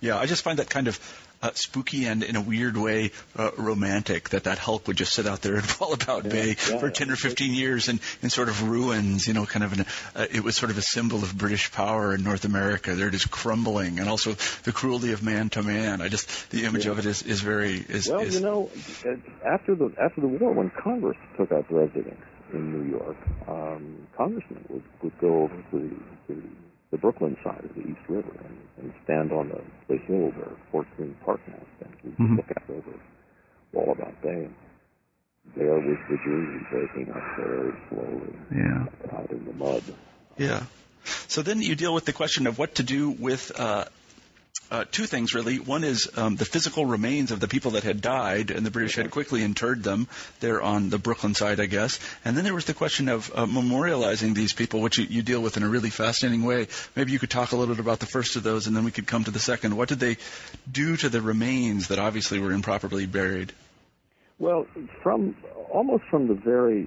Yeah, 0.00 0.18
I 0.18 0.26
just 0.26 0.42
find 0.42 0.58
that 0.58 0.68
kind 0.68 0.88
of 0.88 1.00
uh, 1.42 1.50
spooky 1.54 2.06
and, 2.06 2.22
in 2.22 2.36
a 2.36 2.40
weird 2.40 2.76
way, 2.76 3.12
uh, 3.36 3.50
romantic. 3.56 4.30
That 4.30 4.44
that 4.44 4.58
Hulk 4.58 4.86
would 4.88 4.96
just 4.96 5.12
sit 5.12 5.26
out 5.26 5.42
there 5.42 5.56
in 5.56 5.62
Wallabout 5.62 6.24
Yeah, 6.24 6.30
Bay 6.30 6.48
yeah, 6.48 6.78
for 6.78 6.90
ten 6.90 7.10
or 7.10 7.16
fifteen 7.16 7.54
years 7.54 7.88
in, 7.88 8.00
in 8.22 8.30
sort 8.30 8.48
of 8.48 8.68
ruins. 8.68 9.26
You 9.26 9.34
know, 9.34 9.46
kind 9.46 9.64
of 9.64 9.72
an. 9.72 9.86
Uh, 10.14 10.26
it 10.30 10.42
was 10.42 10.56
sort 10.56 10.70
of 10.70 10.78
a 10.78 10.82
symbol 10.82 11.22
of 11.22 11.36
British 11.36 11.72
power 11.72 12.14
in 12.14 12.24
North 12.24 12.44
America. 12.44 12.94
They're 12.94 13.10
just 13.10 13.30
crumbling, 13.30 13.98
and 13.98 14.08
also 14.08 14.32
the 14.64 14.72
cruelty 14.72 15.12
of 15.12 15.22
man 15.22 15.48
to 15.50 15.62
man. 15.62 16.00
I 16.00 16.08
just 16.08 16.50
the 16.50 16.64
image 16.64 16.86
Yeah. 16.86 16.92
of 16.92 16.98
it 16.98 17.06
is, 17.06 17.22
is 17.22 17.40
very 17.40 17.76
is. 17.76 18.08
Well, 18.08 18.20
is 18.20 18.34
you 18.34 18.40
know, 18.40 18.70
uh, 19.04 19.16
after 19.46 19.74
the 19.74 19.92
after 20.00 20.20
the 20.20 20.28
war, 20.28 20.52
when 20.52 20.70
Congress 20.70 21.16
took 21.36 21.52
up 21.52 21.66
residence 21.70 22.20
in 22.52 22.72
New 22.72 22.90
York, 22.90 23.16
um, 23.48 24.06
congressmen 24.16 24.64
would, 24.68 24.82
would 25.02 25.18
go 25.20 25.42
over 25.42 25.56
to 25.56 25.78
the, 25.78 26.34
to 26.34 26.40
the 26.40 26.48
Brooklyn 26.96 27.36
side 27.44 27.64
of 27.64 27.74
the 27.74 27.82
East 27.82 28.00
River 28.08 28.30
and, 28.44 28.58
and 28.78 28.92
stand 29.04 29.32
on 29.32 29.48
the, 29.48 29.60
the 29.88 29.98
hill 30.04 30.30
where 30.30 30.50
Fort 30.72 30.86
Greene 30.96 31.16
Park 31.24 31.40
now 31.48 31.58
stands. 31.78 31.96
We 32.04 32.10
could 32.10 32.18
Mhm. 32.26 32.36
look 32.36 32.50
out 32.56 32.70
over 32.70 32.98
Wallabout 33.72 34.20
Bay. 34.22 34.48
There 35.56 35.74
was 35.78 35.98
the 36.08 36.16
Jersey 36.18 36.66
breaking 36.70 37.12
up 37.12 37.22
very 37.36 37.72
slowly 37.88 38.34
Yeah. 38.54 38.86
out 39.16 39.30
in 39.30 39.44
the 39.44 39.52
mud. 39.54 39.82
Yeah. 40.36 40.64
So 41.28 41.42
then 41.42 41.62
you 41.62 41.74
deal 41.76 41.94
with 41.94 42.04
the 42.04 42.12
question 42.12 42.46
of 42.46 42.58
what 42.58 42.74
to 42.76 42.82
do 42.82 43.10
with 43.10 43.52
uh, 43.58 43.84
uh, 44.70 44.84
two 44.90 45.06
things, 45.06 45.34
really. 45.34 45.58
One 45.58 45.84
is 45.84 46.08
um, 46.16 46.36
the 46.36 46.44
physical 46.44 46.86
remains 46.86 47.30
of 47.30 47.40
the 47.40 47.48
people 47.48 47.72
that 47.72 47.84
had 47.84 48.00
died, 48.00 48.50
and 48.50 48.64
the 48.64 48.70
British 48.70 48.96
had 48.96 49.10
quickly 49.10 49.42
interred 49.42 49.82
them 49.82 50.08
there 50.40 50.60
on 50.60 50.90
the 50.90 50.98
Brooklyn 50.98 51.34
side, 51.34 51.60
I 51.60 51.66
guess. 51.66 51.98
And 52.24 52.36
then 52.36 52.44
there 52.44 52.54
was 52.54 52.64
the 52.64 52.74
question 52.74 53.08
of 53.08 53.30
uh, 53.34 53.46
memorializing 53.46 54.34
these 54.34 54.52
people, 54.52 54.80
which 54.80 54.98
you, 54.98 55.06
you 55.08 55.22
deal 55.22 55.40
with 55.40 55.56
in 55.56 55.62
a 55.62 55.68
really 55.68 55.90
fascinating 55.90 56.44
way. 56.44 56.68
Maybe 56.94 57.12
you 57.12 57.18
could 57.18 57.30
talk 57.30 57.52
a 57.52 57.56
little 57.56 57.74
bit 57.74 57.80
about 57.80 58.00
the 58.00 58.06
first 58.06 58.36
of 58.36 58.42
those, 58.42 58.66
and 58.66 58.76
then 58.76 58.84
we 58.84 58.90
could 58.90 59.06
come 59.06 59.24
to 59.24 59.30
the 59.30 59.38
second. 59.38 59.76
What 59.76 59.88
did 59.88 60.00
they 60.00 60.16
do 60.70 60.96
to 60.96 61.08
the 61.08 61.20
remains 61.20 61.88
that 61.88 61.98
obviously 61.98 62.38
were 62.38 62.52
improperly 62.52 63.06
buried? 63.06 63.52
Well, 64.38 64.66
from 65.02 65.36
almost 65.70 66.04
from 66.10 66.28
the 66.28 66.34
very 66.34 66.86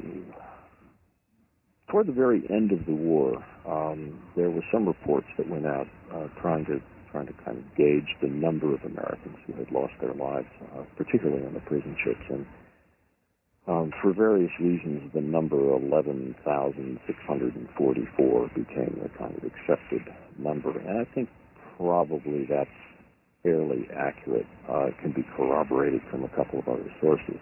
toward 1.89 2.07
the 2.07 2.13
very 2.13 2.43
end 2.49 2.71
of 2.71 2.85
the 2.85 2.93
war, 2.93 3.43
um, 3.65 4.19
there 4.35 4.49
were 4.49 4.63
some 4.71 4.85
reports 4.85 5.27
that 5.37 5.49
went 5.49 5.65
out 5.65 5.87
uh, 6.13 6.27
trying 6.39 6.65
to 6.65 6.81
trying 7.11 7.27
to 7.27 7.33
kind 7.45 7.57
of 7.57 7.75
gauge 7.75 8.15
the 8.21 8.27
number 8.27 8.73
of 8.73 8.83
Americans 8.83 9.37
who 9.47 9.53
had 9.53 9.71
lost 9.71 9.93
their 10.01 10.13
lives, 10.13 10.47
uh, 10.75 10.83
particularly 10.97 11.45
on 11.45 11.53
the 11.53 11.61
prison 11.61 11.95
ships, 12.03 12.23
and 12.29 12.45
um, 13.69 13.93
for 14.01 14.13
various 14.13 14.51
reasons, 14.59 15.13
the 15.13 15.21
number 15.21 15.75
11,644 15.75 18.49
became 18.55 18.99
the 19.03 19.09
kind 19.13 19.37
of 19.37 19.43
accepted 19.43 20.11
number, 20.39 20.71
and 20.79 21.01
I 21.01 21.05
think 21.13 21.29
probably 21.77 22.47
that's 22.49 22.71
fairly 23.43 23.87
accurate. 23.95 24.47
Uh, 24.67 24.87
it 24.87 24.97
can 25.01 25.11
be 25.11 25.23
corroborated 25.37 26.01
from 26.09 26.23
a 26.23 26.29
couple 26.29 26.57
of 26.59 26.67
other 26.67 26.91
sources. 26.99 27.37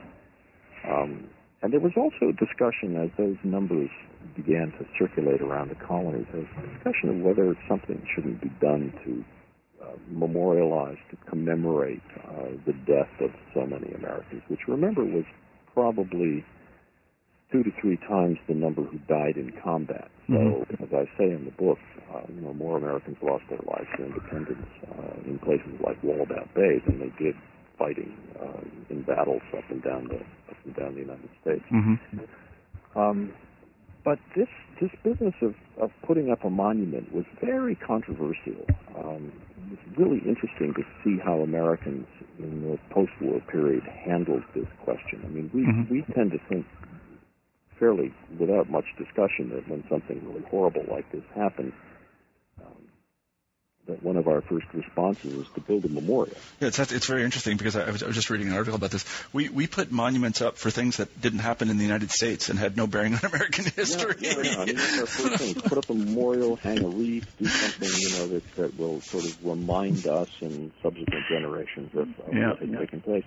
Um, 0.85 1.29
and 1.61 1.71
there 1.71 1.79
was 1.79 1.93
also 1.95 2.33
discussion 2.37 2.97
as 3.01 3.09
those 3.17 3.37
numbers 3.43 3.89
began 4.35 4.73
to 4.77 4.85
circulate 4.99 5.41
around 5.41 5.69
the 5.69 5.75
colonies. 5.75 6.25
There 6.31 6.41
was 6.41 6.49
discussion 6.75 7.09
of 7.09 7.21
whether 7.23 7.55
something 7.69 8.05
shouldn't 8.13 8.41
be 8.41 8.49
done 8.61 8.91
to 9.05 9.23
memorialize, 10.09 10.97
to 11.11 11.17
commemorate 11.29 12.01
uh, 12.27 12.51
the 12.65 12.73
death 12.85 13.11
of 13.21 13.31
so 13.53 13.65
many 13.65 13.91
Americans, 13.93 14.41
which 14.47 14.61
remember 14.67 15.03
was 15.03 15.25
probably 15.73 16.43
two 17.51 17.63
to 17.63 17.71
three 17.81 17.97
times 18.07 18.37
the 18.47 18.53
number 18.53 18.83
who 18.83 18.97
died 19.07 19.37
in 19.37 19.53
combat. 19.63 20.09
So, 20.27 20.33
mm-hmm. 20.33 20.83
as 20.83 20.89
I 20.91 21.05
say 21.17 21.31
in 21.31 21.45
the 21.45 21.51
book, 21.51 21.79
uh, 22.13 22.21
you 22.27 22.41
know, 22.41 22.53
more 22.53 22.77
Americans 22.77 23.17
lost 23.21 23.43
their 23.49 23.59
lives 23.65 23.87
for 23.95 24.03
independence 24.03 24.67
uh, 24.91 25.29
in 25.29 25.39
places 25.39 25.79
like 25.85 26.01
Wallabout 26.03 26.53
Bay 26.53 26.81
than 26.85 26.99
they 26.99 27.13
did 27.23 27.35
fighting 27.77 28.11
uh, 28.41 28.61
in 28.89 29.03
battles 29.03 29.41
up 29.55 29.63
and 29.69 29.81
down 29.83 30.07
the 30.09 30.17
up 30.17 30.57
and 30.65 30.75
down 30.75 30.93
the 30.95 31.01
United 31.01 31.29
States. 31.41 31.63
Mm-hmm. 31.71 32.99
Um, 32.99 33.33
but 34.03 34.19
this 34.35 34.47
this 34.81 34.91
business 35.03 35.33
of, 35.41 35.53
of 35.81 35.91
putting 36.05 36.31
up 36.31 36.43
a 36.43 36.49
monument 36.49 37.13
was 37.13 37.25
very 37.43 37.75
controversial. 37.75 38.65
Um, 38.97 39.31
really 39.97 40.19
interesting 40.19 40.73
to 40.75 40.83
see 41.03 41.17
how 41.23 41.39
Americans 41.39 42.07
in 42.39 42.61
the 42.69 42.77
post-war 42.93 43.41
period 43.51 43.83
handled 43.83 44.43
this 44.53 44.67
question. 44.83 45.21
I 45.25 45.29
mean, 45.29 45.49
we 45.53 45.61
mm-hmm. 45.61 45.93
we 45.93 46.01
tend 46.13 46.31
to 46.31 46.39
think 46.49 46.65
fairly 47.79 48.13
without 48.39 48.69
much 48.69 48.85
discussion 48.97 49.49
that 49.49 49.67
when 49.69 49.83
something 49.89 50.21
really 50.27 50.45
horrible 50.49 50.85
like 50.89 51.11
this 51.11 51.23
happens, 51.35 51.73
one 54.01 54.17
of 54.17 54.27
our 54.27 54.41
first 54.41 54.67
responses 54.73 55.33
is 55.33 55.47
to 55.55 55.61
build 55.61 55.85
a 55.85 55.89
memorial. 55.89 56.35
Yeah, 56.59 56.67
it's 56.67 56.79
it's 56.79 57.05
very 57.05 57.23
interesting 57.23 57.57
because 57.57 57.75
I 57.75 57.89
was, 57.89 58.03
I 58.03 58.07
was 58.07 58.15
just 58.15 58.29
reading 58.29 58.47
an 58.47 58.53
article 58.53 58.75
about 58.75 58.91
this. 58.91 59.05
We 59.33 59.49
we 59.49 59.67
put 59.67 59.91
monuments 59.91 60.41
up 60.41 60.57
for 60.57 60.69
things 60.69 60.97
that 60.97 61.19
didn't 61.19 61.39
happen 61.39 61.69
in 61.69 61.77
the 61.77 61.83
United 61.83 62.11
States 62.11 62.49
and 62.49 62.59
had 62.59 62.75
no 62.75 62.87
bearing 62.87 63.13
on 63.13 63.21
American 63.23 63.65
history. 63.65 64.15
Yeah, 64.19 64.41
yeah, 64.41 64.55
I 64.59 64.65
mean, 64.65 64.75
that's 64.75 64.99
our 64.99 65.05
first 65.05 65.43
thing. 65.43 65.55
Put 65.55 65.77
up 65.77 65.89
a 65.89 65.93
memorial, 65.93 66.55
hang 66.57 66.83
a 66.83 66.87
wreath, 66.87 67.27
do 67.39 67.45
something 67.45 67.89
you 67.97 68.09
know 68.17 68.27
that 68.27 68.55
that 68.55 68.77
will 68.77 69.01
sort 69.01 69.25
of 69.25 69.45
remind 69.45 70.05
us 70.07 70.29
and 70.41 70.71
subsequent 70.83 71.25
generations 71.29 71.91
of, 71.93 72.09
of 72.27 72.33
yeah, 72.33 72.49
what 72.49 72.59
had 72.59 72.69
yeah. 72.69 72.79
taken 72.79 73.01
place. 73.01 73.25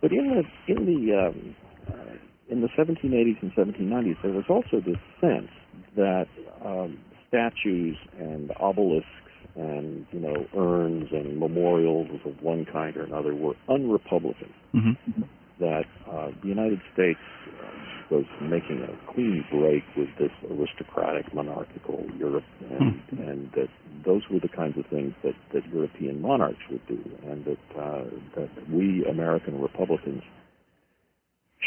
But 0.00 0.12
in 0.12 0.28
the 0.28 0.72
in 0.72 0.86
the 0.86 1.26
um, 1.26 1.56
uh, 1.88 2.16
in 2.48 2.60
the 2.60 2.68
1780s 2.68 3.42
and 3.42 3.54
1790s, 3.54 4.20
there 4.22 4.32
was 4.32 4.44
also 4.48 4.80
this 4.80 4.98
sense 5.20 5.50
that 5.96 6.26
um, 6.64 6.98
statues 7.28 7.96
and 8.18 8.52
obelisks 8.60 9.08
and 9.54 10.06
you 10.12 10.20
know 10.20 10.46
urns 10.56 11.08
and 11.12 11.38
memorials 11.38 12.08
of 12.24 12.42
one 12.42 12.64
kind 12.72 12.96
or 12.96 13.04
another 13.04 13.34
were 13.34 13.54
unrepublican. 13.68 14.52
Mm-hmm. 14.74 15.22
That 15.60 15.84
uh, 16.10 16.30
the 16.42 16.48
United 16.48 16.80
States 16.92 17.20
uh, 17.46 18.14
was 18.16 18.24
making 18.40 18.82
a 18.82 19.12
clean 19.12 19.44
break 19.50 19.84
with 19.96 20.08
this 20.18 20.32
aristocratic 20.50 21.32
monarchical 21.34 22.04
Europe, 22.18 22.44
and 22.60 22.94
mm-hmm. 22.94 23.22
and 23.22 23.52
that 23.52 23.68
those 24.04 24.22
were 24.30 24.40
the 24.40 24.48
kinds 24.48 24.78
of 24.78 24.86
things 24.86 25.14
that 25.22 25.34
that 25.52 25.62
European 25.72 26.20
monarchs 26.20 26.60
would 26.70 26.86
do, 26.86 26.98
and 27.28 27.44
that 27.44 27.80
uh, 27.80 28.04
that 28.36 28.48
we 28.70 29.04
American 29.08 29.60
Republicans 29.60 30.22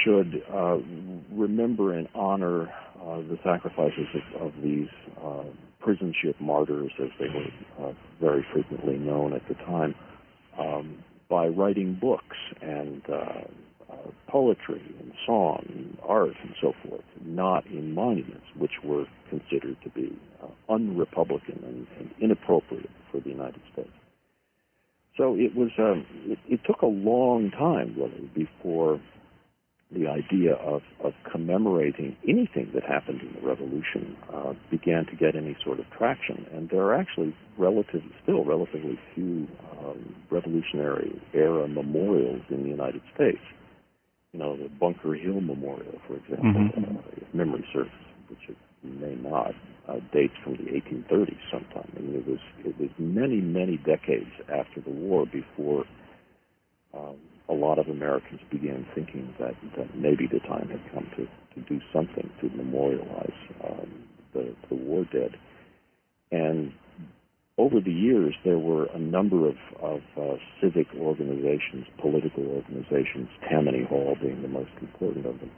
should 0.04 0.44
uh, 0.54 0.78
remember 1.32 1.94
and 1.94 2.08
honor 2.14 2.64
uh, 3.02 3.18
the 3.18 3.38
sacrifices 3.44 4.08
of, 4.36 4.48
of 4.48 4.54
these 4.62 4.90
uh, 5.24 5.44
prison 5.86 6.14
ship 6.20 6.36
martyrs, 6.40 6.92
as 7.00 7.10
they 7.20 7.28
were 7.28 7.88
uh, 7.88 7.94
very 8.20 8.44
frequently 8.52 8.98
known 8.98 9.34
at 9.34 9.48
the 9.48 9.54
time, 9.54 9.94
um, 10.60 10.98
by 11.30 11.48
writing 11.48 11.94
books 11.94 12.38
and 12.60 13.04
uh, 13.08 13.42
uh, 13.92 14.10
poetry 14.28 14.82
and 15.00 15.14
song 15.28 15.64
and 15.70 15.98
art 16.04 16.34
and 16.42 16.56
so 16.60 16.74
forth, 16.84 17.04
not 17.24 17.68
in 17.68 17.94
monuments, 17.94 18.48
which 18.58 18.72
were 18.84 19.06
considered 19.30 19.78
to 19.84 19.90
be 19.92 20.18
unrepublican 20.70 21.64
and, 21.64 21.88
and, 22.00 22.10
inappropriate 22.20 22.90
for 23.12 23.20
the 23.20 23.30
United 23.30 23.62
States. 23.72 23.90
So 25.18 25.36
it 25.36 25.56
was. 25.56 25.70
Um, 25.78 26.06
it, 26.26 26.40
it 26.50 26.60
took 26.66 26.82
a 26.82 26.88
long 26.88 27.52
time, 27.52 27.96
really, 27.96 28.30
before 28.34 29.00
the 29.96 30.08
idea 30.08 30.54
of, 30.56 30.82
of 31.04 31.14
commemorating 31.32 32.16
anything 32.28 32.70
that 32.74 32.84
happened 32.84 33.22
in 33.22 33.34
the 33.34 33.48
revolution 33.48 34.16
uh, 34.34 34.54
began 34.70 35.06
to 35.06 35.16
get 35.16 35.36
any 35.36 35.56
sort 35.64 35.80
of 35.80 35.86
traction. 35.98 36.46
And 36.54 36.70
there 36.70 36.82
are 36.82 36.96
actually 36.96 37.36
relative, 37.58 38.02
still 38.24 38.43
relatively 38.43 39.00
few 39.14 39.48
um, 39.80 40.16
revolutionary 40.30 41.20
era 41.34 41.68
memorials 41.68 42.41
in 42.50 42.64
the 42.64 42.70
United 42.70 43.02
States. 43.14 43.41
You 44.34 44.39
know, 44.39 44.58
the 44.58 44.70
Bunker 44.70 45.14
Hill 45.14 45.39
Memorial, 45.39 46.00
for 46.08 46.18
example, 46.18 46.52
mm-hmm. 46.52 46.98
uh, 46.98 47.02
if 47.16 47.34
memory 47.34 47.66
serves, 47.74 47.89
which 48.30 48.50
it 48.50 48.58
may 48.84 49.16
not, 49.16 49.54
uh, 49.88 50.00
dates 50.12 50.34
from 50.43 50.54
the 50.58 50.64
1830s 50.64 51.39
sometime. 51.50 51.89
I 51.96 52.02
mean, 52.02 52.16
it 52.16 52.28
was 52.28 52.39
it 52.66 52.78
was 52.78 52.89
many 52.98 53.39
many 53.39 53.78
decades 53.78 54.32
after 54.50 54.82
the 54.82 54.89
war 54.89 55.26
before 55.26 55.86
um, 56.93 57.16
a 57.50 57.54
lot 57.54 57.80
of 57.80 57.88
Americans 57.88 58.41
began 58.52 58.86
thinking 58.96 59.34
that, 59.39 59.56
that 59.78 59.96
maybe 59.96 60.28
the 60.32 60.39
time 60.39 60.70
had 60.70 60.82
come 60.93 61.08
to, 61.16 61.28
to 61.56 61.70
do 61.70 61.80
something 61.93 62.30
to 62.41 62.50
memorialize 62.56 63.38
um, 63.64 64.04
the, 64.34 64.56
the 64.70 64.76
war 64.76 65.06
dead. 65.12 65.38
And 66.32 66.74
over 67.58 67.80
the 67.80 67.91
years, 67.91 68.36
there 68.43 68.58
were 68.58 68.86
a 68.86 69.00
number 69.00 69.48
of, 69.48 69.56
of 69.82 70.02
uh, 70.20 70.36
civic 70.62 70.88
organizations, 71.00 71.86
political 72.02 72.46
organizations, 72.48 73.30
Tammany 73.50 73.86
Hall 73.86 74.18
being 74.22 74.41
the 74.41 74.50
most 74.50 74.72
important 74.82 75.26
of 75.26 75.39
them, 75.39 75.52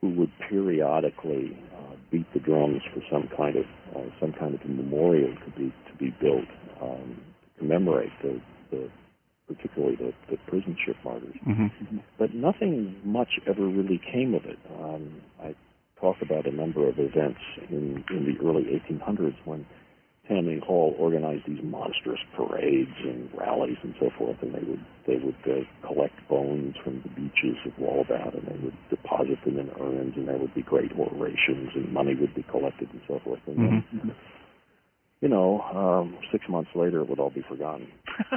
who 0.00 0.10
would 0.10 0.30
periodically 0.48 1.58
uh, 1.74 1.96
beat 2.12 2.32
the 2.34 2.40
drums 2.40 2.82
for 2.94 3.02
some 3.10 3.28
kind 3.36 3.56
of 3.56 3.64
uh, 3.96 4.08
some 4.20 4.32
kind 4.32 4.54
of 4.54 4.60
a 4.62 4.68
memorial 4.68 5.34
to 5.44 5.50
be 5.58 5.74
to 5.90 5.96
be 5.98 6.14
built 6.20 6.46
um, 6.80 7.20
to 7.42 7.58
commemorate 7.58 8.12
the, 8.22 8.40
the 8.70 8.88
particularly 9.48 9.96
the, 9.96 10.12
the 10.30 10.36
prison 10.46 10.76
ship 10.84 10.96
martyrs. 11.04 11.34
Mm-hmm. 11.46 11.98
But 12.18 12.34
nothing 12.34 13.00
much 13.04 13.40
ever 13.46 13.66
really 13.66 14.00
came 14.12 14.34
of 14.34 14.44
it. 14.44 14.58
Um, 14.78 15.22
I 15.42 15.54
talk 16.00 16.16
about 16.22 16.46
a 16.46 16.52
number 16.52 16.88
of 16.88 16.98
events 16.98 17.40
in, 17.70 18.04
in 18.10 18.24
the 18.24 18.46
early 18.46 18.64
1800s 18.64 19.36
when 19.44 19.66
Tammany 20.28 20.60
Hall 20.60 20.94
organized 20.98 21.44
these 21.48 21.62
monstrous 21.62 22.20
parades 22.36 22.92
and 23.02 23.30
rallies 23.34 23.78
and 23.82 23.94
so 23.98 24.10
forth, 24.18 24.36
and 24.42 24.54
they 24.54 24.62
would 24.62 24.84
they 25.06 25.16
would 25.16 25.40
uh, 25.46 25.64
collect 25.86 26.14
bones 26.28 26.76
from 26.84 27.00
the 27.00 27.08
beaches 27.08 27.56
of 27.64 27.72
Wallabout, 27.78 28.34
and 28.34 28.46
they 28.46 28.62
would 28.62 28.76
deposit 28.90 29.38
them 29.44 29.58
in 29.58 29.70
urns, 29.80 30.14
and 30.16 30.28
there 30.28 30.36
would 30.36 30.54
be 30.54 30.62
great 30.62 30.92
orations, 30.92 31.70
and 31.74 31.90
money 31.92 32.14
would 32.14 32.34
be 32.34 32.42
collected 32.42 32.90
and 32.92 33.00
so 33.08 33.18
forth. 33.24 33.40
And 33.46 33.56
mm-hmm. 33.56 33.98
then, 33.98 34.16
you 35.20 35.28
know, 35.28 35.60
um, 35.62 36.16
six 36.30 36.44
months 36.48 36.70
later, 36.74 37.00
it 37.00 37.08
would 37.08 37.18
all 37.18 37.30
be 37.30 37.44
forgotten. 37.48 37.88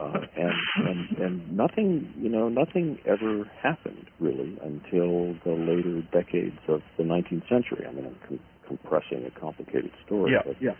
uh, 0.00 0.20
and, 0.36 0.52
and, 0.76 1.18
and 1.18 1.56
nothing, 1.56 2.12
you 2.18 2.28
know, 2.28 2.48
nothing 2.48 2.98
ever 3.06 3.50
happened 3.62 4.06
really 4.20 4.58
until 4.62 5.34
the 5.44 5.52
later 5.52 6.02
decades 6.12 6.58
of 6.68 6.82
the 6.98 7.04
19th 7.04 7.48
century. 7.48 7.86
I 7.88 7.92
mean, 7.92 8.06
I'm 8.06 8.18
com- 8.28 8.40
compressing 8.66 9.24
a 9.24 9.40
complicated 9.40 9.90
story. 10.04 10.32
Yeah, 10.32 10.42
but, 10.44 10.56
yeah. 10.60 10.72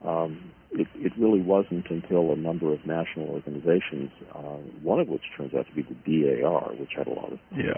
Um, 0.00 0.52
it, 0.70 0.86
it 0.94 1.12
really 1.18 1.40
wasn't 1.40 1.86
until 1.90 2.32
a 2.32 2.36
number 2.36 2.72
of 2.72 2.86
national 2.86 3.28
organizations, 3.28 4.10
uh, 4.32 4.58
one 4.82 5.00
of 5.00 5.08
which 5.08 5.22
turns 5.36 5.54
out 5.54 5.66
to 5.66 5.74
be 5.74 5.82
the 5.82 6.40
DAR, 6.40 6.70
which 6.78 6.90
had 6.96 7.08
a 7.08 7.12
lot 7.12 7.32
of 7.32 7.38
yeah. 7.56 7.72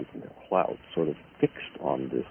clout, 0.47 0.77
sort 0.93 1.09
of 1.09 1.15
fixed 1.39 1.79
on 1.79 2.09
this 2.09 2.25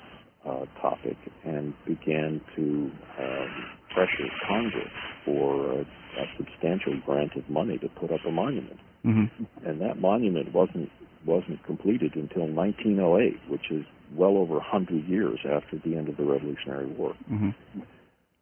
uh, 0.47 0.65
topic 0.81 1.17
and 1.45 1.75
began 1.87 2.41
to 2.55 2.91
um, 3.19 3.80
pressure 3.95 4.31
Congress 4.47 4.93
for 5.25 5.73
a, 5.73 5.81
a, 5.81 6.25
substantial 6.37 6.99
grant 7.05 7.35
of 7.37 7.49
money 7.49 7.79
to 7.79 7.89
put 7.89 8.11
up 8.11 8.21
a 8.27 8.31
monument. 8.31 8.79
Mm-hmm. 9.05 9.45
And 9.67 9.81
that 9.81 10.01
monument 10.01 10.53
wasn't 10.55 10.91
wasn't 11.27 11.63
completed 11.65 12.15
until 12.15 12.47
1908, 12.47 13.51
which 13.51 13.71
is 13.71 13.85
well 14.15 14.39
over 14.39 14.55
100 14.55 15.07
years 15.07 15.39
after 15.45 15.79
the 15.85 15.97
end 15.97 16.09
of 16.09 16.17
the 16.17 16.25
Revolutionary 16.25 16.87
War. 16.87 17.15
Mm-hmm. 17.31 17.51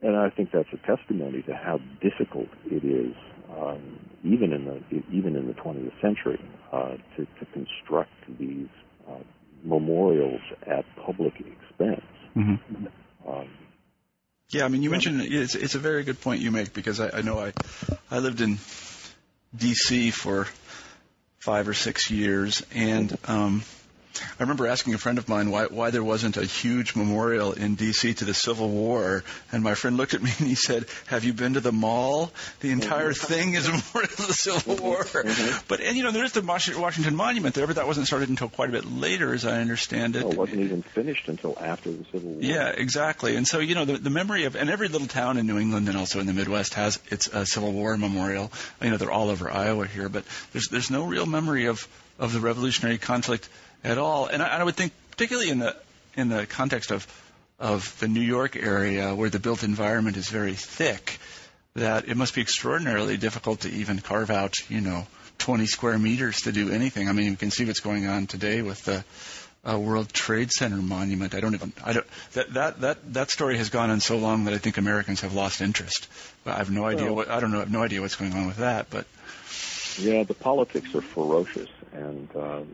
And 0.01 0.17
I 0.17 0.31
think 0.31 0.51
that's 0.53 0.69
a 0.73 0.87
testimony 0.87 1.43
to 1.43 1.55
how 1.55 1.81
difficult 2.01 2.47
it 2.67 2.85
is, 2.85 3.17
um, 3.51 3.99
even 4.23 4.53
in 4.53 4.65
the 4.65 5.03
even 5.13 5.35
in 5.35 5.49
the 5.49 5.55
20th 5.55 6.01
century, 6.01 6.41
uh, 6.73 6.97
to, 7.17 7.27
to 7.27 7.47
construct 7.53 8.13
these 8.39 8.69
uh, 9.09 9.19
memorials 9.65 10.41
at 10.67 10.85
public 11.05 11.35
expense. 11.35 12.05
Mm-hmm. 12.37 12.87
Um, 13.29 13.49
yeah, 14.51 14.65
I 14.65 14.69
mean, 14.69 14.83
you 14.83 14.91
mentioned 14.91 15.21
it's, 15.23 15.55
it's 15.55 15.75
a 15.75 15.79
very 15.79 16.05
good 16.05 16.21
point 16.21 16.41
you 16.41 16.51
make 16.51 16.73
because 16.73 17.01
I, 17.01 17.19
I 17.19 17.23
know 17.23 17.39
I 17.39 17.53
I 18.11 18.19
lived 18.19 18.41
in 18.41 18.59
D.C. 19.57 20.11
for 20.11 20.47
five 21.39 21.69
or 21.69 21.75
six 21.75 22.11
years, 22.11 22.65
and 22.75 23.17
um, 23.27 23.63
I 24.39 24.43
remember 24.43 24.67
asking 24.67 24.95
a 24.95 24.99
friend 24.99 25.19
of 25.19 25.29
mine 25.29 25.51
why 25.51 25.67
why 25.67 25.91
there 25.91 26.05
wasn't 26.05 26.37
a 26.37 26.45
huge 26.45 26.95
memorial 26.97 27.53
in 27.53 27.75
D.C. 27.75 28.15
to 28.15 28.25
the 28.25 28.35
Civil 28.35 28.69
War, 28.69 29.25
and 29.53 29.63
my 29.63 29.75
friend 29.75 29.97
looked 29.97 30.15
at 30.15 30.23
me 30.23 30.31
and 30.39 30.49
he 30.49 30.55
said, 30.55 30.87
"Have 31.07 31.25
you 31.25 31.33
been 31.33 31.55
to 31.55 31.61
the 31.61 31.73
mall? 31.73 32.33
The 32.61 32.71
entire 32.71 33.13
Mm-hmm. 33.13 33.33
thing 33.33 33.55
is 33.55 33.67
a 33.69 33.73
memorial 33.73 34.09
to 34.17 34.27
the 34.27 34.33
Civil 34.35 34.77
War." 34.77 35.05
But 35.69 35.81
and 35.81 35.97
you 35.97 36.03
know, 36.03 36.11
there's 36.11 36.33
the 36.33 36.43
Washington 36.43 37.17
Monument 37.17 37.55
there, 37.55 37.67
but 37.67 37.77
that 37.77 37.87
wasn't 37.87 38.07
started 38.07 38.29
until 38.29 38.49
quite 38.49 38.69
a 38.69 38.73
bit 38.73 38.85
later, 38.91 39.33
as 39.35 39.45
I 39.45 39.61
understand 39.61 40.17
it. 40.17 40.21
No, 40.21 40.31
it 40.31 40.37
wasn't 40.37 40.61
even 40.61 40.83
finished 40.83 41.29
until 41.29 41.57
after 41.61 41.91
the 41.91 42.05
Civil 42.13 42.31
War. 42.31 42.43
Yeah, 42.43 42.69
exactly. 42.69 43.37
And 43.37 43.47
so, 43.47 43.59
you 43.61 43.75
know, 43.75 43.85
the, 43.85 43.99
the 43.99 44.11
memory 44.11 44.45
of, 44.45 44.57
and 44.57 44.71
every 44.71 44.89
little 44.89 45.07
town 45.07 45.37
in 45.39 45.47
New 45.47 45.59
England 45.59 45.89
and 45.89 45.97
also 45.97 46.21
in 46.21 46.27
the 46.27 46.33
Midwest 46.33 46.75
has 46.75 46.99
its 47.11 47.29
uh, 47.33 47.45
Civil 47.45 47.73
War 47.73 47.97
memorial. 47.97 48.51
You 48.83 48.91
know, 48.91 48.97
they're 48.97 49.11
all 49.11 49.31
over 49.31 49.51
Iowa 49.51 49.87
here, 49.87 50.09
but 50.09 50.25
there's 50.53 50.69
there's 50.69 50.91
no 50.91 51.05
real 51.05 51.27
memory 51.27 51.67
of 51.67 51.87
of 52.19 52.33
the 52.33 52.41
Revolutionary 52.41 52.99
conflict 52.99 53.49
at 53.85 53.99
all. 53.99 54.27
And 54.27 54.43
I, 54.43 54.59
I 54.59 54.65
would 54.65 54.77
think, 54.77 54.93
particularly 55.11 55.51
in 55.51 55.59
the 55.59 55.77
in 56.17 56.29
the 56.29 56.47
context 56.47 56.91
of 56.91 57.07
of 57.59 57.99
the 58.01 58.09
New 58.09 58.21
York 58.21 58.57
area, 58.57 59.15
where 59.15 59.31
the 59.31 59.41
built 59.41 59.63
environment 59.63 60.17
is 60.17 60.29
very 60.29 60.55
thick, 60.55 61.19
that 61.75 62.09
it 62.09 62.17
must 62.17 62.35
be 62.35 62.41
extraordinarily 62.41 63.17
difficult 63.17 63.61
to 63.61 63.71
even 63.71 63.99
carve 63.99 64.31
out, 64.31 64.55
you 64.69 64.81
know, 64.81 65.07
20 65.39 65.67
square 65.67 65.99
meters 65.99 66.43
to 66.43 66.53
do 66.53 66.71
anything. 66.71 67.09
I 67.09 67.13
mean, 67.13 67.27
you 67.27 67.37
can 67.37 67.51
see 67.51 67.65
what's 67.65 67.81
going 67.81 68.07
on 68.07 68.27
today 68.27 68.63
with 68.63 68.85
the 68.85 69.05
uh, 69.69 69.79
World 69.79 70.13
Trade 70.13 70.53
Center 70.53 70.77
monument. 70.77 71.35
I 71.35 71.41
don't 71.41 71.55
even. 71.55 71.73
I 71.85 71.93
don't. 71.93 72.07
That 72.35 72.55
that 72.55 72.81
that 72.81 73.13
that 73.15 73.31
story 73.31 73.57
has 73.59 73.71
gone 73.71 73.91
on 73.91 74.01
so 74.01 74.19
long 74.19 74.45
that 74.45 74.55
I 74.55 74.59
think 74.59 74.79
Americans 74.79 75.23
have 75.23 75.35
lost 75.35 75.61
interest. 75.61 76.09
But 76.45 76.55
I 76.55 76.59
have 76.59 76.71
no 76.71 76.85
idea 76.85 77.07
Well- 77.07 77.17
what. 77.17 77.29
I 77.29 77.41
don't 77.41 77.51
know. 77.51 77.59
I 77.59 77.61
have 77.61 77.73
no 77.73 77.83
idea 77.83 78.01
what's 78.01 78.17
going 78.17 78.33
on 78.35 78.47
with 78.47 78.59
that. 78.59 78.89
But 78.91 79.07
Yeah, 79.99 80.23
the 80.23 80.35
politics 80.35 80.95
are 80.95 81.01
ferocious, 81.03 81.69
and 81.93 82.29
um, 82.37 82.69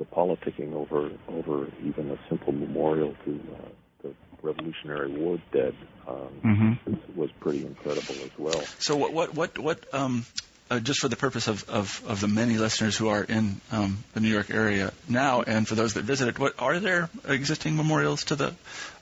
the 0.00 0.06
politicking 0.06 0.72
over 0.72 1.10
over 1.28 1.68
even 1.84 2.10
a 2.10 2.18
simple 2.28 2.52
memorial 2.52 3.14
to 3.24 3.40
uh, 3.54 3.68
the 4.02 4.14
Revolutionary 4.42 5.12
War 5.12 5.38
dead 5.52 5.74
um, 6.08 6.78
was, 6.86 6.96
was 7.14 7.30
pretty 7.38 7.64
incredible 7.64 8.14
as 8.24 8.30
well. 8.38 8.62
so 8.80 8.96
what 8.96 9.12
what 9.12 9.34
what 9.34 9.58
what 9.58 9.94
um. 9.94 10.26
Uh, 10.72 10.78
just 10.78 11.00
for 11.00 11.08
the 11.08 11.16
purpose 11.16 11.48
of, 11.48 11.68
of, 11.68 12.00
of 12.06 12.20
the 12.20 12.28
many 12.28 12.56
listeners 12.56 12.96
who 12.96 13.08
are 13.08 13.24
in 13.24 13.60
um, 13.72 14.04
the 14.14 14.20
New 14.20 14.28
York 14.28 14.50
area 14.50 14.92
now, 15.08 15.42
and 15.42 15.66
for 15.66 15.74
those 15.74 15.94
that 15.94 16.04
visit 16.04 16.28
it, 16.28 16.38
what 16.38 16.54
are 16.60 16.78
there 16.78 17.10
existing 17.26 17.76
memorials 17.76 18.22
to 18.22 18.36
the 18.36 18.54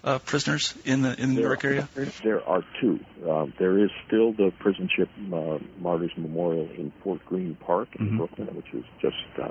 uh, 0.03 0.19
prisoners 0.21 0.73
in 0.87 1.03
the 1.03 1.11
in 1.21 1.35
the 1.35 1.35
New 1.35 1.43
York 1.43 1.63
area? 1.67 1.87
There 2.25 2.43
are 2.49 2.65
two. 2.81 3.01
Um, 3.29 3.53
there 3.59 3.79
is 3.85 3.91
still 4.07 4.33
the 4.33 4.51
prison 4.59 4.89
ship 4.97 5.11
uh, 5.31 5.59
martyrs 5.79 6.13
memorial 6.17 6.71
in 6.71 6.91
Fort 7.05 7.21
Greene 7.27 7.55
Park 7.61 7.89
in 8.01 8.17
Brooklyn, 8.17 8.49
which 8.57 8.73
is 8.73 8.85
just 9.03 9.17
uh, 9.39 9.43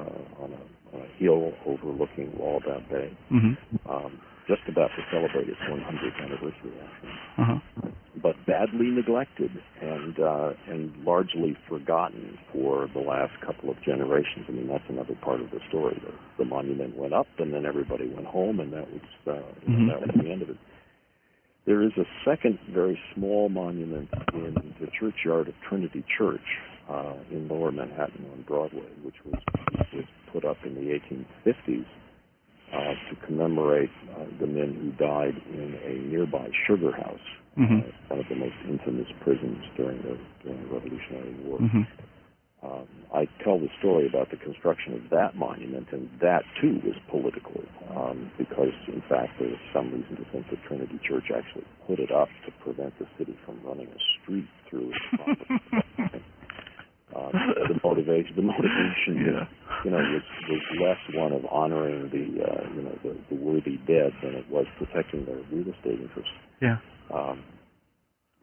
on, 0.41 0.53
a, 0.53 0.76
on 0.93 1.01
a 1.01 1.07
hill 1.17 1.53
overlooking 1.65 2.31
Wallabout 2.39 2.89
Bay, 2.89 3.15
Mm-hmm. 3.31 3.89
um, 3.89 4.19
just 4.47 4.61
about 4.69 4.89
to 4.95 5.03
celebrate 5.11 5.49
its 5.49 5.59
100th 5.69 6.23
anniversary, 6.23 6.71
actually. 6.83 7.11
Uh-huh. 7.37 7.59
but 8.23 8.33
badly 8.47 8.87
neglected 8.87 9.51
and 9.81 10.19
uh, 10.19 10.53
and 10.67 10.91
largely 11.05 11.55
forgotten 11.69 12.37
for 12.51 12.87
the 12.93 12.99
last 12.99 13.33
couple 13.45 13.69
of 13.69 13.77
generations. 13.83 14.45
I 14.47 14.51
mean, 14.53 14.67
that's 14.67 14.83
another 14.89 15.15
part 15.21 15.39
of 15.41 15.51
the 15.51 15.59
story. 15.69 16.01
The, 16.03 16.13
the 16.43 16.45
monument 16.45 16.95
went 16.97 17.13
up, 17.13 17.27
and 17.37 17.53
then 17.53 17.65
everybody 17.65 18.07
went 18.07 18.25
home, 18.25 18.59
and 18.59 18.73
that 18.73 18.87
was 18.91 19.01
uh, 19.27 19.33
you 19.67 19.73
know, 19.73 19.79
Mhm. 19.79 19.87
that 19.89 20.01
was 20.01 20.23
the 20.25 20.31
end 20.31 20.41
of 20.41 20.49
it. 20.49 20.57
There 21.65 21.83
is 21.83 21.91
a 21.97 22.05
second 22.25 22.57
very 22.73 22.97
small 23.13 23.49
monument 23.49 24.09
in 24.33 24.55
the 24.79 24.87
churchyard 24.97 25.49
of 25.49 25.53
Trinity 25.67 26.03
Church 26.17 26.47
uh, 26.89 27.13
in 27.29 27.47
Lower 27.49 27.71
Manhattan 27.73 28.25
on 28.31 28.41
Broadway, 28.47 28.87
which 29.03 29.15
was 29.25 29.35
was 29.93 30.05
put 30.31 30.45
up 30.45 30.57
in 30.65 30.75
the 30.75 30.91
1850s 30.91 31.85
uh, 32.73 32.93
to 33.09 33.15
commemorate 33.25 33.89
uh, 34.15 34.25
the 34.39 34.47
men 34.47 34.73
who 34.75 34.91
died 35.03 35.35
in 35.53 35.79
a 35.85 35.93
nearby 36.11 36.49
sugar 36.67 36.91
house, 36.91 37.27
Mhm. 37.57 37.79
uh, 37.87 37.91
one 38.09 38.19
of 38.19 38.27
the 38.29 38.35
most 38.35 38.55
infamous 38.67 39.07
prisons 39.21 39.63
during 39.75 40.01
the 40.01 40.17
during 40.43 40.61
the 40.67 40.73
Revolutionary 40.73 41.33
War. 41.45 41.59
Mm-hmm. 41.59 41.83
Um, 42.63 42.87
I 43.13 43.25
tell 43.43 43.59
the 43.59 43.69
story 43.79 44.07
about 44.07 44.31
the 44.31 44.37
construction 44.37 44.93
of 44.95 45.09
that 45.11 45.35
monument, 45.35 45.87
and 45.91 46.09
that 46.19 46.43
too 46.59 46.81
was 46.83 46.95
political, 47.07 47.63
um, 47.95 48.31
because 48.37 48.73
in 48.87 49.01
fact 49.07 49.37
there 49.39 49.47
was 49.49 49.59
some 49.71 49.91
reason 49.91 50.17
to 50.17 50.25
think 50.31 50.49
that 50.49 50.61
Trinity 50.63 50.99
Church 51.07 51.29
actually 51.31 51.65
put 51.85 51.99
it 51.99 52.11
up 52.11 52.29
to 52.45 52.51
prevent 52.63 52.97
the 52.99 53.07
city 53.17 53.37
from 53.45 53.61
running 53.63 53.87
a 53.87 53.99
street 54.21 54.47
through 54.67 54.89
its 54.91 55.05
property. 55.15 56.21
um, 57.15 57.31
the 57.69 57.79
motivation, 57.83 58.35
the 58.35 58.41
motivation, 58.41 59.15
Yeah. 59.25 59.47
you 59.85 59.91
know, 59.91 59.97
was, 59.97 60.23
was 60.49 60.61
less 60.81 61.15
one 61.15 61.31
of 61.31 61.45
honoring 61.51 62.09
the, 62.09 62.43
uh, 62.43 62.63
you 62.75 62.81
know, 62.81 62.97
the, 63.03 63.15
the 63.29 63.35
worthy 63.35 63.77
dead 63.87 64.11
than 64.21 64.35
it 64.35 64.49
was 64.49 64.65
protecting 64.77 65.25
their 65.25 65.37
real 65.51 65.73
estate 65.73 65.99
interests. 66.01 66.33
Yeah. 66.61 66.77
Um, 67.13 67.43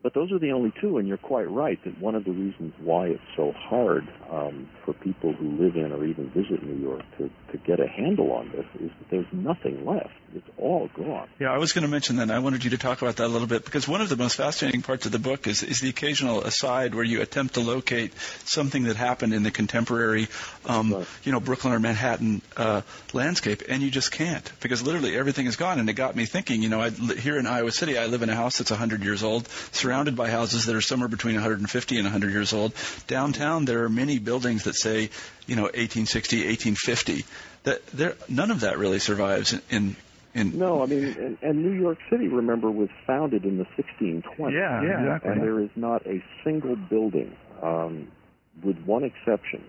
but 0.03 0.13
those 0.13 0.31
are 0.33 0.39
the 0.39 0.51
only 0.53 0.71
two, 0.83 0.99
and 0.99 1.09
you're 1.09 1.17
quite 1.17 1.51
right 1.51 1.83
that 1.85 1.99
one 1.99 2.15
of 2.15 2.25
the 2.25 2.31
reasons 2.31 2.75
why 2.83 3.07
it's 3.07 3.23
so 3.37 3.53
hard 3.57 4.07
um, 4.31 4.69
for 4.85 4.93
people 4.93 5.33
who 5.33 5.51
live 5.57 5.77
in 5.77 5.93
or 5.93 6.05
even 6.05 6.29
visit 6.29 6.63
New 6.63 6.77
York 6.77 7.01
to, 7.17 7.31
to 7.53 7.59
get 7.67 7.81
a 7.81 7.89
handle 7.89 8.31
on 8.33 8.51
this 8.51 8.67
is 8.83 8.91
that 8.99 9.11
there's 9.11 9.27
nothing 9.33 9.87
left. 9.87 10.13
It's 10.35 10.49
all 10.59 10.89
gone. 10.97 11.29
Yeah, 11.39 11.53
I 11.53 11.59
was 11.59 11.73
going 11.73 11.83
to 11.83 11.89
mention 11.89 12.17
that. 12.17 12.29
I 12.29 12.41
wanted 12.41 12.65
you 12.65 12.71
to 12.71 12.79
talk 12.79 13.01
about 13.03 13.17
that 13.17 13.27
a 13.27 13.29
little 13.29 13.47
bit 13.47 13.65
because 13.65 13.87
one 13.87 14.01
of 14.01 14.09
the 14.09 14.17
most 14.17 14.35
fascinating 14.35 14.83
parts 14.83 15.07
of 15.07 15.13
the 15.13 15.21
book 15.21 15.47
is, 15.47 15.63
is 15.63 15.79
the 15.81 15.89
occasional 15.89 16.43
aside 16.43 16.93
where 16.97 17.05
you 17.05 17.23
attempt 17.23 17.55
to 17.55 17.61
locate 17.61 18.13
something 18.45 18.83
that 18.85 18.97
happened 18.97 19.33
in 19.33 19.45
the 19.45 19.53
contemporary, 19.53 20.27
um, 20.67 20.93
Right. 20.93 21.07
you 21.23 21.31
know, 21.31 21.39
Brooklyn 21.39 21.73
or 21.73 21.79
Manhattan 21.79 22.43
uh, 22.57 22.81
landscape, 23.13 23.63
and 23.69 23.81
you 23.81 23.93
just 23.93 24.11
can't 24.11 24.51
because 24.61 24.83
literally 24.83 25.17
everything 25.17 25.47
is 25.47 25.55
gone. 25.55 25.79
And 25.79 25.89
it 25.89 25.93
got 25.93 26.17
me 26.17 26.25
thinking. 26.27 26.63
You 26.63 26.69
know, 26.69 26.81
I, 26.81 26.91
here 26.91 27.39
in 27.39 27.47
Iowa 27.47 27.71
City, 27.71 27.97
I 27.97 28.07
live 28.07 28.23
in 28.23 28.29
a 28.29 28.35
house 28.35 28.59
that's 28.59 28.73
100 28.73 29.05
years 29.05 29.23
old, 29.23 29.47
surrounded 29.71 30.17
by 30.17 30.31
houses 30.31 30.67
that 30.67 30.75
are 30.75 30.81
somewhere 30.81 31.09
between 31.09 31.37
150 31.37 31.97
and 31.97 32.05
100 32.07 32.33
years 32.33 32.53
old. 32.53 32.73
Downtown, 33.07 33.67
there 33.67 33.85
are 33.85 33.89
many 33.89 34.19
buildings 34.19 34.65
that 34.65 34.75
say, 34.75 35.11
you 35.47 35.55
know, 35.55 35.63
1860, 35.63 36.39
1850. 36.39 37.25
That 37.63 37.87
there, 37.89 38.15
none 38.29 38.51
of 38.51 38.61
that 38.61 38.79
really 38.79 38.99
survives 38.99 39.53
in. 39.53 39.63
in 39.71 39.97
in 40.35 40.59
No, 40.59 40.83
I 40.83 40.87
mean, 40.87 41.15
and, 41.19 41.39
and 41.43 41.63
New 41.65 41.73
York 41.81 41.99
City, 42.11 42.29
remember, 42.29 42.71
was 42.71 42.89
founded 43.07 43.45
in 43.45 43.59
the 43.59 43.67
1620s. 43.79 44.53
Yeah, 44.53 44.83
Yeah. 44.83 45.01
exactly. 45.01 45.33
and 45.33 45.43
there 45.43 45.61
is 45.61 45.71
not 45.77 46.07
a 46.07 46.23
single 46.45 46.77
building, 46.77 47.37
um, 47.63 48.09
with 48.63 48.77
one 48.85 49.05
exception, 49.05 49.65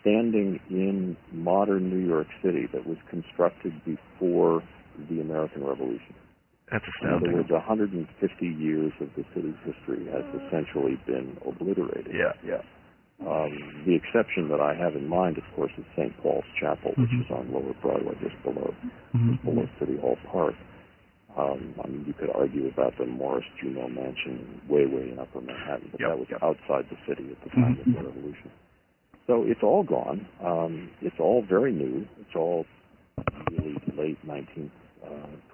standing 0.00 0.60
in 0.70 1.16
modern 1.32 1.90
New 1.90 2.06
York 2.06 2.28
City 2.42 2.66
that 2.72 2.86
was 2.86 2.98
constructed 3.10 3.72
before 3.84 4.62
the 5.10 5.20
American 5.20 5.64
Revolution. 5.64 6.14
That's 6.70 6.84
In 7.02 7.08
other 7.08 7.16
astounding. 7.16 7.36
words, 7.36 7.50
150 7.50 8.46
years 8.46 8.92
of 9.00 9.08
the 9.16 9.24
city's 9.34 9.54
history 9.64 10.06
has 10.06 10.24
essentially 10.46 10.96
been 11.06 11.36
obliterated. 11.46 12.12
Yeah, 12.14 12.32
yeah. 12.44 12.62
Um, 13.24 13.82
the 13.86 13.94
exception 13.94 14.48
that 14.48 14.60
I 14.60 14.74
have 14.74 14.94
in 14.94 15.08
mind, 15.08 15.38
of 15.38 15.44
course, 15.56 15.72
is 15.78 15.84
St. 15.96 16.12
Paul's 16.18 16.44
Chapel, 16.60 16.92
which 16.96 17.10
Mhm. 17.10 17.24
is 17.24 17.30
on 17.30 17.52
Lower 17.52 17.72
Broadway, 17.80 18.14
just 18.20 18.40
below 18.42 18.74
Mhm. 19.14 19.42
below 19.42 19.68
City 19.78 19.96
Hall 19.96 20.18
Park. 20.26 20.54
Um, 21.36 21.74
I 21.82 21.88
mean, 21.88 22.04
you 22.06 22.12
could 22.14 22.30
argue 22.30 22.68
about 22.68 22.96
the 22.96 23.06
Morris 23.06 23.44
Jumel 23.60 23.92
Mansion 23.92 24.60
way, 24.68 24.86
way 24.86 25.10
in 25.10 25.18
Upper 25.18 25.40
Manhattan, 25.40 25.88
but 25.92 26.00
Yep, 26.00 26.08
that 26.08 26.18
was 26.18 26.28
yep. 26.30 26.42
outside 26.42 26.88
the 26.88 26.96
city 27.06 27.30
at 27.30 27.40
the 27.42 27.50
time 27.50 27.76
Mhm. 27.76 27.80
of 27.80 27.84
the 27.86 28.02
Revolution. 28.04 28.50
So 29.26 29.42
it's 29.44 29.62
all 29.62 29.82
gone. 29.82 30.26
Um, 30.40 30.90
it's 31.02 31.18
all 31.18 31.42
very 31.42 31.72
new. 31.72 32.06
It's 32.20 32.36
all 32.36 32.64
really 33.50 33.76
late 33.96 34.18
19th, 34.26 34.70
uh, 34.70 34.85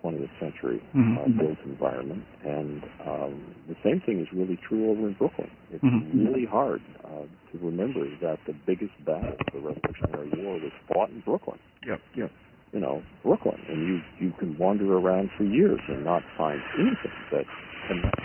20th 0.03 0.31
century 0.41 0.83
Mhm. 0.95 1.19
uh, 1.19 1.29
built 1.29 1.59
environment. 1.65 2.25
And 2.45 2.83
um, 3.07 3.55
the 3.69 3.77
same 3.85 4.01
thing 4.01 4.21
is 4.21 4.29
really 4.33 4.57
true 4.57 4.91
over 4.91 5.07
in 5.09 5.13
Brooklyn. 5.15 5.51
It's 5.71 5.85
Mhm. 5.85 6.11
really 6.15 6.45
hard 6.45 6.83
uh, 7.05 7.09
to 7.53 7.59
remember 7.61 8.05
that 8.21 8.39
the 8.47 8.53
biggest 8.67 8.93
battle 9.05 9.37
of 9.39 9.47
the 9.53 9.61
Revolutionary 9.61 10.29
War 10.43 10.55
was 10.59 10.73
fought 10.93 11.11
in 11.11 11.21
Brooklyn 11.21 11.59
Yep, 11.87 12.01
yep. 12.15 12.31
you 12.73 12.81
know, 12.81 13.03
Brooklyn, 13.23 13.61
and 13.69 13.87
you 13.89 14.03
you 14.19 14.33
can 14.39 14.57
wander 14.59 14.97
around 14.97 15.31
for 15.37 15.45
years 15.45 15.81
and 15.89 16.05
not 16.05 16.23
find 16.37 16.61
anything 16.79 17.13
that 17.31 17.45
connects 17.87 18.23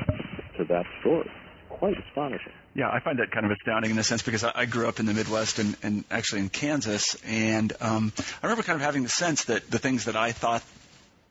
to 0.58 0.64
that 0.66 0.86
story. 1.02 1.30
Quite 1.70 1.98
astonishing. 2.08 2.54
Yeah, 2.74 2.90
I 2.90 3.00
find 3.00 3.20
that 3.20 3.30
kind 3.32 3.46
of 3.46 3.52
astounding 3.52 3.92
in 3.92 4.00
a 4.00 4.04
sense 4.04 4.22
because 4.24 4.44
I, 4.44 4.52
I 4.56 4.66
grew 4.66 4.88
up 4.88 5.00
in 5.00 5.06
the 5.06 5.14
Midwest 5.14 5.60
and, 5.60 5.76
and 5.84 6.06
actually 6.10 6.42
in 6.42 6.50
Kansas, 6.50 7.16
and 7.26 7.74
um, 7.82 8.14
I 8.42 8.46
remember 8.48 8.64
kind 8.64 8.78
of 8.78 8.82
having 8.82 9.04
the 9.04 9.10
sense 9.10 9.46
that 9.46 9.70
the 9.70 9.78
things 9.80 10.06
that 10.06 10.16
I 10.16 10.32
thought 10.32 10.64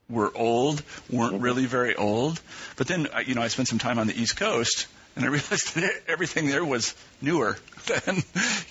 were 0.08 0.30
old 0.36 0.82
weren't 1.10 1.40
really 1.40 1.66
very 1.66 1.94
old. 1.96 2.40
But 2.76 2.86
then, 2.88 3.08
I- 3.12 3.20
you 3.20 3.34
know, 3.34 3.42
I 3.42 3.48
spent 3.48 3.68
some 3.68 3.78
time 3.78 3.98
on 3.98 4.06
the 4.06 4.20
East 4.20 4.36
Coast, 4.36 4.86
and 5.16 5.24
I 5.24 5.28
realized 5.36 5.74
that 5.76 5.90
everything 6.06 6.46
there 6.46 6.64
was 6.64 6.94
newer 7.20 7.56
than, 7.86 8.16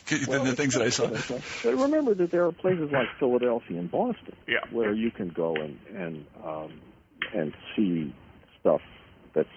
than 0.09 0.45
the 0.45 0.53
things 0.55 0.73
that 0.75 0.83
I 0.83 0.89
saw. 0.89 1.07
But 1.63 1.75
remember 1.77 2.13
that 2.15 2.31
there 2.31 2.45
are 2.45 2.51
places 2.51 2.91
like 2.91 3.07
Philadelphia 3.19 3.79
and 3.79 3.89
Boston 3.91 4.36
Yeah. 4.47 4.59
where 4.71 4.93
you 4.93 5.11
can 5.11 5.29
go 5.29 5.55
and 5.55 5.77
and 5.95 6.25
um, 6.43 6.79
and 7.33 7.53
see 7.75 8.13
stuff 8.59 8.81
that's 9.33 9.49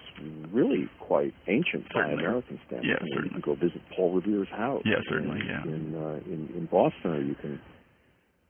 really 0.51 0.89
quite 0.99 1.33
ancient 1.47 1.85
by 1.93 2.01
Certainly. 2.01 2.25
American 2.25 2.59
standards. 2.67 2.87
Yeah, 2.89 3.03
mean, 3.03 3.07
you 3.07 3.15
certainly. 3.15 3.29
can 3.29 3.41
go 3.41 3.55
visit 3.55 3.81
Paul 3.95 4.13
Revere's 4.13 4.49
house. 4.49 4.81
Yeah, 4.85 4.95
certainly, 5.09 5.39
in, 5.41 5.45
yeah. 5.47 5.63
In, 5.63 5.95
uh, 5.95 6.19
in 6.25 6.49
in 6.57 6.65
Boston, 6.65 7.11
or 7.11 7.21
you 7.21 7.35
can 7.35 7.61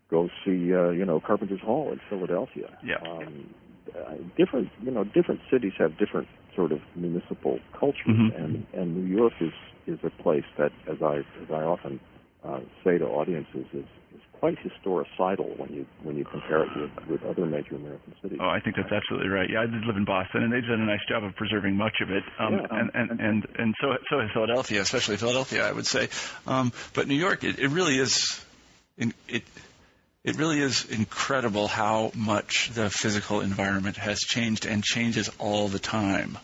go 0.10 0.30
see 0.46 0.74
uh, 0.74 0.90
you 0.90 1.06
know 1.06 1.20
Carpenter's 1.20 1.62
Hall 1.62 1.92
in 1.92 2.00
Philadelphia. 2.10 2.70
Yeah. 2.84 2.96
Um, 2.98 3.54
uh, 3.96 4.16
different 4.38 4.70
you 4.82 4.92
know 4.92 5.04
different 5.04 5.42
cities 5.52 5.74
have 5.78 5.98
different 5.98 6.28
sort 6.56 6.72
of 6.72 6.80
municipal 6.96 7.60
cultures, 7.80 8.06
Mhm. 8.08 8.36
and 8.36 8.68
and 8.74 8.96
New 8.96 9.16
York 9.18 9.34
is 9.40 9.54
is 9.88 10.00
a 10.04 10.10
place 10.22 10.46
that, 10.58 10.72
as 10.88 11.02
I 11.02 11.18
as 11.42 11.50
I 11.50 11.64
often 11.64 12.00
uh, 12.44 12.60
say 12.84 12.98
to 12.98 13.06
audiences, 13.06 13.66
is 13.74 13.86
is 14.16 14.22
quite 14.34 14.58
historicidal 14.60 15.58
when 15.58 15.74
you 15.74 15.86
when 16.04 16.16
you 16.18 16.26
compare 16.26 16.64
it 16.64 16.70
with 16.76 16.92
with 17.08 17.24
other 17.24 17.46
major 17.46 17.76
American 17.76 18.14
cities. 18.22 18.38
Oh, 18.42 18.48
I 18.50 18.60
think 18.60 18.76
that's 18.76 18.92
absolutely 18.92 19.30
right. 19.30 19.50
Yeah, 19.50 19.62
I 19.62 19.66
did 19.66 19.84
live 19.86 19.98
in 19.98 20.06
Boston, 20.06 20.44
and 20.44 20.54
they've 20.54 20.62
done 20.66 20.82
a 20.82 20.86
nice 20.86 21.06
job 21.10 21.24
of 21.24 21.36
preserving 21.36 21.76
much 21.76 21.98
of 22.02 22.10
it. 22.12 22.24
Um, 22.38 22.54
Yeah. 22.54 22.68
and, 22.72 22.92
and 22.94 23.20
and 23.20 23.48
and 23.58 23.76
so 23.82 23.98
so 24.10 24.20
has 24.20 24.30
Philadelphia, 24.34 24.82
especially 24.82 25.18
Philadelphia, 25.18 25.68
I 25.68 25.72
would 25.72 25.88
say. 25.88 26.10
Um, 26.46 26.72
but 26.94 27.08
New 27.08 27.16
York, 27.16 27.44
it, 27.44 27.58
it 27.60 27.70
really 27.70 27.98
is, 27.98 28.44
in, 28.98 29.14
it 29.28 29.44
it 30.24 30.36
really 30.38 30.60
is 30.60 30.86
incredible 30.90 31.68
how 31.68 32.12
much 32.16 32.70
the 32.74 32.90
physical 32.90 33.42
environment 33.42 33.98
has 33.98 34.20
changed 34.20 34.66
and 34.66 34.84
changes 34.84 35.30
all 35.40 35.68
the 35.68 35.80
time. 35.80 36.38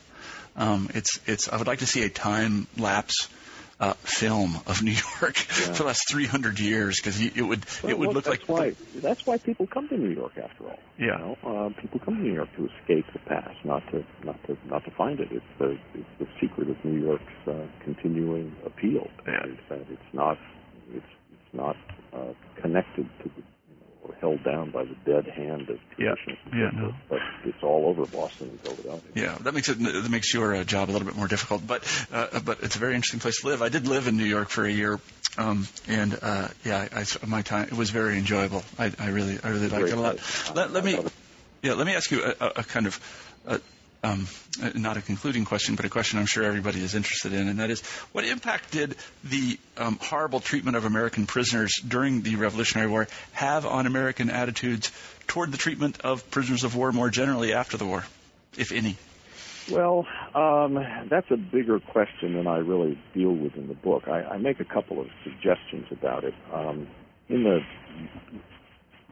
Um, 0.56 0.90
it's 0.94 1.20
it's. 1.26 1.50
I 1.50 1.58
would 1.58 1.68
like 1.68 1.80
to 1.80 1.88
see 1.88 2.04
a 2.04 2.10
time 2.10 2.68
lapse. 2.78 3.30
Uh, 3.78 3.92
film 4.04 4.56
of 4.68 4.82
New 4.88 4.92
York 5.20 5.36
Yeah. 5.36 5.74
for 5.74 5.74
the 5.74 5.84
last 5.84 6.10
300 6.10 6.62
years 6.62 6.96
because 6.96 7.20
it 7.20 7.42
would 7.42 7.66
Well, 7.84 7.92
it 7.92 8.00
would 8.00 8.08
look, 8.14 8.26
look 8.26 8.40
that's 8.40 8.48
like 8.48 8.48
why 8.48 8.76
that's 9.02 9.26
why 9.26 9.38
people 9.38 9.68
come 9.68 9.90
to 9.90 9.98
New 9.98 10.12
York 10.12 10.38
after 10.42 10.64
all. 10.64 10.80
Yeah. 10.98 11.06
You 11.08 11.12
know, 11.18 11.38
uh, 11.76 11.82
people 11.82 12.00
come 12.00 12.16
to 12.16 12.22
New 12.22 12.34
York 12.34 12.48
to 12.56 12.70
escape 12.70 13.06
the 13.12 13.20
past, 13.20 13.58
not 13.66 13.84
to 13.92 14.06
not 14.24 14.42
to 14.48 14.58
not 14.66 14.86
to 14.86 14.92
find 14.92 15.20
it. 15.20 15.28
It's 15.30 15.46
the 15.60 15.78
it's 15.94 16.08
the 16.20 16.28
secret 16.40 16.70
of 16.70 16.86
New 16.86 17.02
York's 17.04 17.48
uh, 17.48 17.68
continuing 17.84 18.56
appeal, 18.66 19.10
Yeah. 19.28 19.44
and 19.44 19.58
that 19.68 19.82
it's 19.92 20.14
not 20.14 20.38
it's 20.94 21.06
it's 21.34 21.54
not 21.54 21.76
uh, 22.14 22.32
connected 22.62 23.10
to 23.24 23.30
the 23.36 23.44
held 24.20 24.44
down 24.44 24.70
by 24.72 24.84
the 24.84 24.96
dead 25.06 25.28
hand 25.28 25.70
of 25.70 25.80
Yeah. 25.98 26.16
tradition. 26.24 26.38
Yeah, 26.54 26.70
no. 26.74 26.94
But 27.10 27.20
it's 27.44 27.62
all 27.64 27.86
over 27.88 28.06
Boston 28.06 28.50
and 28.50 28.60
Philadelphia. 28.62 29.12
Yeah, 29.14 29.38
that 29.42 29.54
makes 29.54 29.70
it 29.70 29.80
that 29.80 30.10
makes 30.10 30.34
your 30.34 30.56
uh, 30.56 30.64
job 30.64 30.90
a 30.90 30.92
little 30.92 31.08
bit 31.08 31.16
more 31.16 31.28
difficult, 31.28 31.66
but 31.66 31.84
uh, 32.12 32.40
but 32.42 32.60
it's 32.64 32.76
a 32.76 32.80
very 32.80 32.96
interesting 32.96 33.20
place 33.20 33.42
to 33.42 33.48
live. 33.48 33.62
I 33.62 33.70
did 33.70 33.88
live 33.88 34.08
in 34.08 34.18
New 34.18 34.26
York 34.26 34.50
for 34.50 34.66
a 34.66 34.72
year, 34.72 35.00
um, 35.38 35.68
and 35.88 36.18
uh, 36.22 36.48
yeah, 36.64 36.88
I, 36.94 37.02
I- 37.02 37.26
my 37.26 37.42
time 37.42 37.64
it 37.66 37.74
was 37.74 37.90
very 37.90 38.18
enjoyable. 38.18 38.64
I, 38.78 38.92
I 39.00 39.10
really 39.10 39.40
I 39.44 39.50
really 39.50 39.70
liked 39.70 39.88
it 39.88 39.98
a 39.98 40.02
lot. 40.02 40.18
Let, 40.56 40.72
let 40.72 40.84
me 40.84 41.00
yeah, 41.62 41.74
let 41.74 41.86
me 41.88 41.96
ask 41.96 42.12
you 42.12 42.24
a, 42.24 42.36
a, 42.40 42.48
a 42.58 42.64
kind 42.64 42.88
of. 42.88 43.00
uh 43.48 43.58
um, 44.04 44.28
not 44.76 44.98
a 44.98 45.02
concluding 45.02 45.46
question, 45.46 45.76
but 45.76 45.86
a 45.86 45.90
question 45.90 46.20
I'm 46.20 46.26
sure 46.26 46.44
everybody 46.44 46.84
is 46.84 46.96
interested 46.96 47.34
in, 47.34 47.48
and 47.48 47.60
that 47.60 47.70
is, 47.70 47.82
what 48.12 48.26
impact 48.26 48.72
did 48.72 48.96
the 49.24 49.60
um, 49.78 49.98
horrible 50.02 50.40
treatment 50.40 50.78
of 50.78 50.86
American 50.86 51.26
prisoners 51.26 51.82
during 51.86 52.22
the 52.22 52.36
Revolutionary 52.36 52.90
War 52.90 53.08
have 53.34 53.66
on 53.66 53.86
American 53.86 54.30
attitudes 54.30 54.92
toward 55.28 55.52
the 55.52 55.58
treatment 55.58 56.02
of 56.02 56.30
prisoners 56.30 56.64
of 56.64 56.76
war 56.76 56.92
more 56.92 57.10
generally 57.10 57.54
after 57.54 57.78
the 57.78 57.86
war, 57.86 58.06
if 58.58 58.72
any? 58.72 58.98
Well, 59.72 60.06
um, 60.36 60.78
that's 61.10 61.32
a 61.32 61.38
bigger 61.38 61.80
question 61.80 62.34
than 62.36 62.46
I 62.46 62.58
really 62.58 63.00
deal 63.16 63.32
with 63.32 63.56
in 63.56 63.68
the 63.68 63.74
book. 63.74 64.08
I, 64.08 64.22
I 64.22 64.38
make 64.38 64.60
a 64.60 64.66
couple 64.66 65.02
of 65.02 65.08
suggestions 65.24 65.88
about 65.92 66.24
it. 66.24 66.36
Um, 66.54 66.88
in 67.30 67.44
the 67.44 67.60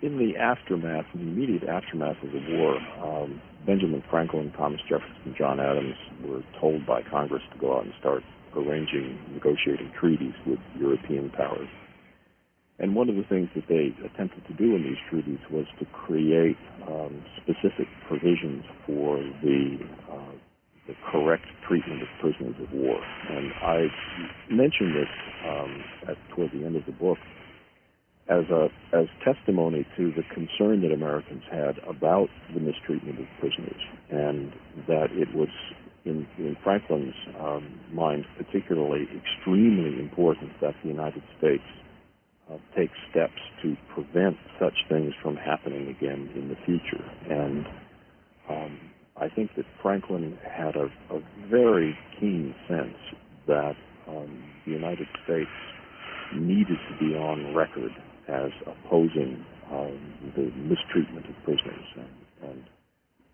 in 0.03 0.17
the 0.17 0.37
aftermath, 0.37 1.05
in 1.13 1.25
the 1.25 1.31
immediate 1.31 1.63
aftermath 1.63 2.21
of 2.21 2.31
the 2.31 2.57
war, 2.57 2.77
um, 3.01 3.41
Benjamin 3.65 4.03
Franklin, 4.09 4.51
Thomas 4.57 4.81
Jefferson, 4.87 5.35
John 5.37 5.59
Adams 5.59 5.95
were 6.25 6.43
told 6.59 6.85
by 6.85 7.01
Congress 7.03 7.43
to 7.53 7.59
go 7.59 7.77
out 7.77 7.85
and 7.85 7.93
start 7.99 8.23
arranging, 8.55 9.19
negotiating 9.33 9.91
treaties 9.99 10.33
with 10.45 10.59
European 10.77 11.29
powers. 11.31 11.69
And 12.79 12.95
one 12.95 13.09
of 13.09 13.15
the 13.15 13.23
things 13.23 13.49
that 13.55 13.67
they 13.69 13.95
attempted 14.03 14.45
to 14.47 14.53
do 14.53 14.75
in 14.75 14.83
these 14.83 14.97
treaties 15.09 15.39
was 15.51 15.65
to 15.79 15.85
create 15.85 16.57
um, 16.87 17.23
specific 17.41 17.87
provisions 18.07 18.65
for 18.85 19.17
the 19.41 19.77
uh, 20.11 20.33
the 20.87 20.95
correct 21.09 21.45
treatment 21.65 22.01
of 22.01 22.09
prisoners 22.19 22.55
of 22.61 22.73
war. 22.73 22.99
And 23.29 23.53
I 23.63 23.87
mention 24.49 24.93
this 24.93 25.07
um, 25.47 25.83
at 26.09 26.17
toward 26.35 26.51
the 26.51 26.65
end 26.65 26.75
of 26.75 26.85
the 26.85 26.91
book 26.91 27.17
as 28.29 28.45
a 28.49 28.69
as 28.93 29.07
testimony 29.23 29.85
to 29.97 30.11
the 30.11 30.23
concern 30.33 30.81
that 30.81 30.91
Americans 30.93 31.43
had 31.51 31.77
about 31.87 32.29
the 32.53 32.59
mistreatment 32.59 33.19
of 33.19 33.25
prisoners, 33.39 33.81
and 34.09 34.53
that 34.87 35.11
it 35.11 35.33
was 35.35 35.49
in, 36.05 36.27
in 36.37 36.55
Franklin's 36.63 37.15
um, 37.39 37.79
mind 37.91 38.25
particularly 38.37 39.07
extremely 39.15 39.99
important 39.99 40.51
that 40.61 40.75
the 40.83 40.89
United 40.89 41.23
States 41.37 41.63
uh, 42.51 42.57
take 42.75 42.91
steps 43.09 43.39
to 43.61 43.75
prevent 43.93 44.37
such 44.59 44.73
things 44.89 45.13
from 45.21 45.35
happening 45.35 45.87
again 45.89 46.29
in 46.35 46.49
the 46.49 46.57
future. 46.65 47.03
And 47.29 47.65
um, 48.49 48.79
I 49.17 49.29
think 49.29 49.55
that 49.55 49.65
Franklin 49.81 50.37
had 50.43 50.75
a, 50.75 50.85
a 51.13 51.21
very 51.49 51.97
keen 52.19 52.55
sense 52.67 52.97
that 53.47 53.75
um, 54.07 54.43
the 54.65 54.71
United 54.71 55.07
States 55.23 55.49
needed 56.35 56.77
to 56.89 56.97
be 56.99 57.15
on 57.15 57.53
record 57.55 57.91
as 58.27 58.51
opposing 58.67 59.45
um, 59.71 59.99
the 60.35 60.51
mistreatment 60.55 61.25
of 61.27 61.35
prisoners 61.43 61.87
and, 61.97 62.49
and 62.49 62.63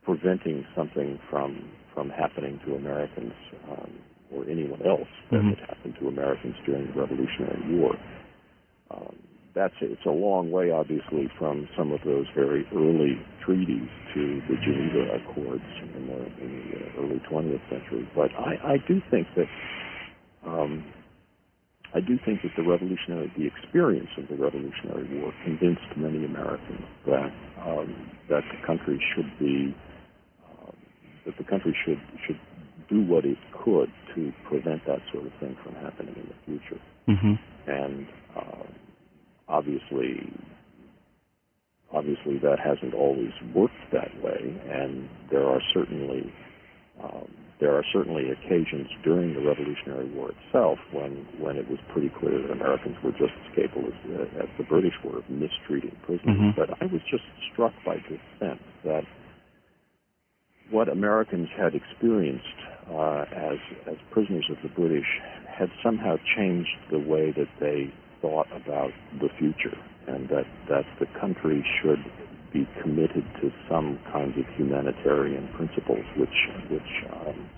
preventing 0.03 0.65
something 0.75 1.19
from 1.29 1.69
from 1.93 2.09
happening 2.09 2.59
to 2.65 2.75
Americans 2.75 3.33
um, 3.71 3.91
or 4.31 4.45
anyone 4.49 4.81
else 4.85 5.07
that 5.31 5.41
Mhm. 5.41 5.57
had 5.57 5.69
happened 5.69 5.95
to 5.99 6.07
Americans 6.07 6.55
during 6.65 6.87
the 6.87 6.93
Revolutionary 7.01 7.77
War. 7.77 7.95
Um, 8.91 9.15
that's 9.53 9.73
it's 9.81 10.05
a 10.05 10.11
long 10.11 10.51
way, 10.51 10.71
obviously, 10.71 11.27
from 11.37 11.67
some 11.77 11.91
of 11.91 12.01
those 12.03 12.27
very 12.35 12.65
early 12.73 13.19
treaties 13.45 13.89
to 14.13 14.41
the 14.47 14.55
Geneva 14.57 15.15
Accords 15.15 15.63
in 15.95 16.07
the, 16.07 16.43
in 16.43 16.71
the 16.71 17.01
early 17.01 17.19
20th 17.29 17.69
century. 17.69 18.07
But 18.15 18.31
I, 18.37 18.73
I 18.73 18.77
do 18.87 19.01
think 19.09 19.27
that 19.35 19.47
um, 20.45 20.85
I 21.93 21.99
do 22.01 22.19
think 22.23 22.41
that 22.43 22.51
the 22.55 22.63
revolutionary, 22.63 23.31
the 23.37 23.47
experience 23.47 24.09
of 24.17 24.27
the 24.27 24.35
Revolutionary 24.35 25.07
War, 25.19 25.33
convinced 25.43 25.81
many 25.95 26.23
Americans 26.25 26.85
that 27.05 27.33
um, 27.65 28.11
that 28.29 28.43
the 28.51 28.67
country 28.67 29.01
should 29.15 29.31
be 29.39 29.75
um, 30.45 30.75
that 31.25 31.37
the 31.37 31.43
country 31.43 31.75
should 31.85 31.99
should 32.27 32.39
do 32.89 33.01
what 33.01 33.25
it 33.25 33.37
could 33.63 33.91
to 34.15 34.33
prevent 34.47 34.85
that 34.85 34.99
sort 35.11 35.25
of 35.25 35.33
thing 35.39 35.55
from 35.63 35.73
happening 35.75 36.15
in 36.15 36.27
the 36.27 36.35
future. 36.45 36.81
Hmm 37.07 37.35
and 37.69 38.07
um, 38.35 38.67
obviously 39.47 40.31
obviously 41.93 42.37
that 42.39 42.57
hasn't 42.63 42.93
always 42.93 43.31
worked 43.53 43.73
that 43.91 44.11
way. 44.23 44.61
And 44.69 45.09
there 45.31 45.45
are 45.47 45.61
certainly 45.73 46.31
um, 47.03 47.27
there 47.59 47.75
are 47.75 47.83
certainly 47.91 48.31
occasions 48.31 48.87
during 49.03 49.33
the 49.33 49.41
Revolutionary 49.41 50.07
War 50.15 50.31
itself 50.31 50.79
when 50.91 51.27
when 51.39 51.57
it 51.57 51.69
was 51.69 51.79
pretty 51.91 52.09
clear 52.09 52.41
that 52.41 52.51
Americans 52.51 52.95
were 53.03 53.11
just 53.11 53.33
as 53.45 53.55
capable 53.55 53.89
as, 53.89 54.27
as 54.39 54.49
the 54.57 54.63
British 54.63 54.93
were 55.03 55.19
of 55.19 55.29
mistreating 55.29 55.95
prisoners. 56.03 56.37
Mhm. 56.37 56.55
But 56.55 56.81
I 56.81 56.85
was 56.85 57.01
just 57.09 57.23
struck 57.51 57.73
by 57.83 57.97
this 58.09 58.21
sense 58.39 58.63
that 58.83 59.05
what 60.71 60.87
Americans 60.87 61.49
had 61.57 61.75
experienced 61.75 62.45
uh, 62.89 63.25
as 63.31 63.59
as 63.87 63.97
prisoners 64.11 64.45
of 64.49 64.57
the 64.61 64.69
British 64.69 65.07
had 65.47 65.69
somehow 65.83 66.17
changed 66.35 66.77
the 66.89 66.99
way 66.99 67.31
that 67.31 67.49
they 67.59 67.91
thought 68.21 68.47
about 68.55 68.91
the 69.19 69.29
future, 69.37 69.77
and 70.07 70.29
that 70.29 70.45
that 70.69 70.85
the 70.99 71.07
country 71.19 71.65
should 71.81 71.99
be 72.51 72.67
committed 72.81 73.25
to 73.41 73.51
some 73.69 73.99
kinds 74.11 74.37
of 74.37 74.45
humanitarian 74.55 75.47
principles, 75.49 76.05
which 76.15 76.49
which 76.69 77.05
um, 77.11 77.49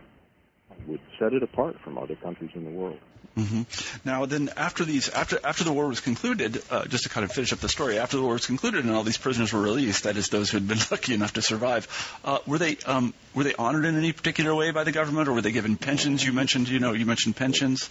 would 0.88 1.00
set 1.20 1.34
it 1.34 1.44
apart 1.44 1.80
from 1.84 1.98
other 1.98 2.16
countries 2.16 2.52
in 2.56 2.66
the 2.66 2.72
world. 2.72 2.98
hmm 3.36 3.62
Now, 4.04 4.26
then, 4.26 4.50
after 4.58 4.84
these, 4.84 5.10
after 5.10 5.40
after 5.44 5.64
the 5.64 5.72
war 5.72 5.88
was 5.88 6.00
concluded, 6.00 6.62
uh, 6.70 6.86
just 6.86 7.04
to 7.04 7.10
kind 7.10 7.24
of 7.24 7.32
finish 7.32 7.54
up 7.54 7.60
the 7.60 7.70
story, 7.70 7.98
after 7.98 8.18
the 8.18 8.24
war 8.24 8.34
was 8.34 8.46
concluded 8.46 8.84
and 8.84 8.94
all 8.94 9.04
these 9.04 9.18
prisoners 9.18 9.54
were 9.54 9.62
released, 9.62 10.04
that 10.04 10.18
is, 10.18 10.28
those 10.28 10.50
who 10.50 10.58
had 10.58 10.68
been 10.68 10.80
lucky 10.92 11.14
enough 11.14 11.34
to 11.34 11.42
survive, 11.42 11.88
uh, 12.26 12.40
were 12.46 12.58
they 12.58 12.78
um, 12.86 13.14
were 13.34 13.44
they 13.44 13.54
honored 13.54 13.86
in 13.86 13.98
any 13.98 14.12
particular 14.12 14.54
way 14.54 14.72
by 14.72 14.84
the 14.84 14.92
government, 14.92 15.28
or 15.28 15.34
were 15.34 15.42
they 15.42 15.52
given 15.52 15.78
pensions? 15.78 16.26
You 16.26 16.34
mentioned, 16.34 16.68
you 16.70 16.80
know, 16.80 16.94
you 16.94 17.06
mentioned 17.06 17.36
pensions. 17.36 17.90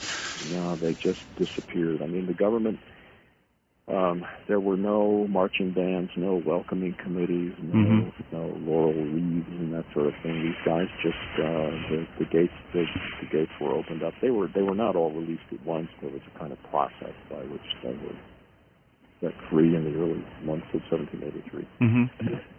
No, 0.52 0.76
they 0.76 0.94
just 0.94 1.20
disappeared. 1.36 2.02
I 2.02 2.06
mean, 2.06 2.26
the 2.26 2.34
government. 2.34 2.80
Um, 3.90 4.24
there 4.46 4.60
were 4.60 4.76
no 4.76 5.26
marching 5.28 5.72
bands, 5.72 6.10
no 6.16 6.40
welcoming 6.46 6.94
committees, 7.02 7.52
no, 7.58 7.74
Mhm. 7.74 8.12
no 8.30 8.46
laurel 8.64 8.92
wreaths 8.94 9.48
and 9.48 9.74
that 9.74 9.84
sort 9.92 10.06
of 10.06 10.14
thing. 10.22 10.42
These 10.42 10.62
guys 10.64 10.88
just 11.02 11.18
uh, 11.38 11.70
the, 11.90 12.06
the 12.18 12.24
gates 12.26 12.54
the, 12.72 12.86
the 13.20 13.26
gates 13.26 13.52
were 13.60 13.74
opened 13.74 14.02
up. 14.04 14.14
They 14.22 14.30
were 14.30 14.46
they 14.46 14.62
were 14.62 14.76
not 14.76 14.94
all 14.94 15.10
released 15.10 15.50
at 15.52 15.64
once. 15.66 15.88
There 16.00 16.10
was 16.10 16.22
a 16.32 16.38
kind 16.38 16.52
of 16.52 16.62
process 16.70 17.14
by 17.28 17.42
which 17.42 17.66
they 17.82 17.92
were 17.92 18.16
set 19.20 19.34
free 19.50 19.74
in 19.74 19.84
the 19.84 19.98
early 19.98 20.24
months 20.42 20.66
of 20.72 20.82
1783. 20.90 21.66
hmm 21.78 22.04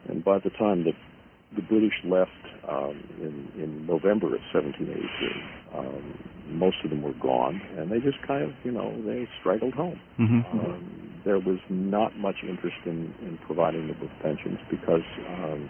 And 0.09 0.23
by 0.23 0.39
the 0.39 0.49
time 0.51 0.83
that 0.83 0.95
the 1.55 1.61
British 1.63 1.93
left 2.05 2.31
um, 2.67 2.95
in, 3.19 3.51
in 3.61 3.85
November 3.85 4.27
of 4.27 4.41
1783. 4.53 5.77
Um, 5.77 6.13
most 6.47 6.77
of 6.83 6.89
them 6.89 7.01
were 7.01 7.13
gone, 7.21 7.61
and 7.77 7.91
they 7.91 7.99
just 7.99 8.21
kind 8.25 8.43
of, 8.43 8.51
you 8.63 8.71
know, 8.71 8.91
they 9.03 9.27
straggled 9.39 9.73
home. 9.73 9.99
Mm-hmm. 10.19 10.59
Um, 10.59 11.00
there 11.25 11.39
was 11.39 11.59
not 11.69 12.15
much 12.17 12.37
interest 12.47 12.77
in, 12.85 13.13
in 13.21 13.39
providing 13.45 13.87
them 13.87 13.97
with 14.01 14.11
pensions 14.21 14.59
because 14.69 15.03
um, 15.27 15.69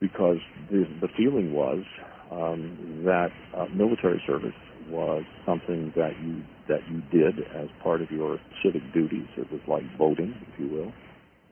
because 0.00 0.38
the, 0.70 0.84
the 1.00 1.08
feeling 1.16 1.52
was 1.52 1.82
um, 2.30 3.02
that 3.04 3.30
uh, 3.56 3.66
military 3.74 4.22
service 4.26 4.54
was 4.88 5.24
something 5.46 5.92
that 5.96 6.12
you 6.22 6.42
that 6.68 6.80
you 6.90 7.02
did 7.10 7.40
as 7.56 7.68
part 7.82 8.02
of 8.02 8.10
your 8.10 8.38
civic 8.62 8.82
duties. 8.92 9.26
It 9.36 9.50
was 9.50 9.60
like 9.66 9.82
voting, 9.98 10.34
if 10.52 10.58
you 10.60 10.68
will, 10.68 10.92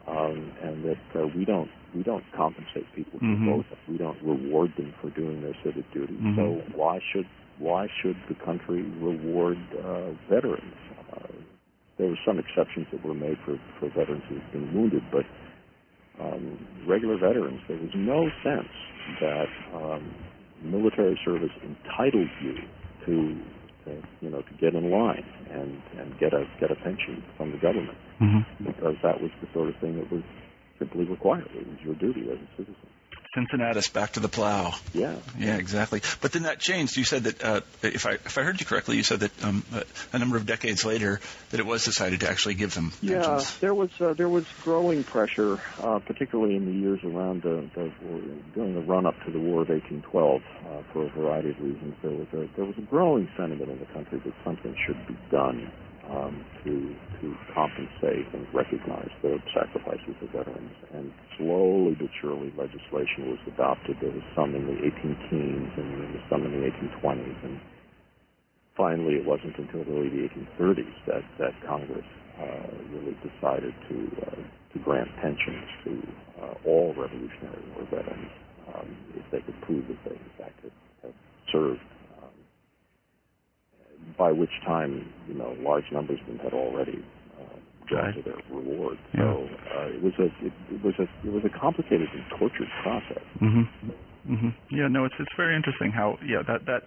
um, 0.09 0.53
and 0.62 0.84
that 0.84 1.20
uh, 1.20 1.26
we 1.36 1.44
don't 1.44 1.70
we 1.94 2.03
don't 2.03 2.24
compensate 2.36 2.86
people 2.94 3.18
for 3.18 3.24
Mhm. 3.26 3.47
voting. 3.47 3.78
We 3.88 3.99
don't 3.99 4.22
reward 4.22 4.72
them 4.76 4.94
for 5.01 5.11
doing 5.11 5.42
their 5.42 5.55
civic 5.64 5.90
duties. 5.92 6.20
Mhm. 6.20 6.36
So 6.36 6.62
why 6.76 7.01
should 7.12 7.26
why 7.59 7.88
should 8.03 8.16
the 8.28 8.34
country 8.36 8.82
reward 9.01 9.59
uh, 9.84 10.12
veterans? 10.28 10.74
Uh, 11.12 11.28
there 11.99 12.09
were 12.09 12.18
some 12.26 12.38
exceptions 12.38 12.86
that 12.92 13.05
were 13.05 13.14
made 13.14 13.38
for, 13.44 13.59
for 13.80 13.88
veterans 13.88 14.24
who 14.28 14.36
had 14.36 14.53
been 14.53 14.74
wounded, 14.74 15.03
but 15.11 15.24
um, 16.20 16.59
regular 16.86 17.16
veterans, 17.18 17.61
there 17.68 17.78
was 17.78 17.90
no 17.94 18.28
sense 18.42 18.72
that 19.20 19.49
um, 19.74 20.14
military 20.62 21.18
service 21.24 21.53
entitled 21.62 22.28
you 22.42 22.55
to, 23.07 23.40
to, 23.84 24.03
you 24.20 24.30
know, 24.30 24.42
to 24.42 24.55
get 24.61 24.74
in 24.74 24.90
line 24.90 25.24
and, 25.51 25.82
and 25.99 26.18
get 26.18 26.32
a 26.32 26.44
get 26.61 26.70
a 26.70 26.76
pension 26.76 27.22
from 27.36 27.53
the 27.53 27.59
government 27.59 27.99
Mm-hmm. 28.20 28.64
because 28.64 28.97
that 29.03 29.20
was 29.20 29.30
the 29.42 29.49
sort 29.53 29.68
of 29.68 29.76
thing 29.76 29.97
that 29.99 30.11
was 30.11 30.22
simply 30.78 31.05
required. 31.05 31.49
It 31.53 31.66
was 31.68 31.76
your 31.84 31.94
duty 31.97 32.22
as 32.32 32.38
a 32.38 32.49
citizen. 32.57 32.88
Cincinnatus 33.37 33.89
back 33.91 34.12
to 34.12 34.20
the 34.20 34.28
plow. 34.28 34.72
Yeah. 34.95 35.16
Yeah, 35.39 35.57
exactly. 35.59 36.01
But 36.22 36.32
then 36.32 36.45
that 36.45 36.59
changed. 36.59 36.97
You 36.97 37.05
said 37.05 37.24
that 37.24 37.45
uh, 37.45 37.61
if 37.82 38.07
I 38.07 38.12
if 38.12 38.39
I 38.39 38.43
heard 38.43 38.59
you 38.59 38.64
correctly, 38.66 38.97
you 38.97 39.03
said 39.03 39.20
that 39.20 39.45
um, 39.45 39.62
uh, 39.74 39.82
a 40.14 40.18
number 40.18 40.39
of 40.39 40.47
decades 40.47 40.84
later 40.87 41.20
that 41.51 41.61
it 41.61 41.66
was 41.66 41.84
decided 41.84 42.20
to 42.20 42.30
actually 42.30 42.55
give 42.55 42.74
them 42.74 42.93
Yeah, 43.03 43.20
pensions. 43.20 43.59
there 43.59 43.74
was 43.74 43.91
uh, 44.01 44.14
there 44.14 44.28
was 44.30 44.47
growing 44.62 45.05
pressure, 45.05 45.61
uh, 45.82 45.99
particularly 45.99 46.57
in 46.57 46.64
the 46.64 46.72
years 46.72 47.01
around 47.05 47.43
the, 47.43 47.68
the 47.74 47.93
during 48.55 48.74
the 48.74 48.80
run 48.80 49.05
up 49.05 49.14
to 49.26 49.30
the 49.30 49.39
War 49.39 49.62
of 49.62 49.68
1812, 49.68 50.41
uh, 50.43 50.82
for 50.93 51.05
a 51.05 51.11
variety 51.11 51.51
of 51.51 51.61
reasons. 51.61 51.95
There 52.03 52.12
was 52.12 52.28
a 52.32 52.49
there 52.57 52.64
was 52.64 52.78
a 52.78 52.82
growing 52.82 53.28
sentiment 53.37 53.70
in 53.70 53.78
the 53.78 53.87
country 53.87 54.18
that 54.24 54.32
something 54.45 54.74
should 54.87 55.07
be 55.07 55.16
done 55.30 55.70
um, 56.11 56.44
to 56.64 56.94
to 57.20 57.26
compensate 57.54 58.26
and 58.34 58.46
recognize 58.54 59.11
the 59.22 59.38
sacrifices 59.54 60.14
of 60.22 60.28
veterans. 60.30 60.76
And 60.92 61.12
slowly 61.38 61.96
but 61.98 62.11
surely, 62.20 62.52
legislation 62.57 63.30
was 63.30 63.40
adopted. 63.46 63.96
There 64.00 64.12
was 64.12 64.26
some 64.36 64.54
in 64.54 64.66
the 64.66 64.78
18 64.78 65.16
teens, 65.30 65.70
and 65.76 65.86
there 65.98 66.12
was 66.12 66.24
some 66.30 66.44
in 66.44 66.52
the 66.52 66.62
1820s, 66.68 67.38
and 67.44 67.61
finally, 68.76 69.14
it 69.14 69.26
wasn't 69.26 69.57
until 69.59 69.84
really 69.84 70.11
the 70.11 70.28
1830s 70.28 70.96
that, 71.07 71.24
that 71.38 71.54
Congress 71.66 72.04
uh, 72.38 72.68
really 72.92 73.16
decided 73.24 73.74
to 73.88 73.96
uh, 74.26 74.42
to 74.72 74.78
grant 74.84 75.09
pensions 75.22 75.66
to 75.84 75.92
uh, 76.42 76.54
all 76.66 76.94
Revolutionary 76.96 77.64
War 77.74 77.88
veterans 77.90 78.32
um, 78.74 78.96
if 79.16 79.24
they 79.32 79.40
could 79.40 79.61
prove 79.62 79.86
that 79.88 79.98
they, 80.04 80.16
in 80.16 80.32
fact, 80.38 80.61
had, 80.62 80.72
had 81.02 81.14
served. 81.52 81.80
By 84.16 84.32
which 84.32 84.50
time, 84.64 85.12
you 85.28 85.34
know, 85.34 85.56
large 85.60 85.84
numbers 85.92 86.20
of 86.20 86.26
them 86.26 86.38
had 86.38 86.54
already 86.54 87.04
uh, 87.38 87.42
gone 87.90 88.04
Right. 88.04 88.14
to 88.14 88.22
their 88.22 88.38
reward. 88.50 88.98
Yeah. 89.12 89.20
So 89.20 89.48
uh, 89.76 89.86
it 89.88 90.02
was 90.02 90.14
a 90.18 90.24
it, 90.46 90.52
it 90.70 90.82
was 90.82 90.94
a 90.98 91.02
it 91.26 91.32
was 91.32 91.44
a 91.44 91.50
complicated 91.50 92.08
and 92.14 92.24
tortured 92.38 92.68
process. 92.82 93.22
Mm-hmm. 93.40 93.90
Mm-hmm. 94.32 94.48
Yeah, 94.74 94.88
no, 94.88 95.04
it's 95.04 95.14
it's 95.18 95.32
very 95.36 95.54
interesting 95.56 95.90
how 95.92 96.18
yeah 96.24 96.42
that 96.46 96.64
that 96.66 96.82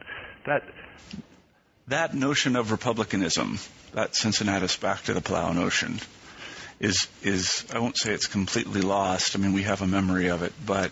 that 0.45 0.63
That 1.87 2.13
notion 2.13 2.55
of 2.55 2.71
republicanism, 2.71 3.57
that 3.93 4.15
Cincinnatus 4.15 4.77
back 4.77 5.03
to 5.03 5.13
the 5.13 5.21
plow 5.21 5.53
notion, 5.53 5.99
is 6.79 7.07
is 7.23 7.65
I 7.73 7.79
won't 7.79 7.97
say 7.97 8.11
it's 8.13 8.27
completely 8.27 8.81
lost. 8.81 9.35
I 9.35 9.39
mean, 9.39 9.53
we 9.53 9.63
have 9.63 9.81
a 9.81 9.87
memory 9.87 10.27
of 10.27 10.43
it, 10.43 10.53
but 10.65 10.91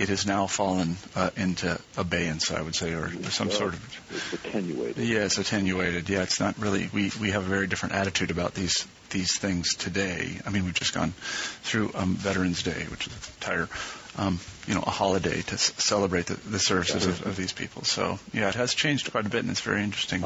it 0.00 0.08
has 0.08 0.26
now 0.26 0.46
fallen 0.48 0.96
uh, 1.14 1.30
into 1.36 1.78
abeyance, 1.96 2.50
I 2.50 2.62
would 2.62 2.74
say, 2.74 2.94
or 2.94 3.10
some 3.30 3.48
Uh, 3.48 3.52
sort 3.52 3.74
of 3.74 4.00
It's 4.10 4.32
attenuated. 4.32 5.04
Yeah, 5.06 5.24
it's 5.26 5.38
attenuated. 5.38 6.08
Yeah, 6.08 6.22
it's 6.22 6.40
not 6.40 6.58
really. 6.58 6.88
We 6.92 7.12
we 7.20 7.30
have 7.30 7.44
a 7.44 7.48
very 7.48 7.66
different 7.68 7.94
attitude 7.94 8.30
about 8.32 8.54
these 8.54 8.86
these 9.10 9.38
things 9.38 9.74
today. 9.74 10.40
I 10.46 10.50
mean, 10.50 10.64
we've 10.64 10.74
just 10.74 10.94
gone 10.94 11.12
through 11.62 11.90
um, 11.94 12.14
Veterans 12.16 12.62
Day, 12.62 12.86
which 12.90 13.06
is 13.08 13.12
an 13.12 13.18
entire, 13.40 13.68
um, 14.16 14.38
you 14.66 14.74
know, 14.74 14.82
a 14.86 14.90
holiday 14.90 15.42
to 15.42 15.54
s- 15.54 15.72
celebrate 15.78 16.26
the, 16.26 16.34
the 16.48 16.58
services 16.60 17.06
of, 17.06 17.26
of 17.26 17.36
these 17.36 17.52
people. 17.52 17.82
So 17.84 18.18
yeah, 18.32 18.48
it 18.48 18.54
has 18.54 18.72
changed 18.74 19.10
quite 19.10 19.26
a 19.26 19.28
bit, 19.28 19.40
and 19.42 19.50
it's 19.50 19.60
very 19.60 19.82
interesting. 19.84 20.22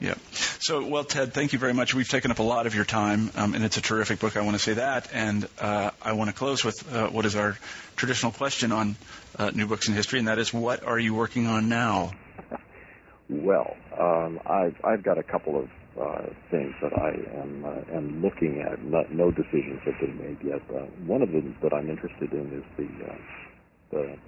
Yeah. 0.00 0.14
So, 0.60 0.86
well, 0.86 1.04
Ted, 1.04 1.32
thank 1.32 1.52
you 1.52 1.58
very 1.58 1.72
much. 1.72 1.94
We've 1.94 2.08
taken 2.08 2.30
up 2.30 2.38
a 2.38 2.42
lot 2.42 2.66
of 2.66 2.74
your 2.74 2.84
time, 2.84 3.30
um, 3.34 3.54
and 3.54 3.64
it's 3.64 3.76
a 3.76 3.80
terrific 3.80 4.18
book. 4.18 4.36
I 4.36 4.42
want 4.42 4.56
to 4.56 4.62
say 4.62 4.74
that, 4.74 5.08
and 5.12 5.48
uh, 5.58 5.90
I 6.02 6.12
want 6.12 6.28
to 6.28 6.36
close 6.36 6.64
with 6.64 6.92
uh, 6.92 7.08
what 7.08 7.24
is 7.24 7.34
our 7.34 7.56
traditional 7.96 8.32
question 8.32 8.72
on 8.72 8.96
uh, 9.38 9.50
new 9.54 9.66
books 9.66 9.88
in 9.88 9.94
history, 9.94 10.18
and 10.18 10.28
that 10.28 10.38
is, 10.38 10.52
what 10.52 10.84
are 10.84 10.98
you 10.98 11.14
working 11.14 11.46
on 11.46 11.68
now? 11.68 12.12
Well, 13.28 13.76
um, 13.98 14.38
I've 14.46 14.76
I've 14.84 15.02
got 15.02 15.18
a 15.18 15.22
couple 15.22 15.58
of 15.58 15.70
uh, 16.00 16.26
things 16.50 16.74
that 16.80 16.92
I 16.92 17.40
am 17.40 17.64
uh, 17.64 17.96
am 17.96 18.22
looking 18.22 18.60
at. 18.60 18.82
No 18.84 19.30
decisions 19.32 19.80
have 19.84 19.98
been 19.98 20.18
made 20.18 20.38
yet. 20.44 20.60
One 21.06 21.22
of 21.22 21.32
them 21.32 21.56
that 21.62 21.72
I'm 21.72 21.90
interested 21.90 22.32
in 22.32 22.52
is 22.52 22.64
the 22.76 22.88
uh, 23.04 23.16
the, 23.90 24.18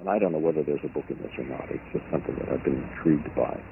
and 0.00 0.08
I 0.08 0.18
don't 0.18 0.32
know 0.32 0.40
whether 0.40 0.64
there's 0.64 0.82
a 0.82 0.88
book 0.88 1.04
in 1.08 1.18
this 1.18 1.30
or 1.38 1.44
not. 1.44 1.70
It's 1.70 1.84
just 1.92 2.04
something 2.10 2.34
that 2.34 2.48
I've 2.48 2.64
been 2.64 2.82
intrigued 2.82 3.32
by. 3.36 3.62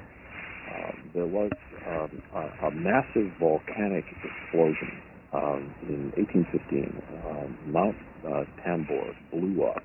Um, 0.71 1.11
there 1.13 1.27
was 1.27 1.51
um, 1.87 2.23
a, 2.35 2.67
a 2.67 2.71
massive 2.71 3.31
volcanic 3.39 4.05
explosion 4.23 5.01
um, 5.33 5.75
in 5.83 6.11
1815. 6.15 7.01
Um, 7.27 7.57
Mount 7.71 7.95
uh, 8.23 8.43
Tambora 8.63 9.13
blew 9.31 9.63
up 9.63 9.83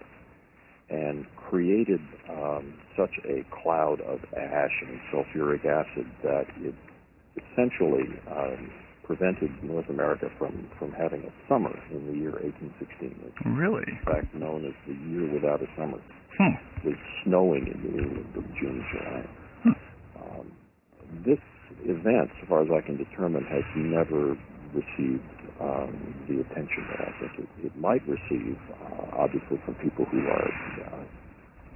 and 0.89 1.27
created 1.37 2.01
um, 2.31 2.79
such 2.97 3.11
a 3.27 3.43
cloud 3.63 4.01
of 4.03 4.21
ash 4.37 4.77
and 4.87 5.01
sulfuric 5.11 5.65
acid 5.67 6.07
that 6.23 6.47
it 6.63 6.75
essentially 7.37 8.07
um, 8.31 8.71
prevented 9.03 9.51
North 9.63 9.89
America 9.89 10.27
from, 10.39 10.71
from 10.79 10.93
having 10.93 11.23
a 11.23 11.33
summer 11.49 11.75
in 11.91 12.07
the 12.07 12.15
year 12.19 12.35
1816. 12.43 13.23
It's 13.27 13.47
really 13.47 13.87
in 13.87 13.99
fact 14.05 14.35
known 14.35 14.67
as 14.67 14.75
the 14.87 14.95
year 15.11 15.27
without 15.33 15.63
a 15.63 15.71
summer. 15.79 15.99
hmm. 16.39 16.55
It 16.87 16.95
was 16.95 17.03
snowing 17.25 17.67
in 17.67 17.79
New 17.83 17.99
England 17.99 18.31
in 18.35 18.47
June, 18.61 18.85
July. 18.95 19.27
Event, 22.07 22.31
so 22.41 22.47
far 22.47 22.63
as 22.63 22.71
I 22.71 22.87
can 22.87 22.97
determine, 22.97 23.43
has 23.51 23.67
never 23.75 24.39
received 24.71 25.35
um, 25.59 25.91
the 26.31 26.39
attention 26.47 26.87
that 26.95 27.01
I 27.03 27.13
think 27.19 27.33
it, 27.43 27.67
it 27.67 27.75
might 27.77 28.07
receive, 28.07 28.55
uh, 28.79 29.19
obviously 29.27 29.59
from 29.67 29.75
people 29.83 30.07
who 30.07 30.21
are 30.23 30.49
uh, 31.03 31.05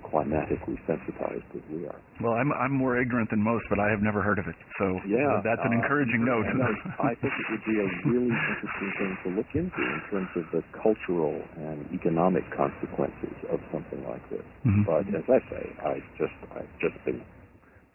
climatically 0.07 0.79
sensitized 0.87 1.47
as 1.55 1.65
we 1.71 1.87
are. 1.87 2.01
well 2.23 2.35
I'm 2.35 2.53
I'm 2.53 2.73
more 2.75 2.99
ignorant 3.01 3.31
than 3.31 3.43
most 3.43 3.65
but 3.71 3.79
I 3.79 3.91
have 3.91 4.03
never 4.03 4.23
heard 4.23 4.39
of 4.39 4.47
it 4.49 4.57
so 4.79 4.87
Yeah, 5.09 5.41
that's 5.45 5.63
an 5.65 5.73
uh, 5.73 5.81
encouraging 5.83 6.23
note 6.25 6.47
I, 7.01 7.13
think 7.21 7.33
it 7.33 7.47
would 7.51 7.65
be 7.67 7.77
a 7.81 7.89
really 8.09 8.33
interesting 8.33 8.91
thing 8.99 9.13
to 9.25 9.29
look 9.37 9.51
into 9.55 9.81
in 9.81 10.01
terms 10.11 10.31
of 10.37 10.45
the 10.53 10.63
cultural 10.77 11.37
and 11.57 11.87
economic 11.93 12.45
consequences 12.57 13.37
of 13.53 13.61
something 13.73 14.03
like 14.05 14.25
this. 14.29 14.45
Mhm. 14.67 14.85
But 14.87 15.05
as 15.15 15.27
I 15.29 15.41
say, 15.53 15.65
I 15.85 15.95
just 16.19 16.39
I've 16.53 16.75
just 16.81 16.99
been 17.05 17.25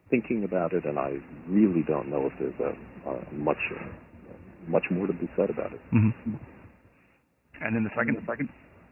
thinking 0.09 0.43
about 0.43 0.73
it, 0.73 0.85
and 0.85 0.97
I 0.99 1.17
really 1.49 1.83
don't 1.87 2.07
know 2.09 2.27
if 2.27 2.33
there's 2.39 2.59
a, 2.59 3.09
uh 3.09 3.19
much 3.33 3.57
uh, 3.71 3.85
much 4.67 4.83
more 4.91 5.07
to 5.07 5.13
be 5.13 5.29
said 5.35 5.49
about 5.49 5.73
it. 5.73 5.81
Mhm. 5.93 6.13
and 7.61 7.75
then 7.75 7.83
the 7.83 7.89
second 7.95 8.15
the 8.17 8.25
second 8.25 8.49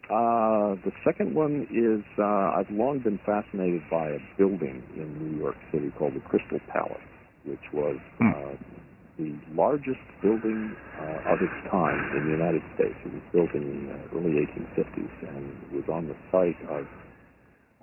Uh, 0.10 0.76
the 0.84 0.92
second 1.06 1.34
one 1.34 1.66
is 1.72 2.04
uh, 2.20 2.58
I've 2.60 2.70
long 2.72 3.00
been 3.00 3.18
fascinated 3.26 3.82
by 3.90 4.10
a 4.10 4.20
building 4.38 4.84
in 5.00 5.08
New 5.22 5.40
York 5.40 5.56
City 5.72 5.92
called 5.98 6.14
the 6.14 6.20
Crystal 6.28 6.60
Palace, 6.68 7.08
which 7.46 7.66
was 7.72 7.98
Hmm. 8.20 8.28
uh, 8.36 8.56
the 9.18 9.32
largest 9.56 10.02
building 10.22 10.76
uh, 11.00 11.32
of 11.32 11.40
its 11.42 11.54
time 11.72 12.00
in 12.18 12.26
the 12.26 12.32
United 12.36 12.64
States. 12.76 12.96
It 13.06 13.14
was 13.14 13.24
built 13.32 13.52
in 13.56 13.64
the 13.64 13.94
uh, 13.94 14.16
early 14.18 14.34
1850s 14.44 15.14
and 15.30 15.44
was 15.72 15.88
on 15.88 16.08
the 16.12 16.18
site 16.32 16.60
of 16.70 16.84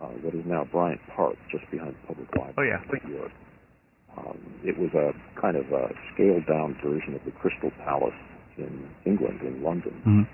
uh, 0.00 0.06
what 0.24 0.34
is 0.34 0.44
now 0.46 0.64
Bryant 0.64 1.00
Park, 1.14 1.36
just 1.50 1.64
behind 1.70 1.94
the 1.94 2.06
Public 2.06 2.28
Library 2.36 2.54
Oh, 2.56 2.62
yeah. 2.92 2.98
New 3.08 3.16
York. 3.16 3.32
Um, 4.16 4.38
it 4.64 4.76
was 4.78 4.90
a 4.94 5.12
kind 5.40 5.56
of 5.56 5.70
a 5.72 5.92
scaled-down 6.14 6.74
version 6.82 7.14
of 7.14 7.24
the 7.24 7.30
Crystal 7.32 7.70
Palace 7.84 8.14
in 8.58 8.88
England, 9.04 9.40
in 9.42 9.62
London 9.62 9.94
Mhm. 10.04 10.26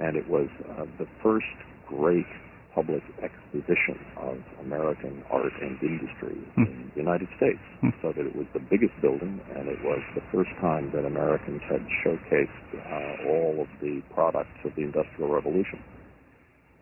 and 0.00 0.16
it 0.16 0.28
was 0.28 0.48
uh, 0.76 0.84
the 0.98 1.06
first 1.22 1.46
great 1.86 2.26
public 2.74 3.02
exposition 3.22 3.98
of 4.16 4.38
American 4.62 5.22
art 5.30 5.52
and 5.60 5.76
industry 5.82 6.36
Hmm. 6.54 6.62
in 6.62 6.90
the 6.94 7.00
United 7.00 7.28
States. 7.36 7.58
Hmm. 7.80 7.90
So 8.00 8.12
that 8.12 8.24
it 8.26 8.34
was 8.34 8.46
the 8.52 8.60
biggest 8.60 8.94
building, 9.00 9.40
and 9.56 9.68
it 9.68 9.82
was 9.84 10.00
the 10.14 10.20
first 10.32 10.50
time 10.60 10.90
that 10.92 11.04
Americans 11.04 11.62
had 11.68 11.82
showcased 12.04 12.62
uh, 12.74 13.28
all 13.28 13.60
of 13.62 13.68
the 13.80 14.00
products 14.14 14.54
of 14.64 14.74
the 14.76 14.82
Industrial 14.82 15.28
Revolution. 15.30 15.80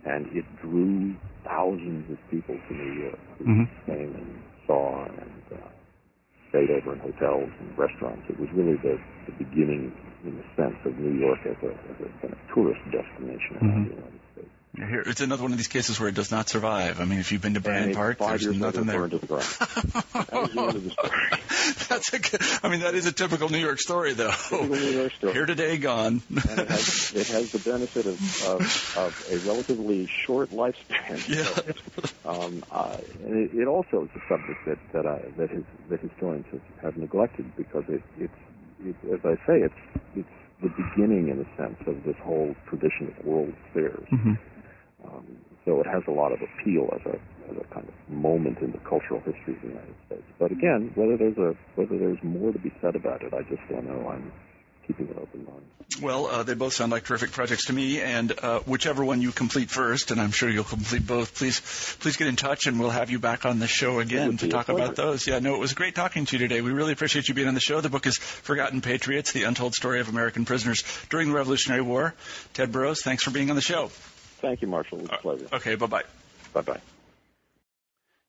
And 0.09 0.27
it 0.37 0.45
drew 0.63 1.15
thousands 1.45 2.11
of 2.11 2.19
people 2.31 2.57
to 2.69 2.75
New 2.75 2.93
York 3.05 3.19
who 3.39 3.45
Mm-hmm. 3.45 3.65
came 3.87 4.15
and 4.15 4.43
saw 4.67 5.05
and 5.05 5.43
uh, 5.53 5.69
stayed 6.51 6.71
over 6.71 6.93
in 6.95 6.99
hotels 7.01 7.51
and 7.61 7.79
restaurants. 7.79 8.25
It 8.29 8.39
was 8.41 8.49
really 8.53 8.77
the, 8.77 8.99
the 9.27 9.33
beginning, 9.45 9.93
in 10.25 10.35
a 10.41 10.47
sense, 10.61 10.77
of 10.85 10.99
New 10.99 11.19
York 11.19 11.39
as 11.45 11.57
a, 11.63 11.71
as 11.71 11.97
a 12.01 12.09
kind 12.21 12.33
of 12.33 12.39
tourist 12.55 12.81
destination 12.91 13.57
around 13.61 13.87
Mhm. 13.87 13.89
the 13.91 13.95
United 13.95 14.21
States. 14.33 14.49
Here, 14.77 15.03
It's 15.07 15.21
another 15.21 15.43
one 15.43 15.51
of 15.53 15.59
these 15.59 15.67
cases 15.69 15.99
where 15.99 16.09
it 16.09 16.15
does 16.15 16.31
not 16.31 16.49
survive. 16.49 17.01
I 17.01 17.05
mean, 17.05 17.19
if 17.19 17.33
you've 17.33 17.43
been 17.43 17.55
to 17.55 17.61
Bryant 17.61 17.95
Park, 17.95 18.19
there's 18.19 18.47
nothing 18.47 18.87
there. 18.87 18.99
burned 19.01 19.13
to 19.13 19.19
the 19.19 19.27
ground. 19.33 19.45
That 19.45 20.33
was 20.33 20.53
the 20.53 20.63
end 20.63 20.77
of 20.77 20.85
the 20.85 20.91
story. 20.91 21.13
That's 21.99 22.13
a 22.13 22.19
good, 22.21 22.41
I 22.63 22.69
mean, 22.69 22.81
that 22.81 22.95
is 22.95 23.07
a 23.07 23.13
typical 23.13 23.49
New 23.49 23.59
York 23.59 23.81
story, 23.81 24.15
though. 24.15 24.33
New 24.53 24.77
York 24.77 25.13
story. 25.15 25.33
Here 25.33 25.47
today, 25.47 25.79
gone. 25.79 26.23
and 26.29 26.61
it 26.61 26.69
has, 26.69 27.13
it 27.13 27.27
has 27.27 27.51
the 27.51 27.59
benefit 27.59 28.07
of, 28.07 28.21
of, 28.47 28.95
of 28.97 29.27
a 29.33 29.39
relatively 29.39 30.09
short 30.25 30.53
lifespan. 30.53 31.29
Yeah. 31.29 31.43
So, 31.43 32.31
um, 32.31 32.65
uh, 32.71 32.99
and 33.25 33.37
it, 33.37 33.51
it 33.53 33.67
also 33.67 34.05
is 34.05 34.11
a 34.15 34.21
subject 34.29 34.65
that 34.67 34.79
that, 34.93 35.07
I, 35.07 35.23
that, 35.39 35.51
his, 35.51 35.65
that 35.91 36.01
historians 36.01 36.47
have, 36.53 36.63
have 36.83 36.97
neglected 36.97 37.51
because 37.57 37.85
it, 37.89 38.03
it's, 38.17 38.33
it, 38.85 38.95
as 39.13 39.21
I 39.25 39.35
say, 39.45 39.63
it's 39.63 39.75
it's 40.15 40.29
the 40.63 40.69
beginning, 40.69 41.31
in 41.31 41.41
a 41.41 41.57
sense, 41.57 41.79
of 41.89 42.05
this 42.05 42.17
whole 42.23 42.55
tradition 42.69 43.09
of 43.09 43.25
world 43.25 43.55
fairs. 43.75 44.07
hmm 44.09 44.35
Um, 45.05 45.27
so 45.65 45.81
it 45.81 45.87
has 45.87 46.03
a 46.07 46.13
lot 46.13 46.33
of 46.33 46.39
appeal 46.43 46.91
as 46.93 47.01
a 47.07 47.19
as 47.51 47.57
a 47.57 47.75
kind 47.75 47.87
of 47.89 48.15
moment 48.15 48.59
in 48.59 48.73
the 48.73 48.79
cultural 48.79 49.21
history 49.21 49.55
of 49.55 49.61
the 49.63 49.69
United 49.69 49.95
States. 50.07 50.25
But 50.39 50.53
again, 50.53 50.93
whether 50.95 51.17
there's 51.17 51.39
a 51.39 51.55
whether 51.75 51.99
there's 51.99 52.23
more 52.23 52.53
to 52.53 52.59
be 52.59 52.73
said 52.81 52.97
about 52.97 53.23
it, 53.23 53.33
I 53.35 53.43
just 53.43 53.63
don't 53.69 53.87
know. 53.87 54.09
I'm 54.09 54.33
keeping 54.87 55.09
an 55.09 55.19
open 55.21 55.45
mind. 55.45 55.65
Well, 56.03 56.27
uh, 56.27 56.43
they 56.43 56.55
both 56.55 56.73
sound 56.73 56.93
like 56.93 57.05
terrific 57.05 57.33
projects 57.33 57.67
to 57.67 57.73
me, 57.73 58.01
and 58.01 58.33
uh, 58.39 58.61
whichever 58.61 59.05
one 59.05 59.23
you 59.23 59.33
complete 59.33 59.71
first, 59.71 60.11
and 60.11 60.21
I'm 60.21 60.33
sure 60.33 60.49
you'll 60.49 60.65
complete 60.65 61.07
both. 61.07 61.35
Please, 61.35 61.61
please 62.01 62.17
get 62.17 62.27
in 62.27 62.37
touch, 62.37 62.67
and 62.67 62.79
we'll 62.79 62.91
have 62.91 63.11
you 63.11 63.19
back 63.19 63.47
on 63.47 63.59
the 63.59 63.67
show 63.67 64.01
again 64.01 64.37
to 64.39 64.49
talk 64.49 64.69
about 64.69 64.97
those. 64.97 65.27
Yeah, 65.27 65.39
no, 65.39 65.55
it 65.55 65.61
was 65.61 65.75
great 65.75 65.95
talking 65.95 66.27
to 66.27 66.37
you 66.37 66.39
today. 66.39 66.61
We 66.61 66.73
really 66.73 66.93
appreciate 66.93 67.29
you 67.29 67.35
being 67.35 67.49
on 67.49 67.55
the 67.55 67.61
show. 67.61 67.81
The 67.81 67.89
book 67.89 68.07
is 68.07 68.17
Forgotten 68.17 68.81
Patriots: 68.81 69.33
The 69.33 69.45
Untold 69.45 69.75
Story 69.75 70.01
of 70.01 70.09
American 70.09 70.45
Prisoners 70.45 70.83
During 71.11 71.29
the 71.29 71.35
Revolutionary 71.35 71.83
War. 71.83 72.15
Ted 72.55 72.73
Burrows, 72.73 73.03
thanks 73.03 73.23
for 73.23 73.31
being 73.31 73.51
on 73.51 73.57
the 73.57 73.63
show. 73.63 73.89
Thank 74.41 74.63
you, 74.63 74.69
Marshall. 74.69 74.99
It 74.99 75.03
was 75.03 75.11
a 75.13 75.23
pleasure. 75.23 75.47
Okay, 75.53 75.75
bye 75.75 75.87
bye. 75.87 76.05
Bye 76.53 76.63
bye. 76.63 76.81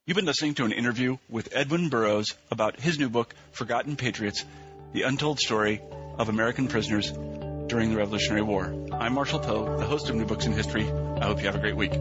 You've 0.10 0.16
been 0.16 0.26
listening 0.26 0.56
to 0.56 0.66
an 0.66 0.72
interview 0.72 1.18
with 1.30 1.50
Edwin 1.52 1.90
Burrows 1.90 2.34
about 2.50 2.80
his 2.80 2.98
new 2.98 3.10
book, 3.10 3.36
Forgotten 3.52 3.96
Patriots 3.96 4.44
The 4.92 5.04
Untold 5.04 5.40
Story 5.40 5.84
of 6.18 6.30
American 6.30 6.68
Prisoners 6.68 7.12
During 7.12 7.92
the 7.92 7.98
Revolutionary 7.98 8.42
War. 8.42 8.74
I'm 8.92 9.14
Marshall 9.14 9.38
Poe, 9.38 9.78
the 9.78 9.86
host 9.86 10.10
of 10.10 10.16
New 10.16 10.26
Books 10.26 10.48
in 10.48 10.54
History. 10.54 10.90
I 10.90 11.26
hope 11.26 11.38
you 11.38 11.46
have 11.46 11.54
a 11.54 11.60
great 11.60 11.76
week. 11.76 11.94